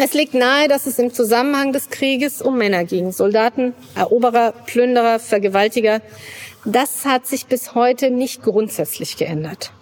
Es 0.03 0.15
liegt 0.15 0.33
nahe, 0.33 0.67
dass 0.67 0.87
es 0.87 0.99
im 0.99 1.13
Zusammenhang 1.13 1.75
des 1.75 1.91
Krieges 1.91 2.41
um 2.41 2.57
Männer 2.57 2.85
ging. 2.85 3.13
Soldaten, 3.13 3.75
Eroberer, 3.95 4.53
Plünderer, 4.65 5.19
Vergewaltiger. 5.19 6.01
Das 6.65 7.05
hat 7.05 7.27
sich 7.27 7.45
bis 7.45 7.75
heute 7.75 8.11
nicht 8.11 8.43
grundsätzlich 8.43 9.19
geändert. 9.19 9.73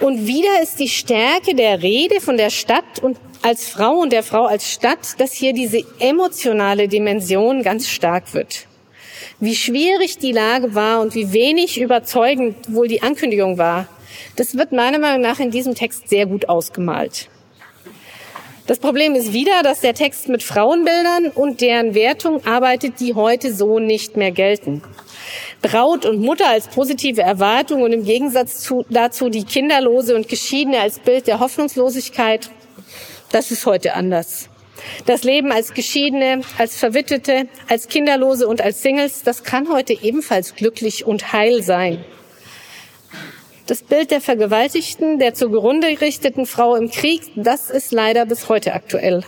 Und 0.00 0.26
wieder 0.26 0.62
ist 0.62 0.80
die 0.80 0.90
Stärke 0.90 1.54
der 1.54 1.82
Rede 1.82 2.20
von 2.20 2.36
der 2.36 2.50
Stadt 2.50 2.98
und 3.00 3.16
als 3.40 3.66
Frau 3.66 4.00
und 4.00 4.12
der 4.12 4.22
Frau 4.22 4.44
als 4.44 4.70
Stadt, 4.70 5.18
dass 5.18 5.32
hier 5.32 5.54
diese 5.54 5.82
emotionale 5.98 6.88
Dimension 6.88 7.62
ganz 7.62 7.88
stark 7.88 8.34
wird. 8.34 8.66
Wie 9.40 9.56
schwierig 9.56 10.18
die 10.18 10.32
Lage 10.32 10.74
war 10.74 11.00
und 11.00 11.14
wie 11.14 11.32
wenig 11.32 11.80
überzeugend 11.80 12.54
wohl 12.68 12.86
die 12.86 13.00
Ankündigung 13.00 13.56
war, 13.56 13.88
das 14.36 14.58
wird 14.58 14.72
meiner 14.72 14.98
Meinung 14.98 15.22
nach 15.22 15.40
in 15.40 15.50
diesem 15.50 15.74
Text 15.74 16.10
sehr 16.10 16.26
gut 16.26 16.50
ausgemalt. 16.50 17.30
Das 18.68 18.78
Problem 18.80 19.14
ist 19.14 19.32
wieder, 19.32 19.62
dass 19.62 19.80
der 19.80 19.94
Text 19.94 20.28
mit 20.28 20.42
Frauenbildern 20.42 21.28
und 21.34 21.62
deren 21.62 21.94
Wertung 21.94 22.44
arbeitet, 22.46 23.00
die 23.00 23.14
heute 23.14 23.54
so 23.54 23.78
nicht 23.78 24.18
mehr 24.18 24.30
gelten. 24.30 24.82
Braut 25.62 26.04
und 26.04 26.20
Mutter 26.20 26.46
als 26.46 26.68
positive 26.68 27.22
Erwartung 27.22 27.80
und 27.80 27.92
im 27.92 28.04
Gegensatz 28.04 28.60
zu, 28.60 28.84
dazu 28.90 29.30
die 29.30 29.44
Kinderlose 29.44 30.14
und 30.14 30.28
Geschiedene 30.28 30.80
als 30.80 30.98
Bild 30.98 31.28
der 31.28 31.40
Hoffnungslosigkeit, 31.40 32.50
das 33.32 33.50
ist 33.50 33.64
heute 33.64 33.94
anders. 33.94 34.50
Das 35.06 35.24
Leben 35.24 35.50
als 35.50 35.72
Geschiedene, 35.72 36.42
als 36.58 36.76
Verwitwete, 36.76 37.48
als 37.70 37.88
Kinderlose 37.88 38.46
und 38.46 38.60
als 38.60 38.82
Singles, 38.82 39.22
das 39.22 39.44
kann 39.44 39.72
heute 39.72 39.94
ebenfalls 39.94 40.54
glücklich 40.54 41.06
und 41.06 41.32
heil 41.32 41.62
sein. 41.62 42.04
Das 43.68 43.82
Bild 43.82 44.10
der 44.10 44.22
Vergewaltigten, 44.22 45.18
der 45.18 45.34
zugrunde 45.34 45.94
gerichteten 45.94 46.46
Frau 46.46 46.74
im 46.74 46.90
Krieg, 46.90 47.20
das 47.36 47.68
ist 47.68 47.92
leider 47.92 48.24
bis 48.24 48.48
heute 48.48 48.72
aktuell. 48.72 49.24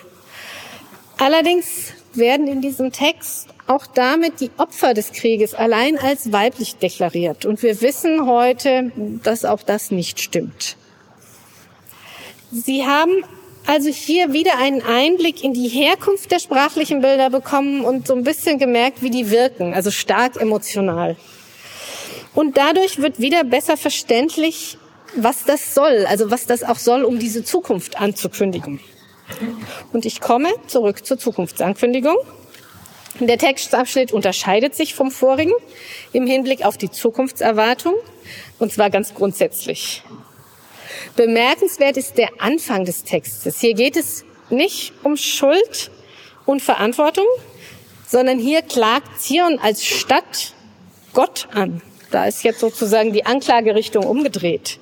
Allerdings 1.18 1.92
werden 2.14 2.46
in 2.46 2.62
diesem 2.62 2.90
Text 2.90 3.48
auch 3.66 3.86
damit 3.86 4.40
die 4.40 4.50
Opfer 4.56 4.94
des 4.94 5.12
Krieges 5.12 5.52
allein 5.52 5.98
als 5.98 6.32
weiblich 6.32 6.76
deklariert. 6.76 7.44
Und 7.44 7.62
wir 7.62 7.82
wissen 7.82 8.24
heute, 8.24 8.90
dass 9.22 9.44
auch 9.44 9.62
das 9.62 9.90
nicht 9.90 10.20
stimmt. 10.20 10.78
Sie 12.50 12.86
haben 12.86 13.22
also 13.66 13.90
hier 13.90 14.32
wieder 14.32 14.56
einen 14.58 14.80
Einblick 14.80 15.44
in 15.44 15.52
die 15.52 15.68
Herkunft 15.68 16.30
der 16.30 16.38
sprachlichen 16.38 17.02
Bilder 17.02 17.28
bekommen 17.28 17.84
und 17.84 18.06
so 18.06 18.14
ein 18.14 18.24
bisschen 18.24 18.58
gemerkt, 18.58 19.02
wie 19.02 19.10
die 19.10 19.30
wirken, 19.30 19.74
also 19.74 19.90
stark 19.90 20.40
emotional. 20.40 21.16
Und 22.34 22.56
dadurch 22.56 22.98
wird 22.98 23.18
wieder 23.18 23.44
besser 23.44 23.76
verständlich, 23.76 24.78
was 25.16 25.44
das 25.44 25.74
soll, 25.74 26.06
also 26.06 26.30
was 26.30 26.46
das 26.46 26.62
auch 26.62 26.78
soll, 26.78 27.04
um 27.04 27.18
diese 27.18 27.44
Zukunft 27.44 28.00
anzukündigen. 28.00 28.80
Und 29.92 30.06
ich 30.06 30.20
komme 30.20 30.48
zurück 30.66 31.04
zur 31.04 31.18
Zukunftsankündigung. 31.18 32.16
Der 33.18 33.38
Textabschnitt 33.38 34.12
unterscheidet 34.12 34.74
sich 34.74 34.94
vom 34.94 35.10
vorigen 35.10 35.52
im 36.12 36.26
Hinblick 36.26 36.64
auf 36.64 36.78
die 36.78 36.90
Zukunftserwartung, 36.90 37.94
und 38.58 38.72
zwar 38.72 38.88
ganz 38.88 39.14
grundsätzlich. 39.14 40.02
Bemerkenswert 41.16 41.96
ist 41.96 42.16
der 42.16 42.28
Anfang 42.38 42.84
des 42.84 43.04
Textes. 43.04 43.60
Hier 43.60 43.74
geht 43.74 43.96
es 43.96 44.24
nicht 44.48 44.92
um 45.02 45.16
Schuld 45.16 45.90
und 46.46 46.62
Verantwortung, 46.62 47.26
sondern 48.06 48.38
hier 48.38 48.62
klagt 48.62 49.20
Zion 49.20 49.58
als 49.58 49.84
Stadt 49.84 50.54
Gott 51.12 51.48
an. 51.52 51.82
Da 52.10 52.26
ist 52.26 52.42
jetzt 52.42 52.60
sozusagen 52.60 53.12
die 53.12 53.26
Anklagerichtung 53.26 54.04
umgedreht. 54.04 54.78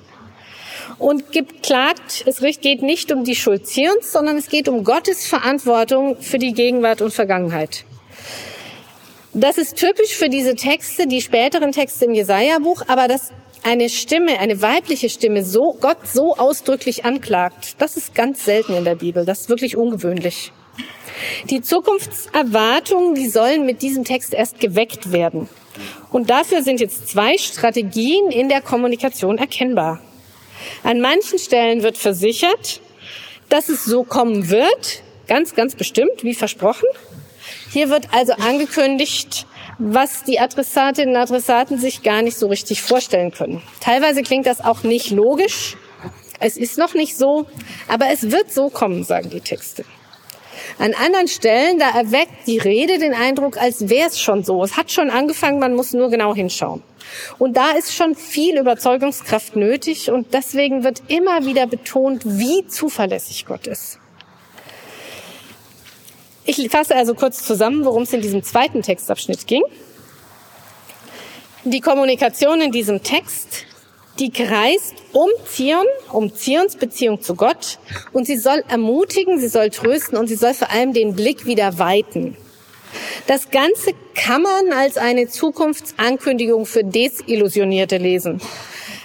Und 0.97 1.31
gibt 1.31 1.63
klagt, 1.63 2.23
es 2.25 2.39
geht 2.61 2.81
nicht 2.81 3.11
um 3.11 3.23
die 3.23 3.35
Schuld 3.35 3.67
Zions, 3.67 4.11
sondern 4.11 4.37
es 4.37 4.49
geht 4.49 4.67
um 4.67 4.83
Gottes 4.83 5.27
Verantwortung 5.27 6.17
für 6.19 6.39
die 6.39 6.53
Gegenwart 6.53 7.01
und 7.01 7.13
Vergangenheit. 7.13 7.85
Das 9.33 9.57
ist 9.57 9.77
typisch 9.77 10.15
für 10.15 10.27
diese 10.27 10.55
Texte, 10.55 11.07
die 11.07 11.21
späteren 11.21 11.71
Texte 11.71 12.05
im 12.05 12.13
Jesaja-Buch, 12.13 12.83
aber 12.87 13.07
dass 13.07 13.31
eine 13.63 13.89
Stimme, 13.89 14.39
eine 14.39 14.61
weibliche 14.61 15.09
Stimme 15.09 15.45
so, 15.45 15.77
Gott 15.79 16.07
so 16.11 16.35
ausdrücklich 16.35 17.05
anklagt, 17.05 17.75
das 17.77 17.95
ist 17.95 18.15
ganz 18.15 18.43
selten 18.43 18.73
in 18.73 18.85
der 18.85 18.95
Bibel. 18.95 19.25
Das 19.25 19.41
ist 19.41 19.49
wirklich 19.49 19.77
ungewöhnlich. 19.77 20.51
Die 21.49 21.61
Zukunftserwartungen, 21.61 23.15
die 23.15 23.29
sollen 23.29 23.65
mit 23.65 23.81
diesem 23.81 24.05
Text 24.05 24.33
erst 24.33 24.59
geweckt 24.59 25.11
werden. 25.11 25.49
Und 26.11 26.29
dafür 26.29 26.63
sind 26.63 26.79
jetzt 26.79 27.07
zwei 27.09 27.37
Strategien 27.37 28.31
in 28.31 28.49
der 28.49 28.61
Kommunikation 28.61 29.37
erkennbar. 29.37 29.99
An 30.83 30.99
manchen 31.01 31.39
Stellen 31.39 31.83
wird 31.83 31.97
versichert, 31.97 32.81
dass 33.49 33.69
es 33.69 33.85
so 33.85 34.03
kommen 34.03 34.49
wird, 34.49 35.01
ganz, 35.27 35.55
ganz 35.55 35.75
bestimmt, 35.75 36.23
wie 36.23 36.35
versprochen. 36.35 36.87
Hier 37.71 37.89
wird 37.89 38.13
also 38.13 38.33
angekündigt, 38.33 39.45
was 39.77 40.23
die 40.23 40.39
Adressatinnen 40.39 41.15
und 41.15 41.21
Adressaten 41.21 41.79
sich 41.79 42.03
gar 42.03 42.21
nicht 42.21 42.37
so 42.37 42.47
richtig 42.47 42.81
vorstellen 42.81 43.31
können. 43.31 43.61
Teilweise 43.79 44.23
klingt 44.23 44.45
das 44.45 44.59
auch 44.61 44.83
nicht 44.83 45.11
logisch. 45.11 45.77
Es 46.39 46.57
ist 46.57 46.77
noch 46.77 46.93
nicht 46.93 47.17
so, 47.17 47.47
aber 47.87 48.07
es 48.11 48.31
wird 48.31 48.51
so 48.51 48.69
kommen, 48.69 49.03
sagen 49.03 49.29
die 49.29 49.41
Texte. 49.41 49.83
An 50.79 50.93
anderen 50.93 51.27
Stellen, 51.27 51.77
da 51.77 51.89
erweckt 51.89 52.47
die 52.47 52.57
Rede 52.57 52.99
den 52.99 53.13
Eindruck, 53.13 53.57
als 53.57 53.89
wäre 53.89 54.07
es 54.07 54.19
schon 54.19 54.45
so. 54.45 54.63
Es 54.63 54.77
hat 54.77 54.91
schon 54.91 55.09
angefangen, 55.09 55.59
man 55.59 55.75
muss 55.75 55.93
nur 55.93 56.09
genau 56.09 56.33
hinschauen. 56.33 56.81
Und 57.37 57.57
da 57.57 57.71
ist 57.71 57.93
schon 57.93 58.15
viel 58.15 58.57
Überzeugungskraft 58.57 59.57
nötig 59.57 60.09
und 60.09 60.33
deswegen 60.33 60.83
wird 60.85 61.03
immer 61.07 61.45
wieder 61.45 61.67
betont, 61.67 62.23
wie 62.25 62.65
zuverlässig 62.67 63.45
Gott 63.45 63.67
ist. 63.67 63.99
Ich 66.45 66.69
fasse 66.69 66.95
also 66.95 67.13
kurz 67.13 67.45
zusammen, 67.45 67.83
worum 67.83 68.03
es 68.03 68.13
in 68.13 68.21
diesem 68.21 68.41
zweiten 68.41 68.81
Textabschnitt 68.81 69.47
ging. 69.47 69.63
Die 71.65 71.81
Kommunikation 71.81 72.61
in 72.61 72.71
diesem 72.71 73.03
Text 73.03 73.65
die 74.19 74.31
kreist 74.31 74.95
um 75.13 75.29
Zion, 75.45 75.85
um 76.11 76.33
Zions 76.33 76.75
Beziehung 76.75 77.21
zu 77.21 77.35
Gott 77.35 77.79
und 78.13 78.25
sie 78.25 78.37
soll 78.37 78.63
ermutigen, 78.67 79.39
sie 79.39 79.47
soll 79.47 79.69
trösten 79.69 80.17
und 80.17 80.27
sie 80.27 80.35
soll 80.35 80.53
vor 80.53 80.71
allem 80.71 80.93
den 80.93 81.15
Blick 81.15 81.45
wieder 81.45 81.79
weiten. 81.79 82.35
Das 83.27 83.51
Ganze 83.51 83.91
kann 84.15 84.41
man 84.41 84.73
als 84.73 84.97
eine 84.97 85.27
Zukunftsankündigung 85.27 86.65
für 86.65 86.83
Desillusionierte 86.83 87.97
lesen. 87.97 88.41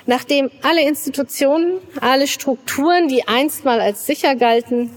Nachdem 0.07 0.51
alle 0.63 0.83
Institutionen, 0.83 1.79
alle 2.01 2.27
Strukturen, 2.27 3.09
die 3.09 3.27
einst 3.27 3.65
mal 3.65 3.81
als 3.81 4.07
sicher 4.07 4.35
galten, 4.35 4.91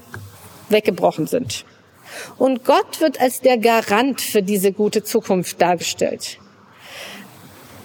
weggebrochen 0.69 1.27
sind. 1.27 1.65
Und 2.37 2.65
Gott 2.65 2.99
wird 2.99 3.19
als 3.21 3.41
der 3.41 3.57
Garant 3.57 4.21
für 4.21 4.41
diese 4.41 4.71
gute 4.71 5.03
Zukunft 5.03 5.61
dargestellt. 5.61 6.39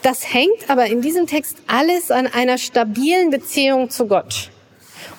Das 0.02 0.34
hängt 0.34 0.68
aber 0.68 0.86
in 0.86 1.00
diesem 1.00 1.28
Text 1.28 1.58
alles 1.68 2.10
an 2.10 2.26
einer 2.26 2.58
stabilen 2.58 3.30
Beziehung 3.30 3.88
zu 3.88 4.08
Gott. 4.08 4.50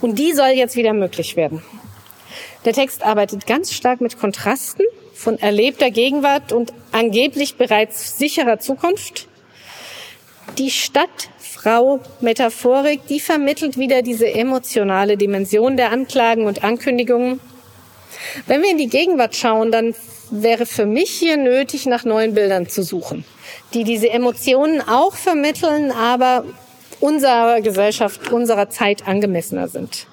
Und 0.01 0.19
die 0.19 0.33
soll 0.33 0.49
jetzt 0.49 0.75
wieder 0.75 0.91
möglich 0.93 1.37
werden. 1.37 1.63
Der 2.65 2.73
Text 2.73 3.03
arbeitet 3.03 3.47
ganz 3.47 3.71
stark 3.73 4.01
mit 4.01 4.19
Kontrasten 4.19 4.83
von 5.13 5.39
erlebter 5.39 5.89
Gegenwart 5.89 6.51
und 6.51 6.73
angeblich 6.91 7.55
bereits 7.55 8.17
sicherer 8.17 8.59
Zukunft. 8.59 9.29
Die 10.57 10.71
Stadtfrau-Metaphorik, 10.71 13.07
die 13.07 13.21
vermittelt 13.21 13.77
wieder 13.77 14.01
diese 14.01 14.29
emotionale 14.29 15.15
Dimension 15.15 15.77
der 15.77 15.91
Anklagen 15.91 16.45
und 16.45 16.65
Ankündigungen. 16.65 17.39
Wenn 18.47 18.61
wir 18.61 18.71
in 18.71 18.77
die 18.77 18.89
Gegenwart 18.89 19.35
schauen, 19.35 19.71
dann 19.71 19.95
wäre 20.41 20.65
für 20.65 20.85
mich 20.85 21.11
hier 21.11 21.37
nötig, 21.37 21.85
nach 21.85 22.03
neuen 22.03 22.33
Bildern 22.33 22.67
zu 22.67 22.83
suchen 22.83 23.23
die 23.73 23.83
diese 23.83 24.09
Emotionen 24.09 24.81
auch 24.81 25.15
vermitteln, 25.15 25.91
aber 25.91 26.45
unserer 26.99 27.61
Gesellschaft, 27.61 28.31
unserer 28.31 28.69
Zeit 28.69 29.07
angemessener 29.07 29.67
sind. 29.67 30.07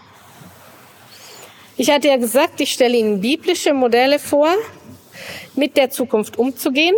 Ich 1.76 1.90
hatte 1.90 2.08
ja 2.08 2.16
gesagt, 2.16 2.60
ich 2.60 2.72
stelle 2.72 2.96
Ihnen 2.96 3.20
biblische 3.20 3.72
Modelle 3.72 4.18
vor, 4.18 4.48
mit 5.54 5.76
der 5.76 5.90
Zukunft 5.90 6.38
umzugehen. 6.38 6.94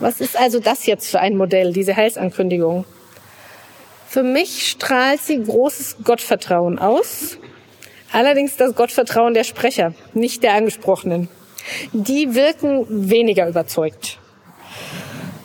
Was 0.00 0.20
ist 0.20 0.38
also 0.38 0.58
das 0.58 0.86
jetzt 0.86 1.10
für 1.10 1.20
ein 1.20 1.36
Modell, 1.36 1.72
diese 1.72 1.94
Heilsankündigung? 1.94 2.84
Für 4.08 4.22
mich 4.22 4.68
strahlt 4.68 5.20
sie 5.22 5.42
großes 5.42 5.98
Gottvertrauen 6.04 6.78
aus, 6.78 7.38
allerdings 8.12 8.56
das 8.56 8.74
Gottvertrauen 8.74 9.34
der 9.34 9.44
Sprecher, 9.44 9.94
nicht 10.12 10.42
der 10.42 10.54
Angesprochenen. 10.54 11.28
Die 11.92 12.34
wirken 12.34 12.86
weniger 13.10 13.48
überzeugt. 13.48 14.18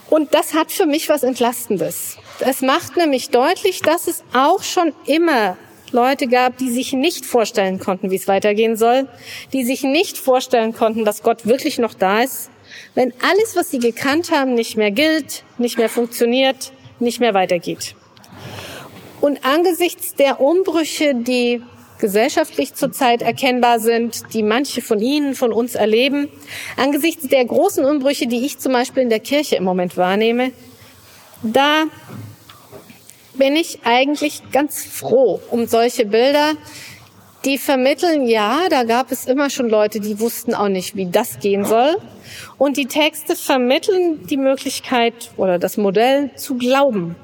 Und 0.09 0.33
das 0.33 0.53
hat 0.53 0.71
für 0.71 0.85
mich 0.85 1.09
was 1.09 1.23
Entlastendes. 1.23 2.17
Es 2.39 2.61
macht 2.61 2.95
nämlich 2.95 3.29
deutlich, 3.29 3.81
dass 3.81 4.07
es 4.07 4.23
auch 4.33 4.63
schon 4.63 4.93
immer 5.05 5.57
Leute 5.91 6.27
gab, 6.27 6.57
die 6.57 6.69
sich 6.69 6.93
nicht 6.93 7.25
vorstellen 7.25 7.79
konnten, 7.79 8.11
wie 8.11 8.15
es 8.15 8.27
weitergehen 8.27 8.75
soll, 8.75 9.07
die 9.53 9.63
sich 9.63 9.83
nicht 9.83 10.17
vorstellen 10.17 10.73
konnten, 10.73 11.05
dass 11.05 11.23
Gott 11.23 11.45
wirklich 11.45 11.77
noch 11.77 11.93
da 11.93 12.21
ist, 12.21 12.49
wenn 12.95 13.13
alles, 13.21 13.55
was 13.55 13.71
sie 13.71 13.79
gekannt 13.79 14.31
haben, 14.31 14.53
nicht 14.53 14.77
mehr 14.77 14.91
gilt, 14.91 15.43
nicht 15.57 15.77
mehr 15.77 15.89
funktioniert, 15.89 16.71
nicht 16.99 17.19
mehr 17.19 17.33
weitergeht. 17.33 17.95
Und 19.21 19.45
angesichts 19.45 20.15
der 20.15 20.41
Umbrüche, 20.41 21.15
die 21.15 21.61
gesellschaftlich 21.99 22.73
zurzeit 22.73 23.21
erkennbar 23.21 23.79
sind, 23.79 24.33
die 24.33 24.43
manche 24.43 24.81
von 24.81 24.99
Ihnen, 24.99 25.35
von 25.35 25.51
uns 25.51 25.75
erleben, 25.75 26.29
angesichts 26.75 27.27
der 27.27 27.45
großen 27.45 27.85
Umbrüche, 27.85 28.27
die 28.27 28.45
ich 28.45 28.59
zum 28.59 28.73
Beispiel 28.73 29.03
in 29.03 29.09
der 29.09 29.19
Kirche 29.19 29.55
im 29.55 29.63
Moment 29.63 29.97
wahrnehme, 29.97 30.51
da 31.43 31.85
bin 33.35 33.55
ich 33.55 33.79
eigentlich 33.83 34.41
ganz 34.51 34.83
froh 34.85 35.39
um 35.51 35.67
solche 35.67 36.05
Bilder, 36.05 36.53
die 37.45 37.57
vermitteln, 37.57 38.27
ja, 38.27 38.67
da 38.69 38.83
gab 38.83 39.11
es 39.11 39.25
immer 39.25 39.49
schon 39.49 39.69
Leute, 39.69 39.99
die 39.99 40.19
wussten 40.19 40.53
auch 40.53 40.67
nicht, 40.69 40.95
wie 40.95 41.09
das 41.09 41.39
gehen 41.39 41.63
soll. 41.63 41.95
Und 42.57 42.77
die 42.77 42.87
Texte 42.87 43.35
vermitteln 43.35 44.25
die 44.27 44.37
Möglichkeit 44.37 45.31
oder 45.37 45.59
das 45.59 45.77
Modell 45.77 46.31
zu 46.35 46.55
glauben, 46.55 47.15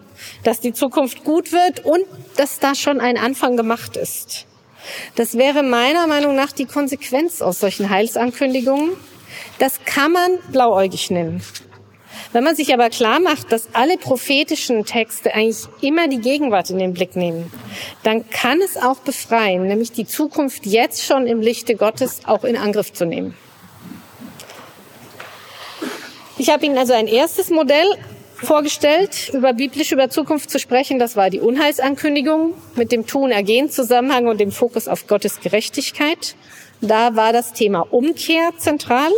dass 0.43 0.59
die 0.59 0.71
Zukunft 0.71 1.23
gut 1.23 1.51
wird 1.51 1.83
und 1.83 2.03
dass 2.37 2.59
da 2.59 2.75
schon 2.75 3.01
ein 3.01 3.17
Anfang 3.17 3.57
gemacht 3.57 3.97
ist. 3.97 4.45
Das 5.15 5.37
wäre 5.37 5.63
meiner 5.63 6.07
Meinung 6.07 6.35
nach 6.35 6.51
die 6.51 6.65
Konsequenz 6.65 7.41
aus 7.41 7.59
solchen 7.59 7.89
Heilsankündigungen. 7.89 8.91
Das 9.59 9.83
kann 9.85 10.11
man 10.11 10.31
blauäugig 10.51 11.09
nennen. 11.11 11.41
Wenn 12.31 12.43
man 12.43 12.55
sich 12.55 12.73
aber 12.73 12.89
klar 12.89 13.19
macht, 13.19 13.51
dass 13.51 13.69
alle 13.73 13.97
prophetischen 13.97 14.85
Texte 14.85 15.33
eigentlich 15.33 15.67
immer 15.81 16.07
die 16.07 16.19
Gegenwart 16.19 16.69
in 16.71 16.79
den 16.79 16.93
Blick 16.93 17.15
nehmen, 17.15 17.51
dann 18.01 18.27
kann 18.29 18.59
es 18.61 18.75
auch 18.75 18.99
befreien, 18.99 19.67
nämlich 19.67 19.91
die 19.91 20.07
Zukunft 20.07 20.65
jetzt 20.65 21.05
schon 21.05 21.27
im 21.27 21.41
Lichte 21.41 21.75
Gottes 21.75 22.21
auch 22.25 22.43
in 22.43 22.57
Angriff 22.57 22.91
zu 22.91 23.05
nehmen. 23.05 23.35
Ich 26.39 26.49
habe 26.49 26.65
Ihnen 26.65 26.77
also 26.77 26.93
ein 26.93 27.07
erstes 27.07 27.51
Modell 27.51 27.87
vorgestellt, 28.43 29.31
über 29.33 29.53
biblisch 29.53 29.91
über 29.91 30.09
Zukunft 30.09 30.49
zu 30.49 30.59
sprechen. 30.59 30.99
Das 30.99 31.15
war 31.15 31.29
die 31.29 31.39
Unheilsankündigung 31.39 32.53
mit 32.75 32.91
dem 32.91 33.07
Tun-Ergehen-Zusammenhang 33.07 34.27
und 34.27 34.39
dem 34.39 34.51
Fokus 34.51 34.87
auf 34.87 35.07
Gottes 35.07 35.39
Gerechtigkeit. 35.39 36.35
Da 36.81 37.15
war 37.15 37.33
das 37.33 37.53
Thema 37.53 37.87
Umkehr 37.91 38.51
zentral. 38.57 39.11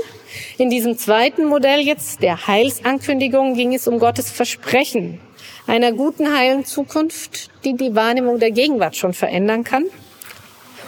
In 0.57 0.69
diesem 0.69 0.97
zweiten 0.97 1.45
Modell 1.45 1.82
jetzt, 1.82 2.21
der 2.21 2.47
Heilsankündigung, 2.47 3.55
ging 3.55 3.73
es 3.73 3.88
um 3.88 3.99
Gottes 3.99 4.30
Versprechen 4.30 5.19
einer 5.67 5.91
guten, 5.91 6.36
heilen 6.36 6.65
Zukunft, 6.65 7.49
die 7.63 7.76
die 7.76 7.95
Wahrnehmung 7.95 8.39
der 8.39 8.51
Gegenwart 8.51 8.95
schon 8.95 9.13
verändern 9.13 9.63
kann. 9.63 9.86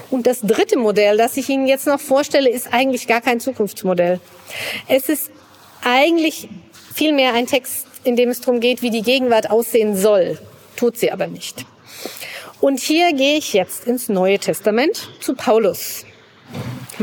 Und 0.10 0.28
das 0.28 0.42
dritte 0.42 0.78
Modell, 0.78 1.18
das 1.18 1.36
ich 1.36 1.50
Ihnen 1.50 1.68
jetzt 1.68 1.88
noch 1.88 2.00
vorstelle, 2.00 2.50
ist 2.50 2.74
eigentlich 2.74 3.08
gar 3.08 3.22
kein 3.22 3.40
Zukunftsmodell. 3.40 4.20
Es 4.88 5.10
ist 5.10 5.32
eigentlich 5.84 6.48
vielmehr 6.94 7.34
ein 7.34 7.46
Text, 7.46 7.87
in 8.08 8.16
dem 8.16 8.30
es 8.30 8.42
darum 8.42 8.60
geht, 8.60 8.82
wie 8.82 8.90
die 8.90 9.02
Gegenwart 9.02 9.50
aussehen 9.50 9.96
soll. 9.96 10.40
Tut 10.76 10.98
sie 10.98 11.12
aber 11.12 11.28
nicht. 11.28 11.66
Und 12.60 12.80
hier 12.80 13.14
gehe 13.14 13.38
ich 13.38 13.54
jetzt 13.54 13.86
ins 13.86 14.10
Neue 14.10 14.40
Testament 14.40 15.10
zu 15.20 15.36
Paulus. 15.36 16.06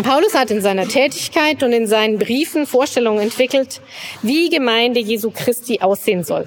Paulus 0.03 0.35
hat 0.35 0.51
in 0.51 0.61
seiner 0.61 0.89
Tätigkeit 0.89 1.63
und 1.63 1.73
in 1.73 1.87
seinen 1.87 2.19
Briefen 2.19 2.67
Vorstellungen 2.67 3.21
entwickelt, 3.21 3.81
wie 4.23 4.49
Gemeinde 4.49 4.99
Jesu 4.99 5.31
Christi 5.31 5.81
aussehen 5.81 6.25
soll. 6.25 6.47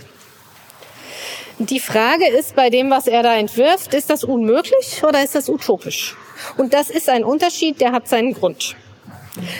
Die 1.59 1.79
Frage 1.79 2.27
ist 2.27 2.55
bei 2.55 2.69
dem, 2.69 2.89
was 2.89 3.07
er 3.07 3.23
da 3.23 3.35
entwirft, 3.35 3.93
ist 3.93 4.09
das 4.09 4.23
unmöglich 4.23 5.01
oder 5.03 5.23
ist 5.23 5.35
das 5.35 5.49
utopisch? 5.49 6.15
Und 6.57 6.73
das 6.73 6.89
ist 6.89 7.09
ein 7.09 7.23
Unterschied, 7.23 7.79
der 7.81 7.93
hat 7.93 8.07
seinen 8.07 8.33
Grund. 8.33 8.75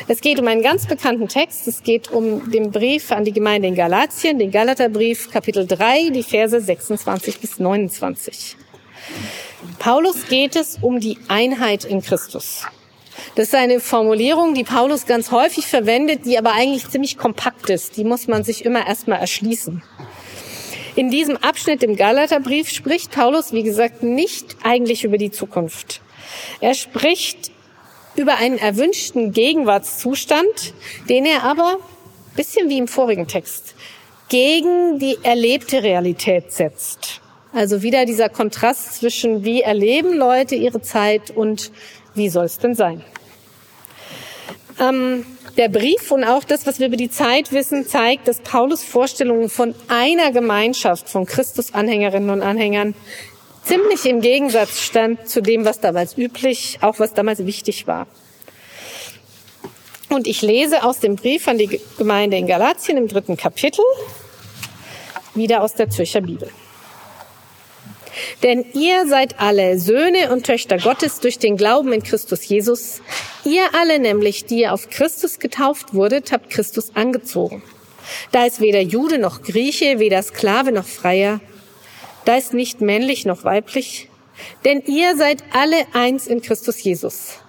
Es 0.07 0.21
geht 0.21 0.39
um 0.39 0.47
einen 0.47 0.61
ganz 0.61 0.85
bekannten 0.85 1.27
Text. 1.27 1.67
Es 1.67 1.83
geht 1.83 2.11
um 2.11 2.51
den 2.51 2.71
Brief 2.71 3.11
an 3.11 3.23
die 3.23 3.33
Gemeinde 3.33 3.67
in 3.67 3.75
Galatien, 3.75 4.39
den 4.39 4.51
Galaterbrief, 4.51 5.31
Kapitel 5.31 5.65
3, 5.67 6.09
die 6.09 6.23
Verse 6.23 6.59
26 6.59 7.39
bis 7.39 7.59
29. 7.59 8.57
Paulus 9.79 10.27
geht 10.27 10.55
es 10.55 10.77
um 10.81 10.99
die 10.99 11.17
Einheit 11.27 11.85
in 11.85 12.01
Christus. 12.01 12.65
Das 13.35 13.47
ist 13.47 13.55
eine 13.55 13.79
Formulierung, 13.79 14.53
die 14.53 14.63
Paulus 14.63 15.05
ganz 15.05 15.31
häufig 15.31 15.67
verwendet, 15.67 16.25
die 16.25 16.37
aber 16.37 16.53
eigentlich 16.53 16.89
ziemlich 16.89 17.17
kompakt 17.17 17.69
ist. 17.69 17.97
Die 17.97 18.03
muss 18.03 18.27
man 18.27 18.43
sich 18.43 18.65
immer 18.65 18.87
erstmal 18.87 19.19
erschließen. 19.19 19.83
In 20.95 21.11
diesem 21.11 21.37
Abschnitt 21.37 21.83
im 21.83 21.95
Galaterbrief 21.95 22.69
spricht 22.69 23.11
Paulus, 23.11 23.53
wie 23.53 23.61
gesagt, 23.61 24.01
nicht 24.01 24.57
eigentlich 24.63 25.03
über 25.03 25.19
die 25.19 25.29
Zukunft. 25.29 26.01
Er 26.59 26.73
spricht 26.73 27.51
über 28.19 28.37
einen 28.37 28.57
erwünschten 28.57 29.31
Gegenwartszustand, 29.31 30.73
den 31.09 31.25
er 31.25 31.43
aber, 31.43 31.77
bisschen 32.35 32.69
wie 32.69 32.77
im 32.77 32.87
vorigen 32.87 33.27
Text, 33.27 33.75
gegen 34.29 34.99
die 34.99 35.17
erlebte 35.23 35.83
Realität 35.83 36.51
setzt. 36.51 37.21
Also 37.53 37.81
wieder 37.81 38.05
dieser 38.05 38.29
Kontrast 38.29 38.95
zwischen 38.95 39.43
wie 39.43 39.61
erleben 39.61 40.13
Leute 40.13 40.55
ihre 40.55 40.81
Zeit 40.81 41.31
und 41.31 41.71
wie 42.13 42.29
soll 42.29 42.45
es 42.45 42.59
denn 42.59 42.75
sein? 42.75 43.03
Ähm, 44.79 45.25
der 45.57 45.69
Brief 45.69 46.11
und 46.11 46.23
auch 46.23 46.43
das, 46.43 46.67
was 46.67 46.79
wir 46.79 46.87
über 46.87 46.97
die 46.97 47.09
Zeit 47.09 47.51
wissen, 47.51 47.87
zeigt, 47.87 48.27
dass 48.27 48.39
Paulus 48.41 48.83
Vorstellungen 48.83 49.49
von 49.49 49.73
einer 49.87 50.31
Gemeinschaft 50.31 51.09
von 51.09 51.25
Christus-Anhängerinnen 51.25 52.29
und 52.29 52.41
Anhängern 52.43 52.93
ziemlich 53.67 54.05
im 54.05 54.21
Gegensatz 54.21 54.81
stand 54.81 55.27
zu 55.27 55.41
dem, 55.41 55.65
was 55.65 55.79
damals 55.79 56.17
üblich, 56.17 56.79
auch 56.81 56.99
was 56.99 57.13
damals 57.13 57.45
wichtig 57.45 57.87
war. 57.87 58.07
Und 60.09 60.25
ich 60.25 60.41
lese 60.41 60.83
aus 60.83 60.99
dem 60.99 61.15
Brief 61.15 61.47
an 61.47 61.57
die 61.57 61.81
Gemeinde 61.97 62.37
in 62.37 62.47
Galatien 62.47 62.97
im 62.97 63.07
dritten 63.07 63.35
Kapitel, 63.35 63.83
wieder 65.35 65.61
aus 65.61 65.73
der 65.73 65.89
Zürcher 65.89 66.21
Bibel. 66.21 66.49
Denn 68.41 68.65
ihr 68.73 69.07
seid 69.07 69.39
alle 69.39 69.77
Söhne 69.79 70.31
und 70.31 70.45
Töchter 70.45 70.77
Gottes 70.77 71.19
durch 71.19 71.37
den 71.37 71.57
Glauben 71.57 71.93
in 71.93 72.01
Christus 72.01 72.47
Jesus. 72.47 73.01
Ihr 73.43 73.63
alle 73.73 73.99
nämlich, 73.99 74.45
die 74.45 74.61
ihr 74.61 74.73
auf 74.73 74.89
Christus 74.89 75.39
getauft 75.39 75.93
wurdet, 75.93 76.31
habt 76.31 76.49
Christus 76.49 76.95
angezogen. 76.95 77.61
Da 78.31 78.45
ist 78.45 78.61
weder 78.61 78.81
Jude 78.81 79.19
noch 79.19 79.41
Grieche, 79.43 79.99
weder 79.99 80.23
Sklave 80.23 80.71
noch 80.71 80.85
Freier. 80.85 81.41
Da 82.27 82.35
ist 82.35 82.53
nicht 82.53 82.81
männlich 82.81 83.25
noch 83.25 83.45
weiblich. 83.45 84.09
Denn 84.65 84.81
ihr 84.85 85.15
seid 85.15 85.45
alle 85.53 85.77
eins 85.93 86.27
in 86.27 86.41
Christus 86.41 86.83
Jesus. 86.83 87.39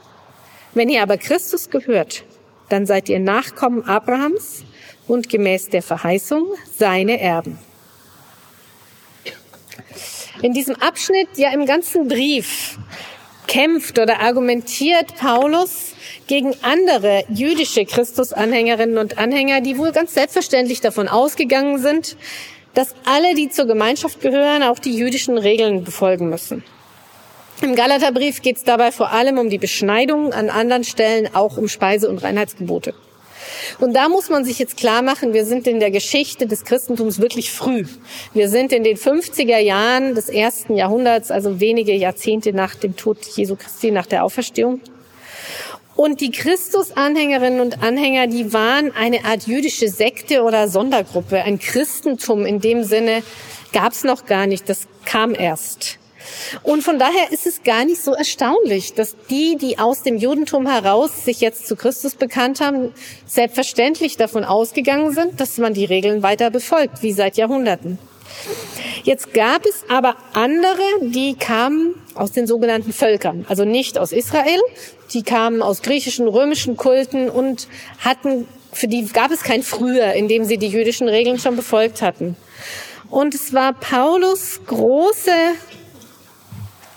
Wenn 0.73 0.89
ihr 0.89 1.03
aber 1.03 1.17
Christus 1.17 1.69
gehört, 1.69 2.23
dann 2.69 2.87
seid 2.87 3.09
ihr 3.09 3.19
Nachkommen 3.19 3.83
Abrahams 3.83 4.63
und 5.09 5.29
gemäß 5.29 5.71
der 5.71 5.83
Verheißung 5.83 6.47
seine 6.77 7.21
Erben. 7.21 7.59
In 10.43 10.53
diesem 10.53 10.77
Abschnitt, 10.77 11.31
ja 11.35 11.53
im 11.53 11.67
ganzen 11.67 12.07
Brief, 12.07 12.79
kämpft 13.49 13.99
oder 13.99 14.21
argumentiert 14.21 15.17
Paulus 15.17 15.95
gegen 16.29 16.55
andere 16.63 17.25
jüdische 17.29 17.85
Christusanhängerinnen 17.85 18.99
und 18.99 19.19
Anhänger, 19.19 19.61
die 19.61 19.77
wohl 19.77 19.91
ganz 19.91 20.15
selbstverständlich 20.15 20.81
davon 20.81 21.09
ausgegangen 21.09 21.81
sind, 21.81 22.17
dass 22.79 22.95
alle, 23.05 23.35
die 23.35 23.49
zur 23.49 23.67
Gemeinschaft 23.67 24.21
gehören, 24.21 24.63
auch 24.63 24.79
die 24.79 24.95
jüdischen 24.95 25.37
Regeln 25.37 25.83
befolgen 25.83 26.29
müssen. 26.29 26.63
Im 27.61 27.75
Galaterbrief 27.75 28.41
geht 28.41 28.59
es 28.59 28.63
dabei 28.63 28.93
vor 28.93 29.11
allem 29.11 29.39
um 29.39 29.51
die 29.51 29.59
Beschneidung, 29.59 30.33
an 30.33 30.49
anderen 30.49 30.85
Stellen 30.85 31.29
auch 31.35 31.57
um 31.57 31.67
Speise- 31.67 32.09
und 32.09 32.23
Reinheitsgebote. 32.23 32.95
Und 33.81 33.95
da 33.95 34.09
muss 34.09 34.31
man 34.31 34.45
sich 34.45 34.61
jetzt 34.61 34.77
klar 34.77 35.03
machen, 35.03 35.35
wir 35.35 35.45
sind 35.45 35.67
in 35.67 35.81
der 35.81 35.91
Geschichte 35.91 36.47
des 36.47 36.65
Christentums 36.65 37.19
wirklich 37.19 37.51
früh. 37.51 37.85
Wir 38.33 38.49
sind 38.49 38.73
in 38.73 38.85
den 38.85 38.97
50er 38.97 39.59
Jahren 39.59 40.15
des 40.15 40.29
ersten 40.29 40.77
Jahrhunderts, 40.77 41.33
also 41.33 41.59
wenige 41.59 41.95
Jahrzehnte 41.95 42.53
nach 42.53 42.77
dem 42.77 42.95
Tod 42.95 43.19
Jesu 43.35 43.57
Christi, 43.57 43.91
nach 43.91 44.07
der 44.07 44.23
Auferstehung. 44.23 44.81
Und 45.99 46.21
die 46.21 46.31
Christus-Anhängerinnen 46.31 47.61
und 47.61 47.83
Anhänger, 47.83 48.29
die 48.29 48.53
waren 48.53 48.95
eine 48.95 49.25
Art 49.25 49.49
jüdische 49.49 49.89
Sekte 49.89 50.45
oder 50.45 50.69
Sondergruppe. 50.69 51.43
Ein 51.43 51.59
Christentum 51.59 52.47
in 52.47 52.61
dem 52.61 52.85
Sinne 52.85 53.25
gab 53.73 53.91
es 53.91 54.05
noch 54.05 54.25
gar 54.25 54.47
nicht, 54.47 54.69
das 54.69 54.87
kam 55.05 55.35
erst. 55.35 55.99
Und 56.63 56.85
von 56.85 57.01
daher 57.01 57.33
ist 57.33 57.49
es 57.49 57.65
gar 57.65 57.85
nicht 57.85 58.01
so 58.01 58.13
erstaunlich, 58.13 58.95
dass 58.95 59.17
die, 59.29 59.57
die 59.57 59.81
aus 59.81 60.05
dem 60.05 60.19
Judentum 60.19 60.69
heraus 60.69 61.25
sich 61.25 61.41
jetzt 61.41 61.67
zu 61.67 61.75
Christus 61.75 62.15
bekannt 62.15 62.61
haben, 62.61 62.95
selbstverständlich 63.27 64.17
davon 64.17 64.45
ausgegangen 64.45 65.13
sind, 65.13 65.41
dass 65.41 65.59
man 65.59 65.75
die 65.75 65.85
Regeln 65.85 66.23
weiter 66.23 66.53
befolgt, 66.53 67.03
wie 67.03 67.13
seit 67.13 67.37
Jahrhunderten. 67.37 67.99
Jetzt 69.09 69.33
gab 69.33 69.65
es 69.65 69.87
aber 69.89 70.17
andere, 70.35 70.83
die 71.01 71.35
kamen 71.35 71.95
aus 72.15 72.33
den 72.33 72.47
sogenannten 72.47 72.93
Völkern, 72.93 73.47
also 73.49 73.65
nicht 73.65 73.97
aus 73.97 74.13
Israel, 74.13 74.61
die 75.15 75.23
kamen 75.23 75.63
aus 75.63 75.81
griechischen, 75.81 76.29
römischen 76.29 76.77
Kulten 76.77 77.31
und 77.31 77.69
hatten, 78.01 78.47
für 78.71 78.87
die 78.87 79.07
gab 79.07 79.31
es 79.31 79.41
kein 79.41 79.63
Früher, 79.63 80.13
in 80.13 80.29
dem 80.29 80.45
sie 80.45 80.59
die 80.59 80.69
jüdischen 80.69 81.09
Regeln 81.09 81.39
schon 81.39 81.57
befolgt 81.57 82.03
hatten. 82.03 82.37
Und 83.09 83.35
es 83.35 83.55
war 83.55 83.73
Paulus 83.73 84.61
große, 84.67 85.33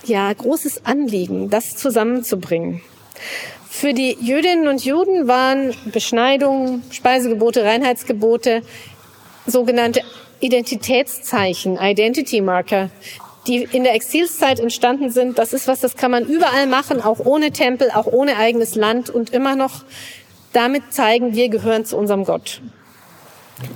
ja, 0.04 0.30
großes 0.34 0.84
Anliegen, 0.84 1.48
das 1.48 1.78
zusammenzubringen. 1.78 2.82
Für 3.70 3.94
die 3.94 4.18
Jüdinnen 4.20 4.68
und 4.68 4.84
Juden 4.84 5.28
waren 5.28 5.74
Beschneidungen, 5.86 6.82
Speisegebote, 6.90 7.64
Reinheitsgebote 7.64 8.60
sogenannte 9.46 10.02
Identitätszeichen, 10.42 11.78
Identity 11.80 12.40
Marker, 12.40 12.90
die 13.46 13.62
in 13.62 13.84
der 13.84 13.94
Exilszeit 13.94 14.60
entstanden 14.60 15.10
sind. 15.10 15.38
Das 15.38 15.52
ist 15.52 15.68
was, 15.68 15.80
das 15.80 15.96
kann 15.96 16.10
man 16.10 16.26
überall 16.26 16.66
machen, 16.66 17.00
auch 17.00 17.20
ohne 17.20 17.52
Tempel, 17.52 17.90
auch 17.92 18.06
ohne 18.06 18.36
eigenes 18.36 18.74
Land 18.74 19.08
und 19.08 19.30
immer 19.30 19.56
noch 19.56 19.84
damit 20.52 20.92
zeigen, 20.92 21.34
wir 21.34 21.48
gehören 21.48 21.84
zu 21.84 21.96
unserem 21.96 22.24
Gott. 22.24 22.60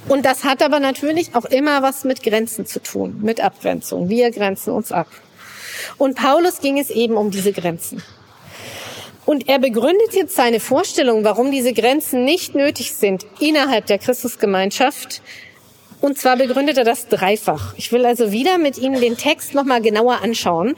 Und 0.08 0.26
das 0.26 0.44
hat 0.44 0.62
aber 0.62 0.80
natürlich 0.80 1.34
auch 1.34 1.44
immer 1.44 1.82
was 1.82 2.04
mit 2.04 2.22
Grenzen 2.22 2.66
zu 2.66 2.82
tun, 2.82 3.20
mit 3.22 3.40
Abgrenzung. 3.40 4.08
Wir 4.08 4.30
grenzen 4.32 4.72
uns 4.72 4.90
ab. 4.90 5.06
Und 5.98 6.16
Paulus 6.16 6.60
ging 6.60 6.78
es 6.78 6.90
eben 6.90 7.16
um 7.16 7.30
diese 7.30 7.52
Grenzen. 7.52 8.02
Und 9.24 9.48
er 9.48 9.58
begründet 9.58 10.14
jetzt 10.14 10.34
seine 10.34 10.60
Vorstellung, 10.60 11.24
warum 11.24 11.50
diese 11.50 11.72
Grenzen 11.72 12.24
nicht 12.24 12.54
nötig 12.54 12.92
sind 12.92 13.26
innerhalb 13.40 13.86
der 13.86 13.98
Christusgemeinschaft, 13.98 15.22
und 16.00 16.18
zwar 16.18 16.36
begründet 16.36 16.78
er 16.78 16.84
das 16.84 17.08
dreifach. 17.08 17.74
Ich 17.76 17.92
will 17.92 18.04
also 18.06 18.32
wieder 18.32 18.58
mit 18.58 18.78
Ihnen 18.78 19.00
den 19.00 19.16
Text 19.16 19.54
nochmal 19.54 19.80
genauer 19.80 20.22
anschauen. 20.22 20.76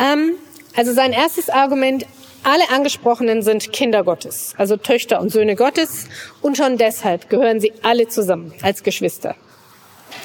Ähm, 0.00 0.32
also 0.76 0.92
sein 0.92 1.12
erstes 1.12 1.50
Argument, 1.50 2.06
alle 2.42 2.70
Angesprochenen 2.70 3.42
sind 3.42 3.72
Kinder 3.72 4.02
Gottes, 4.02 4.54
also 4.56 4.76
Töchter 4.76 5.20
und 5.20 5.30
Söhne 5.30 5.56
Gottes. 5.56 6.08
Und 6.40 6.56
schon 6.56 6.78
deshalb 6.78 7.28
gehören 7.28 7.60
sie 7.60 7.72
alle 7.82 8.08
zusammen 8.08 8.54
als 8.62 8.82
Geschwister. 8.82 9.36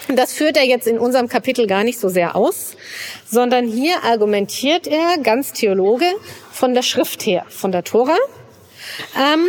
Und 0.07 0.17
das 0.17 0.33
führt 0.33 0.55
er 0.55 0.65
jetzt 0.65 0.87
in 0.87 0.99
unserem 0.99 1.27
Kapitel 1.27 1.67
gar 1.67 1.83
nicht 1.83 1.99
so 1.99 2.09
sehr 2.09 2.35
aus, 2.35 2.75
sondern 3.29 3.67
hier 3.67 4.03
argumentiert 4.03 4.87
er 4.87 5.17
ganz 5.17 5.51
Theologe 5.51 6.05
von 6.51 6.73
der 6.73 6.83
Schrift 6.83 7.25
her, 7.25 7.45
von 7.49 7.71
der 7.71 7.83
Tora. 7.83 8.15
Ähm, 9.17 9.45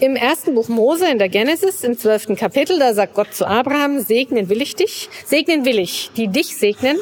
im 0.00 0.16
ersten 0.16 0.54
Buch 0.54 0.68
Mose 0.68 1.08
in 1.10 1.18
der 1.18 1.28
Genesis, 1.28 1.82
im 1.82 1.98
zwölften 1.98 2.36
Kapitel, 2.36 2.78
da 2.78 2.94
sagt 2.94 3.14
Gott 3.14 3.34
zu 3.34 3.46
Abraham, 3.46 4.00
segnen 4.00 4.48
will 4.48 4.60
ich 4.60 4.76
dich, 4.76 5.08
segnen 5.24 5.64
will 5.64 5.78
ich, 5.78 6.10
die 6.16 6.28
dich 6.28 6.56
segnen. 6.56 6.98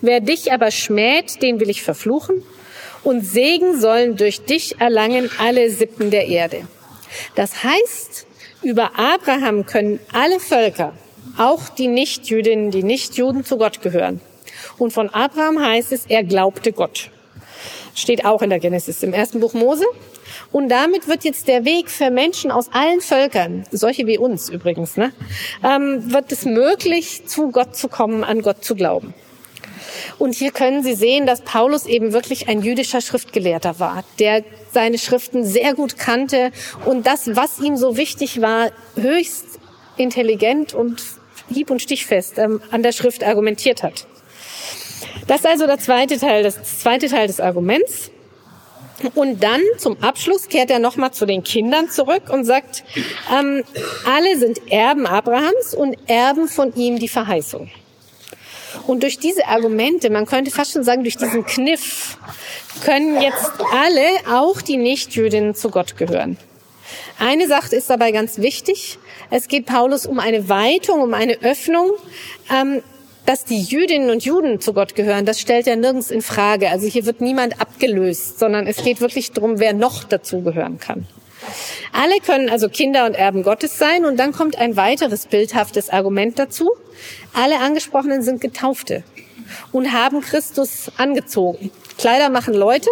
Wer 0.00 0.20
dich 0.20 0.52
aber 0.52 0.70
schmäht, 0.70 1.42
den 1.42 1.60
will 1.60 1.70
ich 1.70 1.82
verfluchen. 1.82 2.42
Und 3.04 3.24
Segen 3.24 3.80
sollen 3.80 4.16
durch 4.16 4.42
dich 4.44 4.80
erlangen 4.80 5.30
alle 5.38 5.70
Sippen 5.70 6.10
der 6.10 6.26
Erde. 6.26 6.66
Das 7.34 7.64
heißt, 7.64 8.26
über 8.62 8.98
Abraham 8.98 9.66
können 9.66 10.00
alle 10.12 10.40
Völker, 10.40 10.94
auch 11.36 11.68
die 11.68 11.88
Nichtjüdinnen, 11.88 12.70
die 12.70 12.82
Nichtjuden 12.82 13.44
zu 13.44 13.56
Gott 13.56 13.82
gehören. 13.82 14.20
Und 14.78 14.92
von 14.92 15.08
Abraham 15.10 15.60
heißt 15.60 15.92
es, 15.92 16.06
er 16.06 16.24
glaubte 16.24 16.72
Gott. 16.72 17.10
Steht 17.98 18.24
auch 18.24 18.42
in 18.42 18.50
der 18.50 18.60
Genesis 18.60 19.02
im 19.02 19.12
ersten 19.12 19.40
Buch 19.40 19.54
Mose. 19.54 19.84
Und 20.52 20.68
damit 20.68 21.08
wird 21.08 21.24
jetzt 21.24 21.48
der 21.48 21.64
Weg 21.64 21.90
für 21.90 22.10
Menschen 22.10 22.52
aus 22.52 22.70
allen 22.72 23.00
Völkern, 23.00 23.64
solche 23.72 24.06
wie 24.06 24.18
uns 24.18 24.48
übrigens, 24.48 24.96
ne, 24.96 25.12
ähm, 25.64 26.12
wird 26.12 26.30
es 26.30 26.44
möglich, 26.44 27.26
zu 27.26 27.50
Gott 27.50 27.74
zu 27.74 27.88
kommen, 27.88 28.22
an 28.22 28.42
Gott 28.42 28.64
zu 28.64 28.76
glauben. 28.76 29.14
Und 30.18 30.34
hier 30.34 30.52
können 30.52 30.84
Sie 30.84 30.94
sehen, 30.94 31.26
dass 31.26 31.40
Paulus 31.40 31.86
eben 31.86 32.12
wirklich 32.12 32.48
ein 32.48 32.62
jüdischer 32.62 33.00
Schriftgelehrter 33.00 33.80
war, 33.80 34.04
der 34.20 34.44
seine 34.72 34.98
Schriften 34.98 35.44
sehr 35.44 35.74
gut 35.74 35.98
kannte 35.98 36.52
und 36.84 37.04
das, 37.06 37.34
was 37.34 37.58
ihm 37.58 37.76
so 37.76 37.96
wichtig 37.96 38.40
war, 38.40 38.70
höchst 38.94 39.58
intelligent 39.96 40.72
und 40.72 41.02
hieb- 41.52 41.70
und 41.70 41.82
stichfest 41.82 42.38
ähm, 42.38 42.60
an 42.70 42.84
der 42.84 42.92
Schrift 42.92 43.24
argumentiert 43.24 43.82
hat. 43.82 44.06
Das 45.26 45.40
ist 45.40 45.46
also 45.46 45.66
der 45.66 45.78
zweite 45.78 46.18
Teil, 46.18 46.42
das 46.42 46.80
zweite 46.80 47.08
Teil 47.08 47.26
des 47.26 47.40
Arguments. 47.40 48.10
Und 49.14 49.42
dann 49.44 49.60
zum 49.76 50.02
Abschluss 50.02 50.48
kehrt 50.48 50.70
er 50.70 50.80
nochmal 50.80 51.12
zu 51.12 51.24
den 51.24 51.44
Kindern 51.44 51.88
zurück 51.88 52.30
und 52.30 52.44
sagt, 52.44 52.82
ähm, 53.32 53.62
alle 54.04 54.38
sind 54.38 54.72
Erben 54.72 55.06
Abrahams 55.06 55.74
und 55.74 55.96
Erben 56.08 56.48
von 56.48 56.74
ihm 56.74 56.98
die 56.98 57.08
Verheißung. 57.08 57.70
Und 58.86 59.02
durch 59.02 59.18
diese 59.18 59.46
Argumente, 59.46 60.10
man 60.10 60.26
könnte 60.26 60.50
fast 60.50 60.72
schon 60.72 60.82
sagen, 60.82 61.02
durch 61.04 61.16
diesen 61.16 61.44
Kniff, 61.44 62.18
können 62.84 63.20
jetzt 63.20 63.52
alle, 63.72 64.36
auch 64.36 64.60
die 64.60 64.76
Nichtjüdinnen, 64.76 65.54
zu 65.54 65.70
Gott 65.70 65.96
gehören. 65.96 66.36
Eine 67.18 67.48
Sache 67.48 67.76
ist 67.76 67.90
dabei 67.90 68.12
ganz 68.12 68.38
wichtig. 68.38 68.98
Es 69.30 69.48
geht 69.48 69.66
Paulus 69.66 70.06
um 70.06 70.18
eine 70.18 70.48
Weitung, 70.48 71.00
um 71.00 71.14
eine 71.14 71.42
Öffnung. 71.42 71.90
Ähm, 72.50 72.82
dass 73.28 73.44
die 73.44 73.60
Jüdinnen 73.60 74.08
und 74.08 74.24
Juden 74.24 74.58
zu 74.58 74.72
Gott 74.72 74.94
gehören, 74.94 75.26
das 75.26 75.38
stellt 75.38 75.66
er 75.66 75.76
nirgends 75.76 76.10
in 76.10 76.22
Frage. 76.22 76.70
Also 76.70 76.86
hier 76.86 77.04
wird 77.04 77.20
niemand 77.20 77.60
abgelöst, 77.60 78.38
sondern 78.38 78.66
es 78.66 78.82
geht 78.82 79.02
wirklich 79.02 79.32
darum, 79.32 79.58
wer 79.58 79.74
noch 79.74 80.02
dazu 80.02 80.40
gehören 80.40 80.80
kann. 80.80 81.06
Alle 81.92 82.20
können 82.24 82.48
also 82.48 82.70
Kinder 82.70 83.04
und 83.04 83.12
Erben 83.12 83.42
Gottes 83.42 83.78
sein 83.78 84.06
und 84.06 84.16
dann 84.16 84.32
kommt 84.32 84.56
ein 84.56 84.78
weiteres 84.78 85.26
bildhaftes 85.26 85.90
Argument 85.90 86.38
dazu. 86.38 86.70
Alle 87.34 87.58
Angesprochenen 87.58 88.22
sind 88.22 88.40
Getaufte 88.40 89.04
und 89.72 89.92
haben 89.92 90.22
Christus 90.22 90.90
angezogen. 90.96 91.70
Kleider 91.98 92.30
machen 92.30 92.54
Leute 92.54 92.88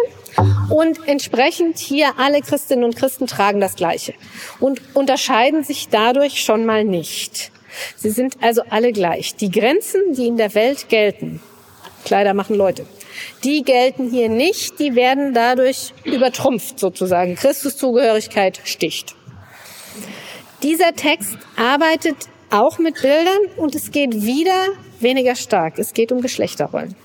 und 0.69 0.99
entsprechend 1.07 1.79
hier 1.79 2.19
alle 2.19 2.41
Christinnen 2.41 2.83
und 2.83 2.95
Christen 2.95 3.25
tragen 3.25 3.59
das 3.59 3.75
Gleiche 3.75 4.13
und 4.59 4.81
unterscheiden 4.93 5.63
sich 5.63 5.89
dadurch 5.89 6.43
schon 6.43 6.63
mal 6.63 6.83
nicht. 6.83 7.51
Sie 7.95 8.09
sind 8.09 8.37
also 8.41 8.61
alle 8.69 8.91
gleich. 8.91 9.35
Die 9.35 9.51
Grenzen, 9.51 10.13
die 10.13 10.27
in 10.27 10.37
der 10.37 10.53
Welt 10.55 10.89
gelten, 10.89 11.41
Kleider 12.05 12.33
machen 12.33 12.55
Leute, 12.55 12.85
die 13.43 13.63
gelten 13.63 14.09
hier 14.09 14.29
nicht, 14.29 14.79
die 14.79 14.95
werden 14.95 15.33
dadurch 15.33 15.93
übertrumpft 16.03 16.79
sozusagen. 16.79 17.35
Christuszugehörigkeit 17.35 18.61
sticht. 18.63 19.15
Dieser 20.63 20.93
Text 20.93 21.37
arbeitet 21.55 22.15
auch 22.49 22.79
mit 22.79 23.01
Bildern 23.01 23.39
und 23.57 23.75
es 23.75 23.91
geht 23.91 24.23
wieder 24.23 24.67
weniger 24.99 25.35
stark. 25.35 25.77
Es 25.77 25.93
geht 25.93 26.11
um 26.11 26.21
Geschlechterrollen. 26.21 26.95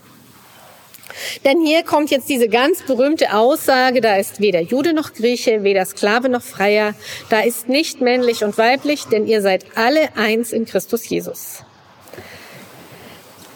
Denn 1.44 1.64
hier 1.64 1.82
kommt 1.82 2.10
jetzt 2.10 2.28
diese 2.28 2.48
ganz 2.48 2.82
berühmte 2.82 3.34
Aussage, 3.34 4.00
da 4.00 4.16
ist 4.16 4.40
weder 4.40 4.60
Jude 4.60 4.92
noch 4.92 5.12
Grieche, 5.12 5.62
weder 5.62 5.84
Sklave 5.84 6.28
noch 6.28 6.42
Freier, 6.42 6.94
da 7.28 7.40
ist 7.40 7.68
nicht 7.68 8.00
männlich 8.00 8.44
und 8.44 8.58
weiblich, 8.58 9.04
denn 9.04 9.26
ihr 9.26 9.42
seid 9.42 9.64
alle 9.74 10.16
eins 10.16 10.52
in 10.52 10.64
Christus 10.64 11.08
Jesus. 11.08 11.64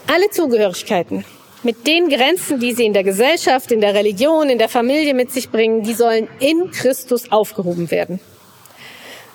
Alle 0.07 0.31
Zugehörigkeiten 0.31 1.25
mit 1.63 1.87
den 1.87 2.09
Grenzen, 2.09 2.61
die 2.61 2.73
sie 2.73 2.87
in 2.87 2.93
der 2.93 3.03
Gesellschaft, 3.03 3.73
in 3.73 3.81
der 3.81 3.93
Religion, 3.93 4.49
in 4.49 4.59
der 4.59 4.69
Familie 4.69 5.15
mit 5.15 5.33
sich 5.33 5.51
bringen, 5.51 5.83
die 5.83 5.95
sollen 5.95 6.29
in 6.39 6.71
Christus 6.71 7.33
aufgehoben 7.33 7.91
werden. 7.91 8.21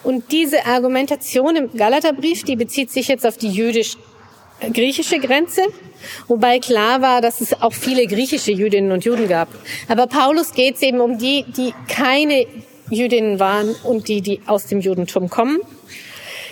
Und 0.04 0.32
diese 0.32 0.66
Argumentation 0.66 1.56
im 1.56 1.76
Galaterbrief, 1.76 2.44
die 2.44 2.56
bezieht 2.56 2.90
sich 2.90 3.08
jetzt 3.10 3.26
auf 3.26 3.38
die 3.38 3.50
jüdisch 3.50 3.98
griechische 4.74 5.20
Grenze, 5.20 5.62
wobei 6.28 6.60
klar 6.60 7.02
war, 7.02 7.22
dass 7.22 7.42
es 7.42 7.62
auch 7.62 7.74
viele 7.74 8.08
griechische 8.08 8.52
Jüdinnen 8.52 8.92
und 8.92 9.06
Juden 9.06 9.28
gab. 9.28 9.50
Aber 9.88 10.08
Paulus 10.08 10.54
geht 10.54 10.76
es 10.76 10.82
eben 10.82 11.00
um 11.02 11.18
die, 11.18 11.44
die 11.44 11.74
keine 11.88 12.46
Jüdinnen 12.90 13.40
waren 13.40 13.76
und 13.84 14.08
die, 14.08 14.22
die 14.22 14.42
aus 14.46 14.66
dem 14.66 14.82
Judentum 14.82 15.30
kommen. 15.30 15.60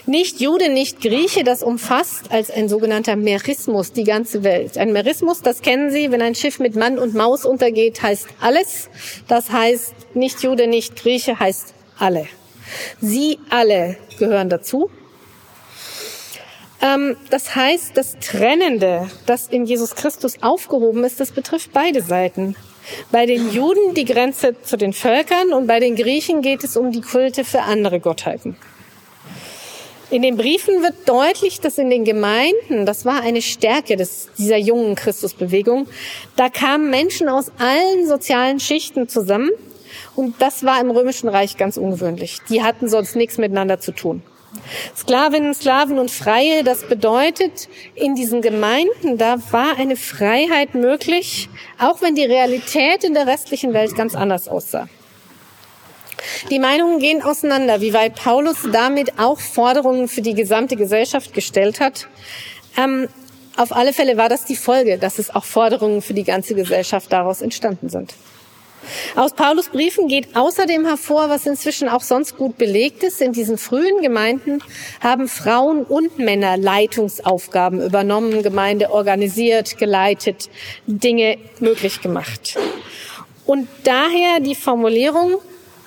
Nicht 0.05 0.41
Jude, 0.41 0.69
nicht 0.69 1.01
Grieche, 1.01 1.43
das 1.43 1.61
umfasst 1.61 2.31
als 2.31 2.49
ein 2.49 2.67
sogenannter 2.67 3.15
Merismus 3.15 3.91
die 3.91 4.05
ganze 4.05 4.43
Welt. 4.43 4.75
Ein 4.75 4.91
Merismus, 4.91 5.43
das 5.43 5.61
kennen 5.61 5.91
Sie, 5.91 6.09
wenn 6.11 6.21
ein 6.23 6.33
Schiff 6.33 6.57
mit 6.57 6.75
Mann 6.75 6.97
und 6.97 7.13
Maus 7.13 7.45
untergeht, 7.45 8.01
heißt 8.01 8.27
alles. 8.41 8.89
Das 9.27 9.51
heißt, 9.51 9.93
nicht 10.15 10.41
Jude, 10.41 10.65
nicht 10.65 10.95
Grieche 10.95 11.39
heißt 11.39 11.75
alle. 11.99 12.25
Sie 12.99 13.37
alle 13.51 13.97
gehören 14.17 14.49
dazu. 14.49 14.89
Ähm, 16.81 17.17
das 17.29 17.55
heißt, 17.55 17.95
das 17.95 18.17
Trennende, 18.19 19.09
das 19.25 19.47
in 19.47 19.65
Jesus 19.65 19.95
Christus 19.95 20.41
aufgehoben 20.41 21.03
ist, 21.03 21.19
das 21.19 21.31
betrifft 21.31 21.71
beide 21.73 22.01
Seiten. 22.01 22.55
Bei 23.11 23.25
den 23.25 23.51
Juden 23.51 23.93
die 23.93 24.05
Grenze 24.05 24.55
zu 24.61 24.77
den 24.77 24.93
Völkern 24.93 25.53
und 25.53 25.67
bei 25.67 25.79
den 25.79 25.95
Griechen 25.95 26.41
geht 26.41 26.63
es 26.63 26.77
um 26.77 26.91
die 26.91 27.01
Kulte 27.01 27.43
für 27.43 27.61
andere 27.61 27.99
Gottheiten. 27.99 28.55
In 30.11 30.23
den 30.23 30.37
Briefen 30.37 30.81
wird 30.81 31.07
deutlich, 31.07 31.59
dass 31.59 31.77
in 31.77 31.91
den 31.91 32.03
Gemeinden, 32.03 32.87
das 32.87 33.05
war 33.05 33.21
eine 33.21 33.43
Stärke 33.43 33.95
des, 33.95 34.29
dieser 34.39 34.57
jungen 34.57 34.95
Christusbewegung, 34.95 35.87
da 36.35 36.49
kamen 36.49 36.89
Menschen 36.89 37.29
aus 37.29 37.51
allen 37.59 38.07
sozialen 38.07 38.59
Schichten 38.59 39.07
zusammen 39.07 39.51
und 40.15 40.41
das 40.41 40.63
war 40.63 40.81
im 40.81 40.89
Römischen 40.89 41.29
Reich 41.29 41.57
ganz 41.57 41.77
ungewöhnlich. 41.77 42.39
Die 42.49 42.63
hatten 42.63 42.89
sonst 42.89 43.15
nichts 43.15 43.37
miteinander 43.37 43.79
zu 43.79 43.91
tun. 43.91 44.23
Sklavinnen, 44.95 45.53
Sklaven 45.53 45.99
und 45.99 46.11
Freie, 46.11 46.63
das 46.63 46.87
bedeutet, 46.87 47.69
in 47.95 48.15
diesen 48.15 48.41
Gemeinden, 48.41 49.17
da 49.17 49.37
war 49.51 49.77
eine 49.77 49.95
Freiheit 49.95 50.75
möglich, 50.75 51.49
auch 51.79 52.01
wenn 52.01 52.15
die 52.15 52.25
Realität 52.25 53.03
in 53.03 53.13
der 53.13 53.27
restlichen 53.27 53.73
Welt 53.73 53.95
ganz 53.95 54.15
anders 54.15 54.47
aussah. 54.47 54.87
Die 56.49 56.59
Meinungen 56.59 56.99
gehen 56.99 57.21
auseinander, 57.21 57.81
wie 57.81 57.93
weit 57.93 58.15
Paulus 58.15 58.57
damit 58.71 59.19
auch 59.19 59.39
Forderungen 59.39 60.07
für 60.07 60.21
die 60.21 60.33
gesamte 60.33 60.75
Gesellschaft 60.75 61.33
gestellt 61.33 61.79
hat. 61.79 62.07
Ähm, 62.77 63.07
auf 63.55 63.75
alle 63.75 63.93
Fälle 63.93 64.17
war 64.17 64.29
das 64.29 64.45
die 64.45 64.55
Folge, 64.55 64.97
dass 64.97 65.19
es 65.19 65.33
auch 65.33 65.43
Forderungen 65.43 66.01
für 66.01 66.13
die 66.13 66.23
ganze 66.23 66.55
Gesellschaft 66.55 67.11
daraus 67.11 67.41
entstanden 67.41 67.89
sind. 67.89 68.13
Aus 69.15 69.33
Paulus 69.33 69.69
Briefen 69.69 70.07
geht 70.07 70.35
außerdem 70.35 70.85
hervor, 70.85 71.29
was 71.29 71.45
inzwischen 71.45 71.89
auch 71.89 72.01
sonst 72.01 72.37
gut 72.37 72.57
belegt 72.57 73.03
ist. 73.03 73.21
In 73.21 73.33
diesen 73.33 73.57
frühen 73.57 74.01
Gemeinden 74.01 74.63
haben 75.01 75.27
Frauen 75.27 75.83
und 75.83 76.17
Männer 76.19 76.57
Leitungsaufgaben 76.57 77.81
übernommen, 77.81 78.43
Gemeinde 78.43 78.91
organisiert, 78.91 79.77
geleitet, 79.77 80.49
Dinge 80.87 81.37
möglich 81.59 82.01
gemacht. 82.01 82.57
Und 83.45 83.67
daher 83.83 84.39
die 84.39 84.55
Formulierung, 84.55 85.35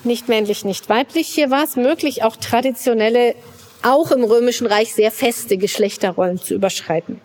nicht 0.05 0.29
männlich, 0.29 0.65
nicht 0.65 0.89
weiblich, 0.89 1.29
hier 1.29 1.51
war 1.51 1.65
es 1.65 1.77
möglich, 1.77 2.25
auch 2.25 2.37
traditionelle, 2.37 3.35
auch 3.83 4.11
im 4.11 4.25
Römischen 4.25 4.67
Reich 4.67 4.95
sehr 4.95 5.11
feste 5.11 5.57
Geschlechterrollen 5.57 6.39
zu 6.39 6.55
überschreiten. 6.55 7.21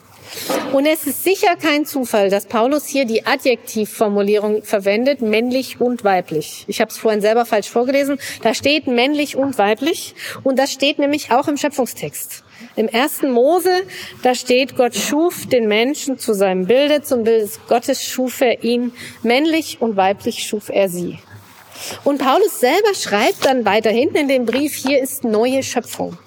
Und 0.73 0.85
es 0.85 1.07
ist 1.07 1.23
sicher 1.23 1.55
kein 1.55 1.85
Zufall, 1.85 2.29
dass 2.29 2.45
Paulus 2.45 2.85
hier 2.85 3.05
die 3.05 3.25
Adjektivformulierung 3.25 4.63
verwendet, 4.63 5.21
männlich 5.21 5.79
und 5.79 6.03
weiblich. 6.03 6.65
Ich 6.67 6.81
habe 6.81 6.91
es 6.91 6.97
vorhin 6.97 7.21
selber 7.21 7.45
falsch 7.45 7.69
vorgelesen. 7.69 8.19
Da 8.43 8.53
steht 8.53 8.87
männlich 8.87 9.35
und 9.35 9.57
weiblich 9.57 10.15
und 10.43 10.59
das 10.59 10.71
steht 10.71 10.99
nämlich 10.99 11.31
auch 11.31 11.47
im 11.47 11.57
Schöpfungstext. 11.57 12.43
Im 12.75 12.87
ersten 12.87 13.31
Mose, 13.31 13.83
da 14.23 14.35
steht, 14.35 14.75
Gott 14.75 14.95
schuf 14.95 15.47
den 15.47 15.67
Menschen 15.67 16.17
zu 16.17 16.33
seinem 16.33 16.65
Bilde, 16.65 17.01
zum 17.01 17.23
Bild 17.23 17.49
Gottes 17.67 18.03
schuf 18.03 18.41
er 18.41 18.63
ihn, 18.63 18.93
männlich 19.23 19.77
und 19.79 19.95
weiblich 19.95 20.43
schuf 20.47 20.69
er 20.69 20.89
sie. 20.89 21.19
Und 22.03 22.19
Paulus 22.19 22.59
selber 22.59 22.93
schreibt 22.95 23.45
dann 23.45 23.65
weiter 23.65 23.91
hinten 23.91 24.17
in 24.17 24.27
dem 24.27 24.45
Brief, 24.45 24.73
hier 24.73 25.01
ist 25.01 25.23
neue 25.23 25.63
Schöpfung. 25.63 26.17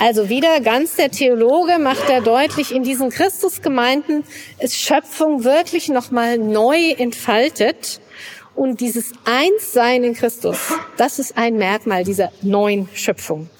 Also 0.00 0.30
wieder 0.30 0.62
ganz 0.62 0.96
der 0.96 1.10
Theologe 1.10 1.78
macht 1.78 2.08
er 2.08 2.22
deutlich, 2.22 2.74
in 2.74 2.82
diesen 2.82 3.10
Christusgemeinden 3.10 4.24
ist 4.58 4.74
Schöpfung 4.74 5.44
wirklich 5.44 5.90
nochmal 5.90 6.38
neu 6.38 6.92
entfaltet. 6.92 8.00
Und 8.54 8.80
dieses 8.80 9.12
Einssein 9.26 10.02
in 10.02 10.14
Christus, 10.14 10.56
das 10.96 11.18
ist 11.18 11.36
ein 11.36 11.56
Merkmal 11.56 12.04
dieser 12.04 12.32
neuen 12.40 12.88
Schöpfung. 12.94 13.50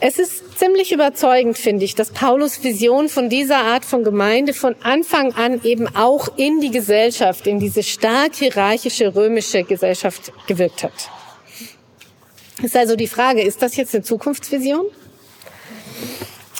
Es 0.00 0.18
ist 0.18 0.58
ziemlich 0.58 0.92
überzeugend, 0.92 1.56
finde 1.56 1.86
ich, 1.86 1.94
dass 1.94 2.10
Paulus 2.10 2.62
Vision 2.62 3.08
von 3.08 3.30
dieser 3.30 3.60
Art 3.60 3.86
von 3.86 4.04
Gemeinde 4.04 4.52
von 4.52 4.76
Anfang 4.82 5.32
an 5.32 5.62
eben 5.64 5.88
auch 5.96 6.28
in 6.36 6.60
die 6.60 6.70
Gesellschaft, 6.70 7.46
in 7.46 7.58
diese 7.58 7.82
stark 7.82 8.34
hierarchische 8.34 9.14
römische 9.14 9.64
Gesellschaft 9.64 10.30
gewirkt 10.46 10.84
hat. 10.84 11.10
Ist 12.62 12.76
also 12.76 12.96
die 12.96 13.08
Frage, 13.08 13.42
ist 13.42 13.62
das 13.62 13.76
jetzt 13.76 13.94
eine 13.94 14.04
Zukunftsvision? 14.04 14.86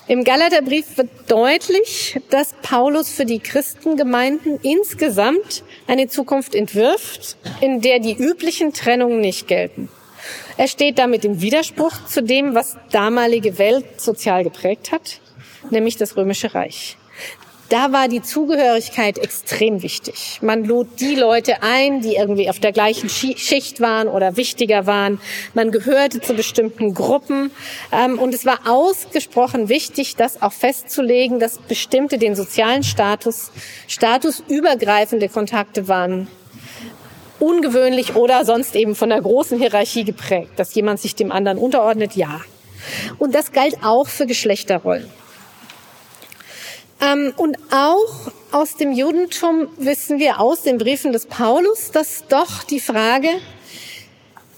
Im 0.07 0.23
Galaterbrief 0.23 0.99
wird 0.99 1.09
deutlich, 1.29 2.21
dass 2.29 2.55
Paulus 2.63 3.09
für 3.09 3.25
die 3.25 3.39
Christengemeinden 3.39 4.59
insgesamt 4.63 5.63
eine 5.87 6.09
Zukunft 6.09 6.55
entwirft, 6.55 7.39
in 7.61 7.81
der 7.81 8.01
die 8.01 8.15
üblichen 8.15 8.75
Trennungen 8.75 9.21
nicht 9.21 9.49
gelten. 9.49 9.89
Er 10.59 10.69
steht 10.69 10.99
damit 10.99 11.25
im 11.25 11.41
Widerspruch 11.41 12.05
zu 12.07 12.23
dem, 12.23 12.55
was 12.55 12.77
damalige 12.91 13.59
Welt 13.59 14.01
sozial 14.01 14.45
geprägt 14.45 14.93
hat, 14.93 15.21
nämlich 15.71 15.97
das 15.97 16.17
Römische 16.17 16.55
Reich 16.55 16.99
da 17.69 17.93
war 17.93 18.09
die 18.09 18.23
Zugehörigkeit 18.23 19.19
extrem 19.19 19.83
wichtig. 19.83 20.39
Man 20.43 20.65
lud 20.65 21.01
die 21.01 21.15
Leute 21.15 21.63
ein, 21.63 22.01
die 22.01 22.17
irgendwie 22.17 22.51
auf 22.51 22.59
der 22.59 22.73
gleichen 22.73 23.09
Schicht 23.09 23.81
waren 23.81 24.09
oder 24.09 24.37
wichtiger 24.37 24.87
waren. 24.87 25.21
Man 25.55 25.71
gehörte 25.71 26.21
zu 26.21 26.35
bestimmten 26.35 26.95
Gruppen. 26.95 27.51
Ähm, 27.91 28.19
und 28.19 28.35
es 28.35 28.45
war 28.45 28.61
ausgesprochen 28.67 29.69
wichtig, 29.69 30.17
das 30.17 30.43
auch 30.43 30.53
festzulegen, 30.53 31.39
dass 31.39 31.59
bestimmte 31.59 32.19
den 32.19 32.35
sozialen 32.35 32.83
Status, 32.83 33.51
statusübergreifende 33.89 35.29
Kontakte 35.29 35.89
waren 35.89 36.29
ungewöhnlich 37.41 38.15
oder 38.15 38.45
sonst 38.45 38.75
eben 38.77 38.95
von 38.95 39.11
der 39.11 39.21
großen 39.21 39.59
Hierarchie 39.59 40.05
geprägt, 40.05 40.53
dass 40.57 40.75
jemand 40.75 41.01
sich 41.01 41.15
dem 41.15 41.33
anderen 41.33 41.59
unterordnet, 41.59 42.15
ja. 42.15 42.41
Und 43.19 43.35
das 43.35 43.53
galt 43.53 43.79
auch 43.83 44.09
für 44.09 44.27
Geschlechterrollen. 44.27 45.11
Ähm, 47.05 47.33
und 47.37 47.59
auch 47.71 48.33
aus 48.53 48.77
dem 48.77 48.93
Judentum 48.93 49.69
wissen 49.79 50.19
wir 50.19 50.41
aus 50.41 50.63
den 50.63 50.79
Briefen 50.79 51.13
des 51.13 51.27
Paulus, 51.27 51.91
dass 51.91 52.25
doch 52.29 52.63
die 52.63 52.81
Frage, 52.81 53.29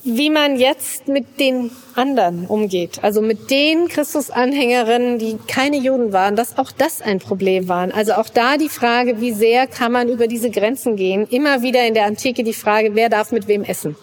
wie 0.05 0.31
man 0.31 0.57
jetzt 0.57 1.09
mit 1.09 1.41
den 1.41 1.73
anderen 1.97 2.47
umgeht, 2.47 3.01
also 3.03 3.21
mit 3.21 3.51
den 3.51 3.89
Christusanhängerinnen, 3.89 5.19
die 5.19 5.37
keine 5.49 5.79
Juden 5.79 6.13
waren, 6.13 6.37
dass 6.37 6.59
auch 6.59 6.71
das 6.71 7.03
ein 7.03 7.19
Problem 7.19 7.67
war. 7.69 7.93
Also 7.93 8.13
auch 8.13 8.29
da 8.29 8.57
die 8.57 8.69
Frage, 8.69 9.21
wie 9.21 9.33
sehr 9.33 9.67
kann 9.67 9.91
man 9.91 10.09
über 10.09 10.29
diese 10.29 10.51
Grenzen 10.51 10.95
gehen? 10.95 11.27
Immer 11.31 11.63
wieder 11.63 11.85
in 11.87 11.95
der 11.95 12.05
Antike 12.05 12.45
die 12.45 12.53
Frage, 12.53 12.95
wer 12.95 13.09
darf 13.09 13.33
mit 13.33 13.49
wem 13.49 13.65
essen? 13.65 13.97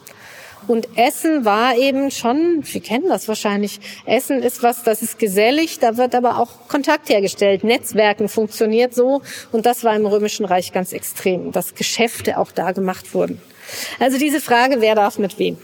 Und 0.68 0.88
Essen 0.98 1.46
war 1.46 1.76
eben 1.78 2.12
schon, 2.12 2.64
wir 2.64 2.82
kennen 2.82 3.10
das 3.10 3.28
wahrscheinlich, 3.28 3.80
Essen 4.06 4.42
ist 4.42 4.64
was, 4.64 4.84
das 4.84 5.02
ist 5.02 5.20
gesellig, 5.20 5.80
da 5.80 5.98
wird 5.98 6.16
aber 6.16 6.40
auch 6.40 6.68
Kontakt 6.68 7.10
hergestellt. 7.10 7.64
Netzwerken 7.64 8.30
funktioniert 8.30 8.94
so 8.94 9.22
und 9.52 9.66
das 9.66 9.84
war 9.84 9.96
im 9.96 10.06
Römischen 10.06 10.46
Reich 10.46 10.72
ganz 10.72 10.94
extrem, 10.94 11.52
dass 11.52 11.76
Geschäfte 11.76 12.38
auch 12.38 12.52
da 12.52 12.72
gemacht 12.72 13.14
wurden. 13.14 13.42
Also 14.00 14.18
diese 14.18 14.40
Frage, 14.40 14.78
wer 14.80 14.96
darf 14.96 15.20
mit 15.20 15.40
wem? 15.40 15.58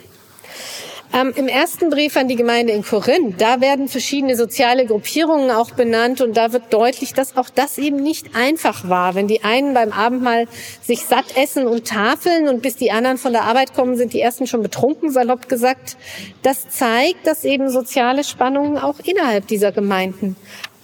Ähm, 1.11 1.33
Im 1.35 1.47
ersten 1.47 1.89
Brief 1.89 2.15
an 2.17 2.27
die 2.27 2.35
Gemeinde 2.35 2.71
in 2.71 2.83
Korinth, 2.83 3.41
da 3.41 3.61
werden 3.61 3.87
verschiedene 3.87 4.35
soziale 4.35 4.85
Gruppierungen 4.85 5.49
auch 5.49 5.71
benannt 5.71 6.21
und 6.21 6.37
da 6.37 6.53
wird 6.53 6.71
deutlich, 6.71 7.15
dass 7.15 7.35
auch 7.35 7.49
das 7.49 7.79
eben 7.79 7.97
nicht 7.97 8.35
einfach 8.35 8.87
war. 8.87 9.15
Wenn 9.15 9.27
die 9.27 9.43
einen 9.43 9.73
beim 9.73 9.91
Abendmahl 9.91 10.47
sich 10.83 11.05
satt 11.05 11.35
essen 11.35 11.65
und 11.65 11.87
tafeln 11.87 12.47
und 12.47 12.61
bis 12.61 12.75
die 12.75 12.91
anderen 12.91 13.17
von 13.17 13.33
der 13.33 13.45
Arbeit 13.45 13.73
kommen, 13.73 13.97
sind 13.97 14.13
die 14.13 14.21
ersten 14.21 14.45
schon 14.45 14.61
betrunken, 14.61 15.09
salopp 15.09 15.49
gesagt. 15.49 15.97
Das 16.43 16.69
zeigt, 16.69 17.25
dass 17.25 17.43
eben 17.43 17.71
soziale 17.71 18.23
Spannungen 18.23 18.77
auch 18.77 18.99
innerhalb 19.03 19.47
dieser 19.47 19.71
Gemeinden 19.71 20.35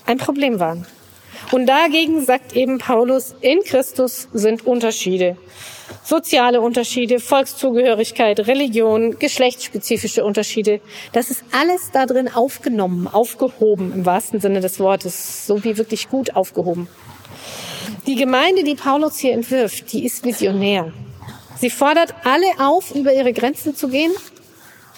ein 0.07 0.17
Problem 0.17 0.59
waren. 0.59 0.87
Und 1.51 1.67
dagegen 1.67 2.25
sagt 2.25 2.55
eben 2.55 2.79
Paulus, 2.79 3.35
in 3.41 3.59
Christus 3.63 4.27
sind 4.33 4.65
Unterschiede 4.65 5.37
soziale 6.03 6.61
Unterschiede, 6.61 7.19
Volkszugehörigkeit, 7.19 8.39
Religion, 8.47 9.17
geschlechtsspezifische 9.19 10.23
Unterschiede. 10.23 10.81
Das 11.11 11.31
ist 11.31 11.43
alles 11.51 11.91
da 11.91 12.05
drin 12.05 12.29
aufgenommen, 12.33 13.07
aufgehoben 13.07 13.91
im 13.93 14.05
wahrsten 14.05 14.39
Sinne 14.39 14.61
des 14.61 14.79
Wortes, 14.79 15.47
so 15.47 15.63
wie 15.63 15.77
wirklich 15.77 16.09
gut 16.09 16.35
aufgehoben. 16.35 16.87
Die 18.07 18.15
Gemeinde, 18.15 18.63
die 18.63 18.75
Paulus 18.75 19.17
hier 19.17 19.33
entwirft, 19.33 19.91
die 19.91 20.05
ist 20.05 20.23
visionär. 20.23 20.91
Sie 21.57 21.69
fordert 21.69 22.13
alle 22.23 22.47
auf, 22.59 22.93
über 22.93 23.13
ihre 23.13 23.33
Grenzen 23.33 23.75
zu 23.75 23.87
gehen. 23.87 24.11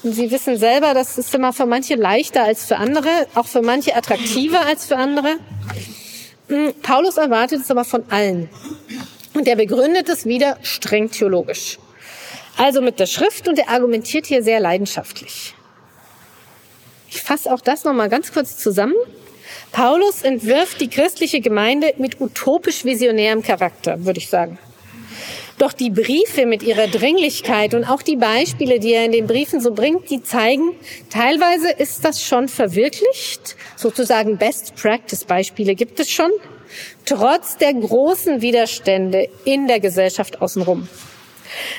Und 0.03 0.13
sie 0.13 0.29
wissen 0.31 0.57
selber, 0.57 0.93
das 0.93 1.17
ist 1.17 1.33
immer 1.33 1.53
für 1.53 1.65
manche 1.65 1.95
leichter 1.95 2.43
als 2.43 2.65
für 2.65 2.77
andere, 2.77 3.09
auch 3.35 3.47
für 3.47 3.61
manche 3.61 3.95
attraktiver 3.95 4.65
als 4.65 4.85
für 4.85 4.97
andere. 4.97 5.37
Hm, 6.49 6.73
Paulus 6.81 7.17
erwartet 7.17 7.61
es 7.61 7.71
aber 7.71 7.83
von 7.83 8.03
allen. 8.09 8.49
Und 9.37 9.47
er 9.47 9.55
begründet 9.55 10.09
es 10.09 10.25
wieder 10.25 10.57
streng 10.63 11.11
theologisch. 11.11 11.77
Also 12.57 12.81
mit 12.81 12.99
der 12.99 13.05
Schrift 13.05 13.47
und 13.47 13.59
er 13.59 13.69
argumentiert 13.69 14.25
hier 14.25 14.41
sehr 14.41 14.59
leidenschaftlich. 14.59 15.53
Ich 17.11 17.21
fasse 17.21 17.53
auch 17.53 17.61
das 17.61 17.83
nochmal 17.83 18.09
ganz 18.09 18.33
kurz 18.33 18.57
zusammen. 18.57 18.95
Paulus 19.71 20.23
entwirft 20.23 20.81
die 20.81 20.89
christliche 20.89 21.39
Gemeinde 21.39 21.93
mit 21.99 22.19
utopisch 22.19 22.83
visionärem 22.83 23.43
Charakter, 23.43 24.03
würde 24.03 24.17
ich 24.17 24.27
sagen. 24.27 24.57
Doch 25.59 25.71
die 25.71 25.91
Briefe 25.91 26.47
mit 26.47 26.63
ihrer 26.63 26.87
Dringlichkeit 26.87 27.75
und 27.75 27.85
auch 27.85 28.01
die 28.01 28.15
Beispiele, 28.15 28.79
die 28.79 28.93
er 28.93 29.05
in 29.05 29.11
den 29.11 29.27
Briefen 29.27 29.61
so 29.61 29.71
bringt, 29.71 30.09
die 30.09 30.23
zeigen, 30.23 30.71
teilweise 31.11 31.69
ist 31.69 32.03
das 32.03 32.23
schon 32.23 32.47
verwirklicht. 32.47 33.55
Sozusagen 33.75 34.37
Best 34.37 34.73
Practice 34.75 35.25
Beispiele 35.25 35.75
gibt 35.75 35.99
es 35.99 36.09
schon 36.09 36.31
trotz 37.07 37.57
der 37.57 37.73
großen 37.73 38.41
Widerstände 38.41 39.29
in 39.45 39.67
der 39.67 39.79
Gesellschaft 39.79 40.41
außenrum. 40.41 40.87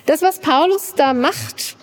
Das, 0.06 0.22
was 0.22 0.40
Paulus 0.40 0.94
da 0.96 1.12
macht, 1.14 1.76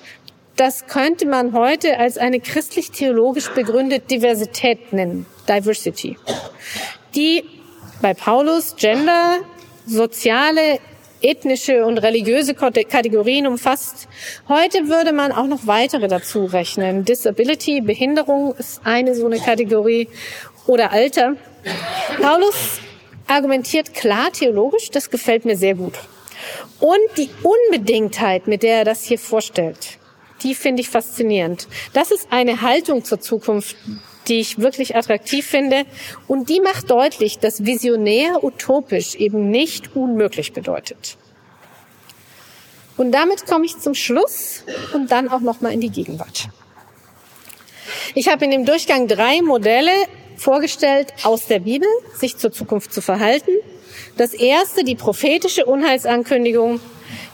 das 0.56 0.88
könnte 0.88 1.26
man 1.26 1.54
heute 1.54 1.98
als 1.98 2.18
eine 2.18 2.40
christlich-theologisch 2.40 3.50
begründete 3.50 4.08
Diversität 4.08 4.94
nennen, 4.94 5.26
Diversity, 5.48 6.18
die 7.14 7.44
bei 8.02 8.14
Paulus 8.14 8.76
Gender, 8.76 9.40
soziale 9.86 10.80
ethnische 11.22 11.86
und 11.86 11.98
religiöse 11.98 12.54
Kategorien 12.54 13.48
umfasst. 13.48 14.08
Heute 14.48 14.88
würde 14.88 15.12
man 15.12 15.32
auch 15.32 15.48
noch 15.48 15.66
weitere 15.66 16.08
dazu 16.08 16.46
rechnen. 16.46 17.04
Disability, 17.06 17.82
Behinderung 17.82 18.54
ist 18.56 18.82
eine 18.84 19.16
so 19.16 19.26
eine 19.26 19.40
Kategorie 19.40 20.08
oder 20.68 20.92
Alter. 20.92 21.36
Paulus 22.22 22.80
argumentiert 23.28 23.94
klar 23.94 24.32
theologisch, 24.32 24.92
das 24.92 25.10
gefällt 25.10 25.46
mir 25.46 25.58
sehr 25.58 25.76
gut. 25.76 25.94
Und 26.80 27.00
die 27.18 27.30
Unbedingtheit, 27.44 28.48
mit 28.48 28.64
der 28.64 28.80
er 28.80 28.86
das 28.86 29.04
hier 29.04 29.20
vorstellt, 29.20 29.98
die 30.44 30.54
finde 30.54 30.82
ich 30.82 30.90
faszinierend. 30.90 31.68
Das 31.94 32.12
ist 32.12 32.28
eine 32.32 32.62
Haltung 32.62 33.04
zur 33.04 33.20
Zukunft, 33.20 33.76
die 34.28 34.40
ich 34.40 34.60
wirklich 34.60 34.96
attraktiv 34.96 35.46
finde. 35.46 35.86
Und 36.28 36.50
die 36.50 36.60
macht 36.60 36.90
deutlich, 36.90 37.40
dass 37.40 37.66
visionär 37.66 38.44
utopisch 38.44 39.16
eben 39.16 39.50
nicht 39.50 39.96
unmöglich 39.96 40.54
bedeutet. 40.54 41.18
Und 42.98 43.12
damit 43.12 43.46
komme 43.46 43.66
ich 43.66 43.78
zum 43.80 43.94
Schluss 43.94 44.64
und 44.94 45.12
dann 45.12 45.30
auch 45.30 45.42
noch 45.42 45.62
mal 45.62 45.74
in 45.74 45.82
die 45.82 45.90
Gegenwart. 45.90 46.50
Ich 48.14 48.30
habe 48.30 48.46
in 48.46 48.52
dem 48.52 48.66
Durchgang 48.66 49.08
drei 49.08 49.42
Modelle 49.42 49.92
vorgestellt 50.38 51.14
aus 51.24 51.48
der 51.48 51.60
Bibel, 51.60 51.88
sich 52.14 52.38
zur 52.38 52.52
Zukunft 52.52 52.94
zu 52.94 53.02
verhalten. 53.02 53.52
Das 54.18 54.34
erste, 54.34 54.84
die 54.84 54.96
prophetische 54.96 55.66
Unheilsankündigung, 55.66 56.80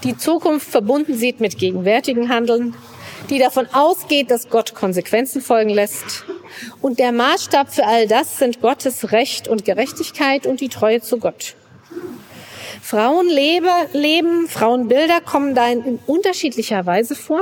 die 0.04 0.18
Zukunft 0.18 0.70
verbunden 0.70 1.16
sieht 1.16 1.40
mit 1.40 1.58
gegenwärtigen 1.58 2.30
Handeln, 2.30 2.76
die 3.30 3.40
davon 3.40 3.68
ausgeht, 3.72 4.32
dass 4.32 4.50
Gott 4.50 4.74
Konsequenzen 4.74 5.42
folgen 5.42 5.70
lässt. 5.70 6.26
Und 6.82 7.00
der 7.00 7.12
Maßstab 7.12 7.74
für 7.74 7.86
all 7.86 8.08
das 8.08 8.38
sind 8.38 8.62
Gottes 8.62 9.12
Recht 9.12 9.48
und 9.48 9.66
Gerechtigkeit 9.66 10.46
und 10.46 10.60
die 10.60 10.70
Treue 10.70 11.02
zu 11.02 11.18
Gott. 11.18 11.56
Frauenleben, 12.82 14.48
Frauenbilder 14.48 15.22
kommen 15.22 15.56
da 15.56 15.68
in, 15.70 16.00
unterschiedlicher 16.08 16.86
Weise 16.86 17.16
vor. 17.16 17.42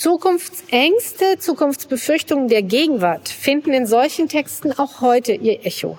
Zukunftsängste, 0.00 1.38
Zukunftsbefürchtungen 1.38 2.48
der 2.48 2.62
Gegenwart 2.62 3.28
finden 3.28 3.74
in 3.74 3.86
solchen 3.86 4.28
Texten 4.30 4.72
auch 4.72 5.02
heute 5.02 5.34
ihr 5.34 5.66
Echo. 5.66 5.98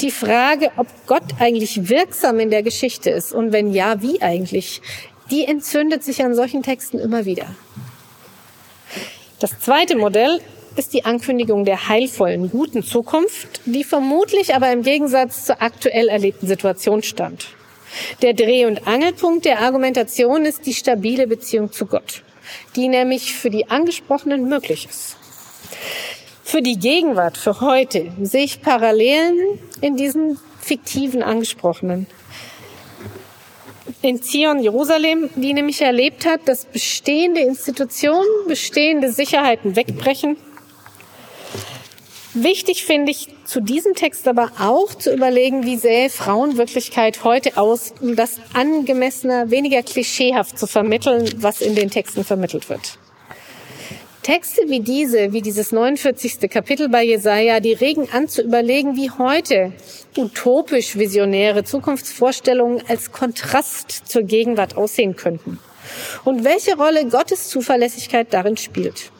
Die 0.00 0.12
Frage, 0.12 0.70
ob 0.76 0.86
Gott 1.08 1.24
eigentlich 1.40 1.88
wirksam 1.88 2.38
in 2.38 2.50
der 2.50 2.62
Geschichte 2.62 3.10
ist 3.10 3.32
und 3.32 3.50
wenn 3.50 3.72
ja, 3.72 4.00
wie 4.02 4.22
eigentlich, 4.22 4.82
die 5.32 5.44
entzündet 5.44 6.04
sich 6.04 6.24
an 6.24 6.36
solchen 6.36 6.62
Texten 6.62 7.00
immer 7.00 7.24
wieder. 7.24 7.46
Das 9.40 9.58
zweite 9.58 9.96
Modell 9.96 10.40
ist 10.76 10.92
die 10.92 11.04
Ankündigung 11.04 11.64
der 11.64 11.88
heilvollen, 11.88 12.52
guten 12.52 12.84
Zukunft, 12.84 13.62
die 13.64 13.82
vermutlich 13.82 14.54
aber 14.54 14.70
im 14.70 14.84
Gegensatz 14.84 15.46
zur 15.46 15.60
aktuell 15.60 16.06
erlebten 16.06 16.46
Situation 16.46 17.02
stand. 17.02 17.48
Der 18.22 18.32
Dreh- 18.32 18.66
und 18.66 18.86
Angelpunkt 18.86 19.44
der 19.44 19.58
Argumentation 19.58 20.44
ist 20.44 20.66
die 20.66 20.74
stabile 20.74 21.26
Beziehung 21.26 21.72
zu 21.72 21.86
Gott, 21.86 22.22
die 22.76 22.88
nämlich 22.88 23.34
für 23.34 23.50
die 23.50 23.70
Angesprochenen 23.70 24.48
möglich 24.48 24.86
ist. 24.88 25.16
Für 26.42 26.62
die 26.62 26.78
Gegenwart, 26.78 27.36
für 27.36 27.60
heute, 27.60 28.12
sehe 28.20 28.44
ich 28.44 28.62
Parallelen 28.62 29.58
in 29.80 29.96
diesen 29.96 30.38
fiktiven 30.60 31.22
Angesprochenen 31.22 32.06
in 34.02 34.20
Zion, 34.20 34.60
Jerusalem, 34.60 35.30
die 35.36 35.54
nämlich 35.54 35.80
erlebt 35.80 36.26
hat, 36.26 36.40
dass 36.46 36.64
bestehende 36.64 37.40
Institutionen, 37.40 38.28
bestehende 38.48 39.12
Sicherheiten 39.12 39.76
wegbrechen. 39.76 40.36
Wichtig 42.34 42.84
finde 42.84 43.12
ich 43.12 43.28
zu 43.52 43.60
diesem 43.60 43.92
Text 43.92 44.26
aber 44.28 44.50
auch 44.58 44.94
zu 44.94 45.12
überlegen, 45.12 45.64
wie 45.64 45.76
sähe 45.76 46.08
Frauenwirklichkeit 46.08 47.22
heute 47.22 47.58
aus, 47.58 47.92
um 48.00 48.16
das 48.16 48.40
angemessener, 48.54 49.50
weniger 49.50 49.82
klischeehaft 49.82 50.58
zu 50.58 50.66
vermitteln, 50.66 51.30
was 51.36 51.60
in 51.60 51.74
den 51.74 51.90
Texten 51.90 52.24
vermittelt 52.24 52.70
wird. 52.70 52.98
Texte 54.22 54.62
wie 54.68 54.80
diese, 54.80 55.34
wie 55.34 55.42
dieses 55.42 55.70
49. 55.70 56.48
Kapitel 56.48 56.88
bei 56.88 57.04
Jesaja, 57.04 57.60
die 57.60 57.74
regen 57.74 58.08
an 58.10 58.26
zu 58.26 58.40
überlegen, 58.40 58.96
wie 58.96 59.10
heute 59.10 59.74
utopisch 60.16 60.96
visionäre 60.96 61.62
Zukunftsvorstellungen 61.62 62.82
als 62.88 63.12
Kontrast 63.12 63.90
zur 64.08 64.22
Gegenwart 64.22 64.78
aussehen 64.78 65.14
könnten 65.14 65.58
und 66.24 66.42
welche 66.42 66.74
Rolle 66.78 67.04
Gottes 67.04 67.50
Zuverlässigkeit 67.50 68.32
darin 68.32 68.56
spielt. 68.56 69.10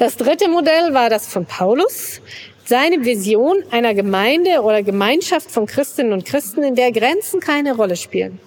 Das 0.00 0.16
dritte 0.16 0.48
Modell 0.48 0.94
war 0.94 1.10
das 1.10 1.28
von 1.28 1.46
Paulus, 1.46 2.20
seine 2.64 3.04
Vision 3.04 3.62
einer 3.70 3.94
Gemeinde 3.94 4.62
oder 4.62 4.82
Gemeinschaft 4.82 5.50
von 5.50 5.66
Christinnen 5.66 6.12
und 6.12 6.24
Christen, 6.24 6.62
in 6.62 6.74
der 6.74 6.92
Grenzen 6.92 7.40
keine 7.40 7.76
Rolle 7.76 7.96
spielen. 7.96 8.40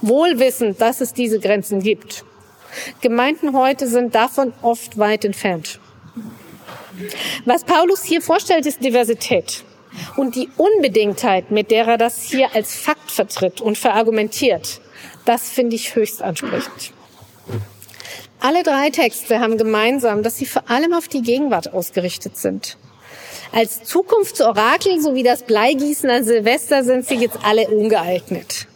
Wohlwissend, 0.00 0.80
dass 0.80 1.00
es 1.00 1.12
diese 1.12 1.40
Grenzen 1.40 1.82
gibt. 1.82 2.24
Gemeinden 3.00 3.56
heute 3.56 3.86
sind 3.86 4.14
davon 4.14 4.52
oft 4.62 4.98
weit 4.98 5.24
entfernt. 5.24 5.80
Was 7.44 7.64
Paulus 7.64 8.04
hier 8.04 8.22
vorstellt, 8.22 8.66
ist 8.66 8.82
Diversität. 8.82 9.64
Und 10.16 10.34
die 10.34 10.48
Unbedingtheit, 10.56 11.50
mit 11.50 11.70
der 11.70 11.86
er 11.86 11.98
das 11.98 12.22
hier 12.22 12.54
als 12.54 12.76
Fakt 12.76 13.10
vertritt 13.10 13.60
und 13.60 13.78
verargumentiert, 13.78 14.80
das 15.24 15.48
finde 15.48 15.76
ich 15.76 15.94
höchst 15.94 16.22
ansprechend. 16.22 16.92
Alle 18.40 18.62
drei 18.62 18.90
Texte 18.90 19.40
haben 19.40 19.56
gemeinsam, 19.56 20.22
dass 20.22 20.36
sie 20.36 20.46
vor 20.46 20.70
allem 20.70 20.92
auf 20.92 21.08
die 21.08 21.22
Gegenwart 21.22 21.72
ausgerichtet 21.72 22.36
sind. 22.36 22.76
Als 23.56 23.84
Zukunftsorakel 23.84 25.00
sowie 25.00 25.22
das 25.22 25.42
Bleigießen 25.44 26.10
an 26.10 26.24
Silvester 26.24 26.84
sind 26.84 27.06
sie 27.08 27.14
jetzt 27.14 27.38
alle 27.42 27.66
ungeeignet. 27.68 28.66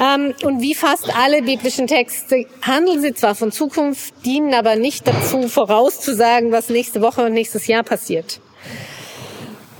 Ähm, 0.00 0.34
und 0.42 0.60
wie 0.60 0.74
fast 0.74 1.16
alle 1.16 1.42
biblischen 1.42 1.86
Texte 1.86 2.46
handeln 2.60 3.00
sie 3.00 3.14
zwar 3.14 3.36
von 3.36 3.52
Zukunft, 3.52 4.12
dienen 4.24 4.52
aber 4.52 4.74
nicht 4.74 5.06
dazu, 5.06 5.46
vorauszusagen, 5.46 6.50
was 6.50 6.70
nächste 6.70 7.02
Woche 7.02 7.24
und 7.24 7.34
nächstes 7.34 7.68
Jahr 7.68 7.84
passiert. 7.84 8.40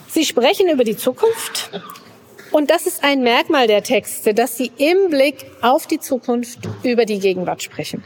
Sie 0.06 0.24
sprechen 0.24 0.68
über 0.68 0.84
die 0.84 0.96
Zukunft 0.96 1.72
und 2.52 2.70
das 2.70 2.86
ist 2.86 3.02
ein 3.02 3.24
Merkmal 3.24 3.66
der 3.66 3.82
Texte, 3.82 4.32
dass 4.32 4.56
sie 4.56 4.70
im 4.76 5.10
Blick 5.10 5.44
auf 5.60 5.88
die 5.88 5.98
Zukunft 5.98 6.60
über 6.84 7.04
die 7.04 7.18
Gegenwart 7.18 7.64
sprechen. 7.64 8.04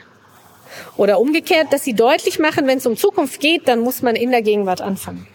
Oder 0.96 1.20
umgekehrt, 1.20 1.70
dass 1.70 1.84
sie 1.84 1.92
deutlich 1.92 2.38
machen, 2.38 2.66
wenn 2.66 2.78
es 2.78 2.86
um 2.86 2.96
Zukunft 2.96 3.40
geht, 3.40 3.68
dann 3.68 3.80
muss 3.80 4.00
man 4.00 4.16
in 4.16 4.30
der 4.30 4.40
Gegenwart 4.40 4.80
anfangen. 4.80 5.26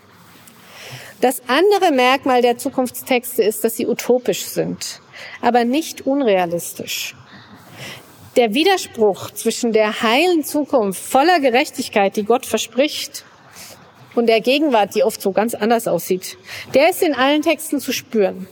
Das 1.22 1.42
andere 1.48 1.92
Merkmal 1.92 2.42
der 2.42 2.58
Zukunftstexte 2.58 3.44
ist, 3.44 3.64
dass 3.64 3.76
sie 3.76 3.88
utopisch 3.88 4.46
sind 4.46 5.02
aber 5.42 5.66
nicht 5.66 6.06
unrealistisch. 6.06 7.16
Der 8.36 8.54
Widerspruch 8.54 9.32
zwischen 9.32 9.74
der 9.74 10.02
heilen 10.02 10.44
Zukunft 10.44 11.02
voller 11.02 11.40
Gerechtigkeit, 11.40 12.16
die 12.16 12.24
Gott 12.24 12.46
verspricht, 12.46 13.26
und 14.16 14.28
der 14.28 14.42
Gegenwart, 14.42 14.96
die 14.96 15.04
oft 15.04 15.22
so 15.22 15.32
ganz 15.32 15.54
anders 15.54 15.88
aussieht, 15.88 16.38
der 16.74 16.90
ist 16.90 17.04
in 17.04 17.14
allen 17.14 17.42
Texten 17.42 17.80
zu 17.80 17.94
spüren. 17.94 18.48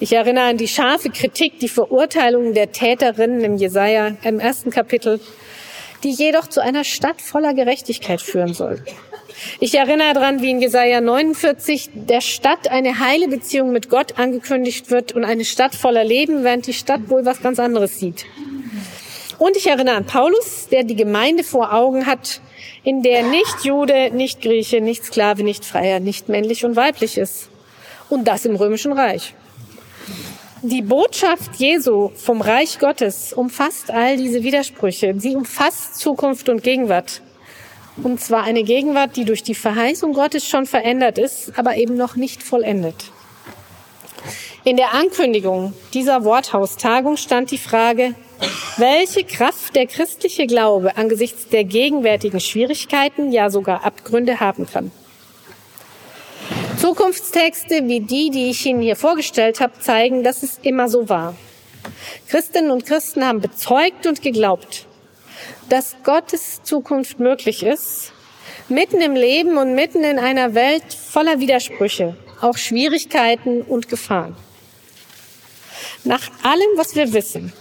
Ich 0.00 0.12
erinnere 0.12 0.46
an 0.46 0.56
die 0.56 0.68
scharfe 0.68 1.08
Kritik, 1.08 1.60
die 1.60 1.68
Verurteilung 1.68 2.52
der 2.52 2.72
Täterinnen 2.72 3.42
im 3.42 3.56
Jesaja 3.56 4.16
im 4.24 4.40
ersten 4.40 4.70
Kapitel, 4.70 5.20
die 6.02 6.10
jedoch 6.10 6.46
zu 6.46 6.60
einer 6.60 6.84
Stadt 6.84 7.20
voller 7.20 7.54
Gerechtigkeit 7.54 8.20
führen 8.20 8.54
soll. 8.54 8.82
Ich 9.60 9.74
erinnere 9.74 10.14
daran, 10.14 10.42
wie 10.42 10.50
in 10.50 10.60
Jesaja 10.60 11.00
49 11.00 11.90
der 11.94 12.20
Stadt 12.20 12.68
eine 12.68 12.98
heile 12.98 13.28
Beziehung 13.28 13.72
mit 13.72 13.88
Gott 13.88 14.18
angekündigt 14.18 14.90
wird 14.90 15.12
und 15.12 15.24
eine 15.24 15.44
Stadt 15.44 15.74
voller 15.74 16.04
Leben, 16.04 16.44
während 16.44 16.66
die 16.66 16.72
Stadt 16.72 17.08
wohl 17.08 17.24
was 17.24 17.42
ganz 17.42 17.58
anderes 17.58 17.98
sieht. 17.98 18.26
Und 19.38 19.56
ich 19.56 19.66
erinnere 19.66 19.96
an 19.96 20.06
Paulus, 20.06 20.68
der 20.70 20.84
die 20.84 20.94
Gemeinde 20.94 21.42
vor 21.42 21.72
Augen 21.72 22.06
hat, 22.06 22.40
in 22.84 23.02
der 23.02 23.22
nicht 23.24 23.64
Jude, 23.64 24.10
nicht 24.12 24.40
Grieche, 24.42 24.80
nicht 24.80 25.04
Sklave, 25.04 25.42
nicht 25.42 25.64
Freier, 25.64 26.00
nicht 26.00 26.28
männlich 26.28 26.64
und 26.64 26.76
weiblich 26.76 27.18
ist. 27.18 27.48
Und 28.08 28.28
das 28.28 28.44
im 28.44 28.56
Römischen 28.56 28.92
Reich. 28.92 29.34
Die 30.64 30.82
Botschaft 30.82 31.56
Jesu 31.56 32.12
vom 32.14 32.40
Reich 32.40 32.78
Gottes 32.78 33.32
umfasst 33.32 33.90
all 33.90 34.16
diese 34.16 34.44
Widersprüche. 34.44 35.12
Sie 35.18 35.34
umfasst 35.34 35.96
Zukunft 35.96 36.48
und 36.48 36.62
Gegenwart. 36.62 37.20
Und 38.00 38.20
zwar 38.20 38.44
eine 38.44 38.62
Gegenwart, 38.62 39.16
die 39.16 39.24
durch 39.24 39.42
die 39.42 39.56
Verheißung 39.56 40.12
Gottes 40.12 40.46
schon 40.46 40.66
verändert 40.66 41.18
ist, 41.18 41.58
aber 41.58 41.76
eben 41.78 41.96
noch 41.96 42.14
nicht 42.14 42.44
vollendet. 42.44 43.10
In 44.62 44.76
der 44.76 44.94
Ankündigung 44.94 45.74
dieser 45.94 46.24
Worthaustagung 46.24 47.16
stand 47.16 47.50
die 47.50 47.58
Frage, 47.58 48.14
welche 48.76 49.24
Kraft 49.24 49.74
der 49.74 49.88
christliche 49.88 50.46
Glaube 50.46 50.96
angesichts 50.96 51.48
der 51.48 51.64
gegenwärtigen 51.64 52.38
Schwierigkeiten, 52.38 53.32
ja 53.32 53.50
sogar 53.50 53.84
Abgründe 53.84 54.38
haben 54.38 54.68
kann. 54.72 54.92
Zukunftstexte 56.82 57.86
wie 57.86 58.00
die, 58.00 58.30
die 58.30 58.50
ich 58.50 58.66
Ihnen 58.66 58.82
hier 58.82 58.96
vorgestellt 58.96 59.60
habe, 59.60 59.78
zeigen, 59.78 60.24
dass 60.24 60.42
es 60.42 60.58
immer 60.64 60.88
so 60.88 61.08
war. 61.08 61.36
Christinnen 62.26 62.72
und 62.72 62.86
Christen 62.86 63.24
haben 63.24 63.40
bezeugt 63.40 64.04
und 64.08 64.20
geglaubt, 64.20 64.86
dass 65.68 65.94
Gottes 66.02 66.64
Zukunft 66.64 67.20
möglich 67.20 67.62
ist, 67.62 68.10
mitten 68.68 69.00
im 69.00 69.14
Leben 69.14 69.58
und 69.58 69.76
mitten 69.76 70.02
in 70.02 70.18
einer 70.18 70.54
Welt 70.54 70.82
voller 70.92 71.38
Widersprüche, 71.38 72.16
auch 72.40 72.56
Schwierigkeiten 72.56 73.62
und 73.62 73.88
Gefahren. 73.88 74.34
Nach 76.02 76.32
allem, 76.42 76.70
was 76.74 76.96
wir 76.96 77.12
wissen, 77.12 77.52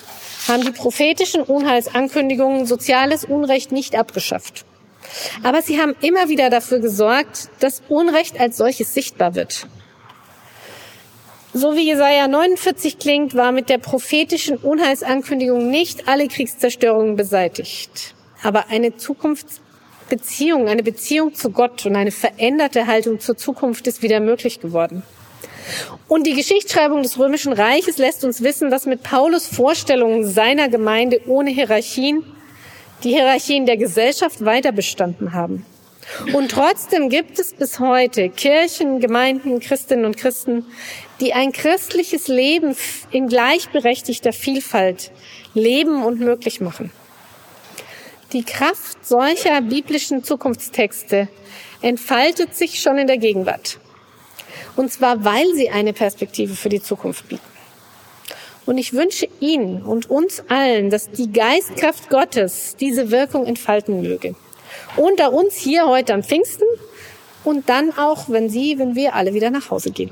haben 0.47 0.63
die 0.63 0.71
prophetischen 0.71 1.43
Unheilsankündigungen 1.43 2.65
soziales 2.65 3.25
Unrecht 3.25 3.71
nicht 3.71 3.95
abgeschafft. 3.95 4.65
Aber 5.43 5.61
sie 5.61 5.79
haben 5.79 5.95
immer 6.01 6.29
wieder 6.29 6.49
dafür 6.49 6.79
gesorgt, 6.79 7.49
dass 7.59 7.81
Unrecht 7.89 8.39
als 8.39 8.57
solches 8.57 8.93
sichtbar 8.93 9.35
wird. 9.35 9.67
So 11.53 11.75
wie 11.75 11.85
Jesaja 11.85 12.29
49 12.29 12.97
klingt, 12.97 13.35
war 13.35 13.51
mit 13.51 13.67
der 13.69 13.77
prophetischen 13.77 14.57
Unheilsankündigung 14.57 15.69
nicht 15.69 16.07
alle 16.07 16.29
Kriegszerstörungen 16.29 17.17
beseitigt. 17.17 18.15
Aber 18.41 18.69
eine 18.69 18.95
Zukunftsbeziehung, 18.95 20.69
eine 20.69 20.81
Beziehung 20.81 21.33
zu 21.33 21.51
Gott 21.51 21.85
und 21.85 21.97
eine 21.97 22.11
veränderte 22.11 22.87
Haltung 22.87 23.19
zur 23.19 23.35
Zukunft 23.35 23.85
ist 23.87 24.01
wieder 24.01 24.21
möglich 24.21 24.61
geworden. 24.61 25.03
Und 26.07 26.25
die 26.25 26.35
Geschichtsschreibung 26.35 27.03
des 27.03 27.19
Römischen 27.19 27.51
Reiches 27.51 27.97
lässt 27.97 28.23
uns 28.23 28.41
wissen, 28.41 28.71
dass 28.71 28.85
mit 28.85 29.03
Paulus 29.03 29.47
Vorstellungen 29.47 30.25
seiner 30.25 30.69
Gemeinde 30.69 31.21
ohne 31.27 31.51
Hierarchien 31.51 32.23
die 33.03 33.09
Hierarchien 33.09 33.65
der 33.65 33.77
Gesellschaft 33.77 34.43
weiter 34.45 34.71
bestanden 34.71 35.33
haben. 35.33 35.65
Und 36.33 36.51
trotzdem 36.51 37.09
gibt 37.09 37.39
es 37.39 37.53
bis 37.53 37.79
heute 37.79 38.29
Kirchen, 38.29 38.99
Gemeinden, 38.99 39.59
Christinnen 39.59 40.05
und 40.05 40.17
Christen, 40.17 40.65
die 41.19 41.33
ein 41.33 41.51
christliches 41.51 42.27
Leben 42.27 42.75
in 43.11 43.27
gleichberechtigter 43.27 44.33
Vielfalt 44.33 45.11
leben 45.53 46.03
und 46.03 46.19
möglich 46.19 46.59
machen. 46.59 46.91
Die 48.33 48.43
Kraft 48.43 49.05
solcher 49.05 49.61
biblischen 49.61 50.23
Zukunftstexte 50.23 51.27
entfaltet 51.81 52.55
sich 52.55 52.79
schon 52.79 52.97
in 52.97 53.07
der 53.07 53.17
Gegenwart. 53.17 53.77
Und 54.75 54.91
zwar, 54.91 55.23
weil 55.25 55.53
sie 55.53 55.69
eine 55.69 55.93
Perspektive 55.93 56.55
für 56.55 56.69
die 56.69 56.81
Zukunft 56.81 57.27
bieten. 57.27 57.50
Und 58.65 58.77
ich 58.77 58.93
wünsche 58.93 59.27
Ihnen 59.39 59.81
und 59.81 60.09
uns 60.09 60.43
allen, 60.47 60.89
dass 60.89 61.09
die 61.09 61.31
Geistkraft 61.31 62.09
Gottes 62.09 62.75
diese 62.79 63.11
Wirkung 63.11 63.45
entfalten 63.45 64.01
möge. 64.01 64.35
Unter 64.97 65.33
uns 65.33 65.55
hier 65.55 65.87
heute 65.87 66.13
am 66.13 66.23
Pfingsten 66.23 66.67
und 67.43 67.69
dann 67.69 67.91
auch, 67.97 68.29
wenn 68.29 68.49
Sie, 68.49 68.77
wenn 68.77 68.95
wir 68.95 69.15
alle 69.15 69.33
wieder 69.33 69.49
nach 69.49 69.71
Hause 69.71 69.91
gehen. 69.91 70.11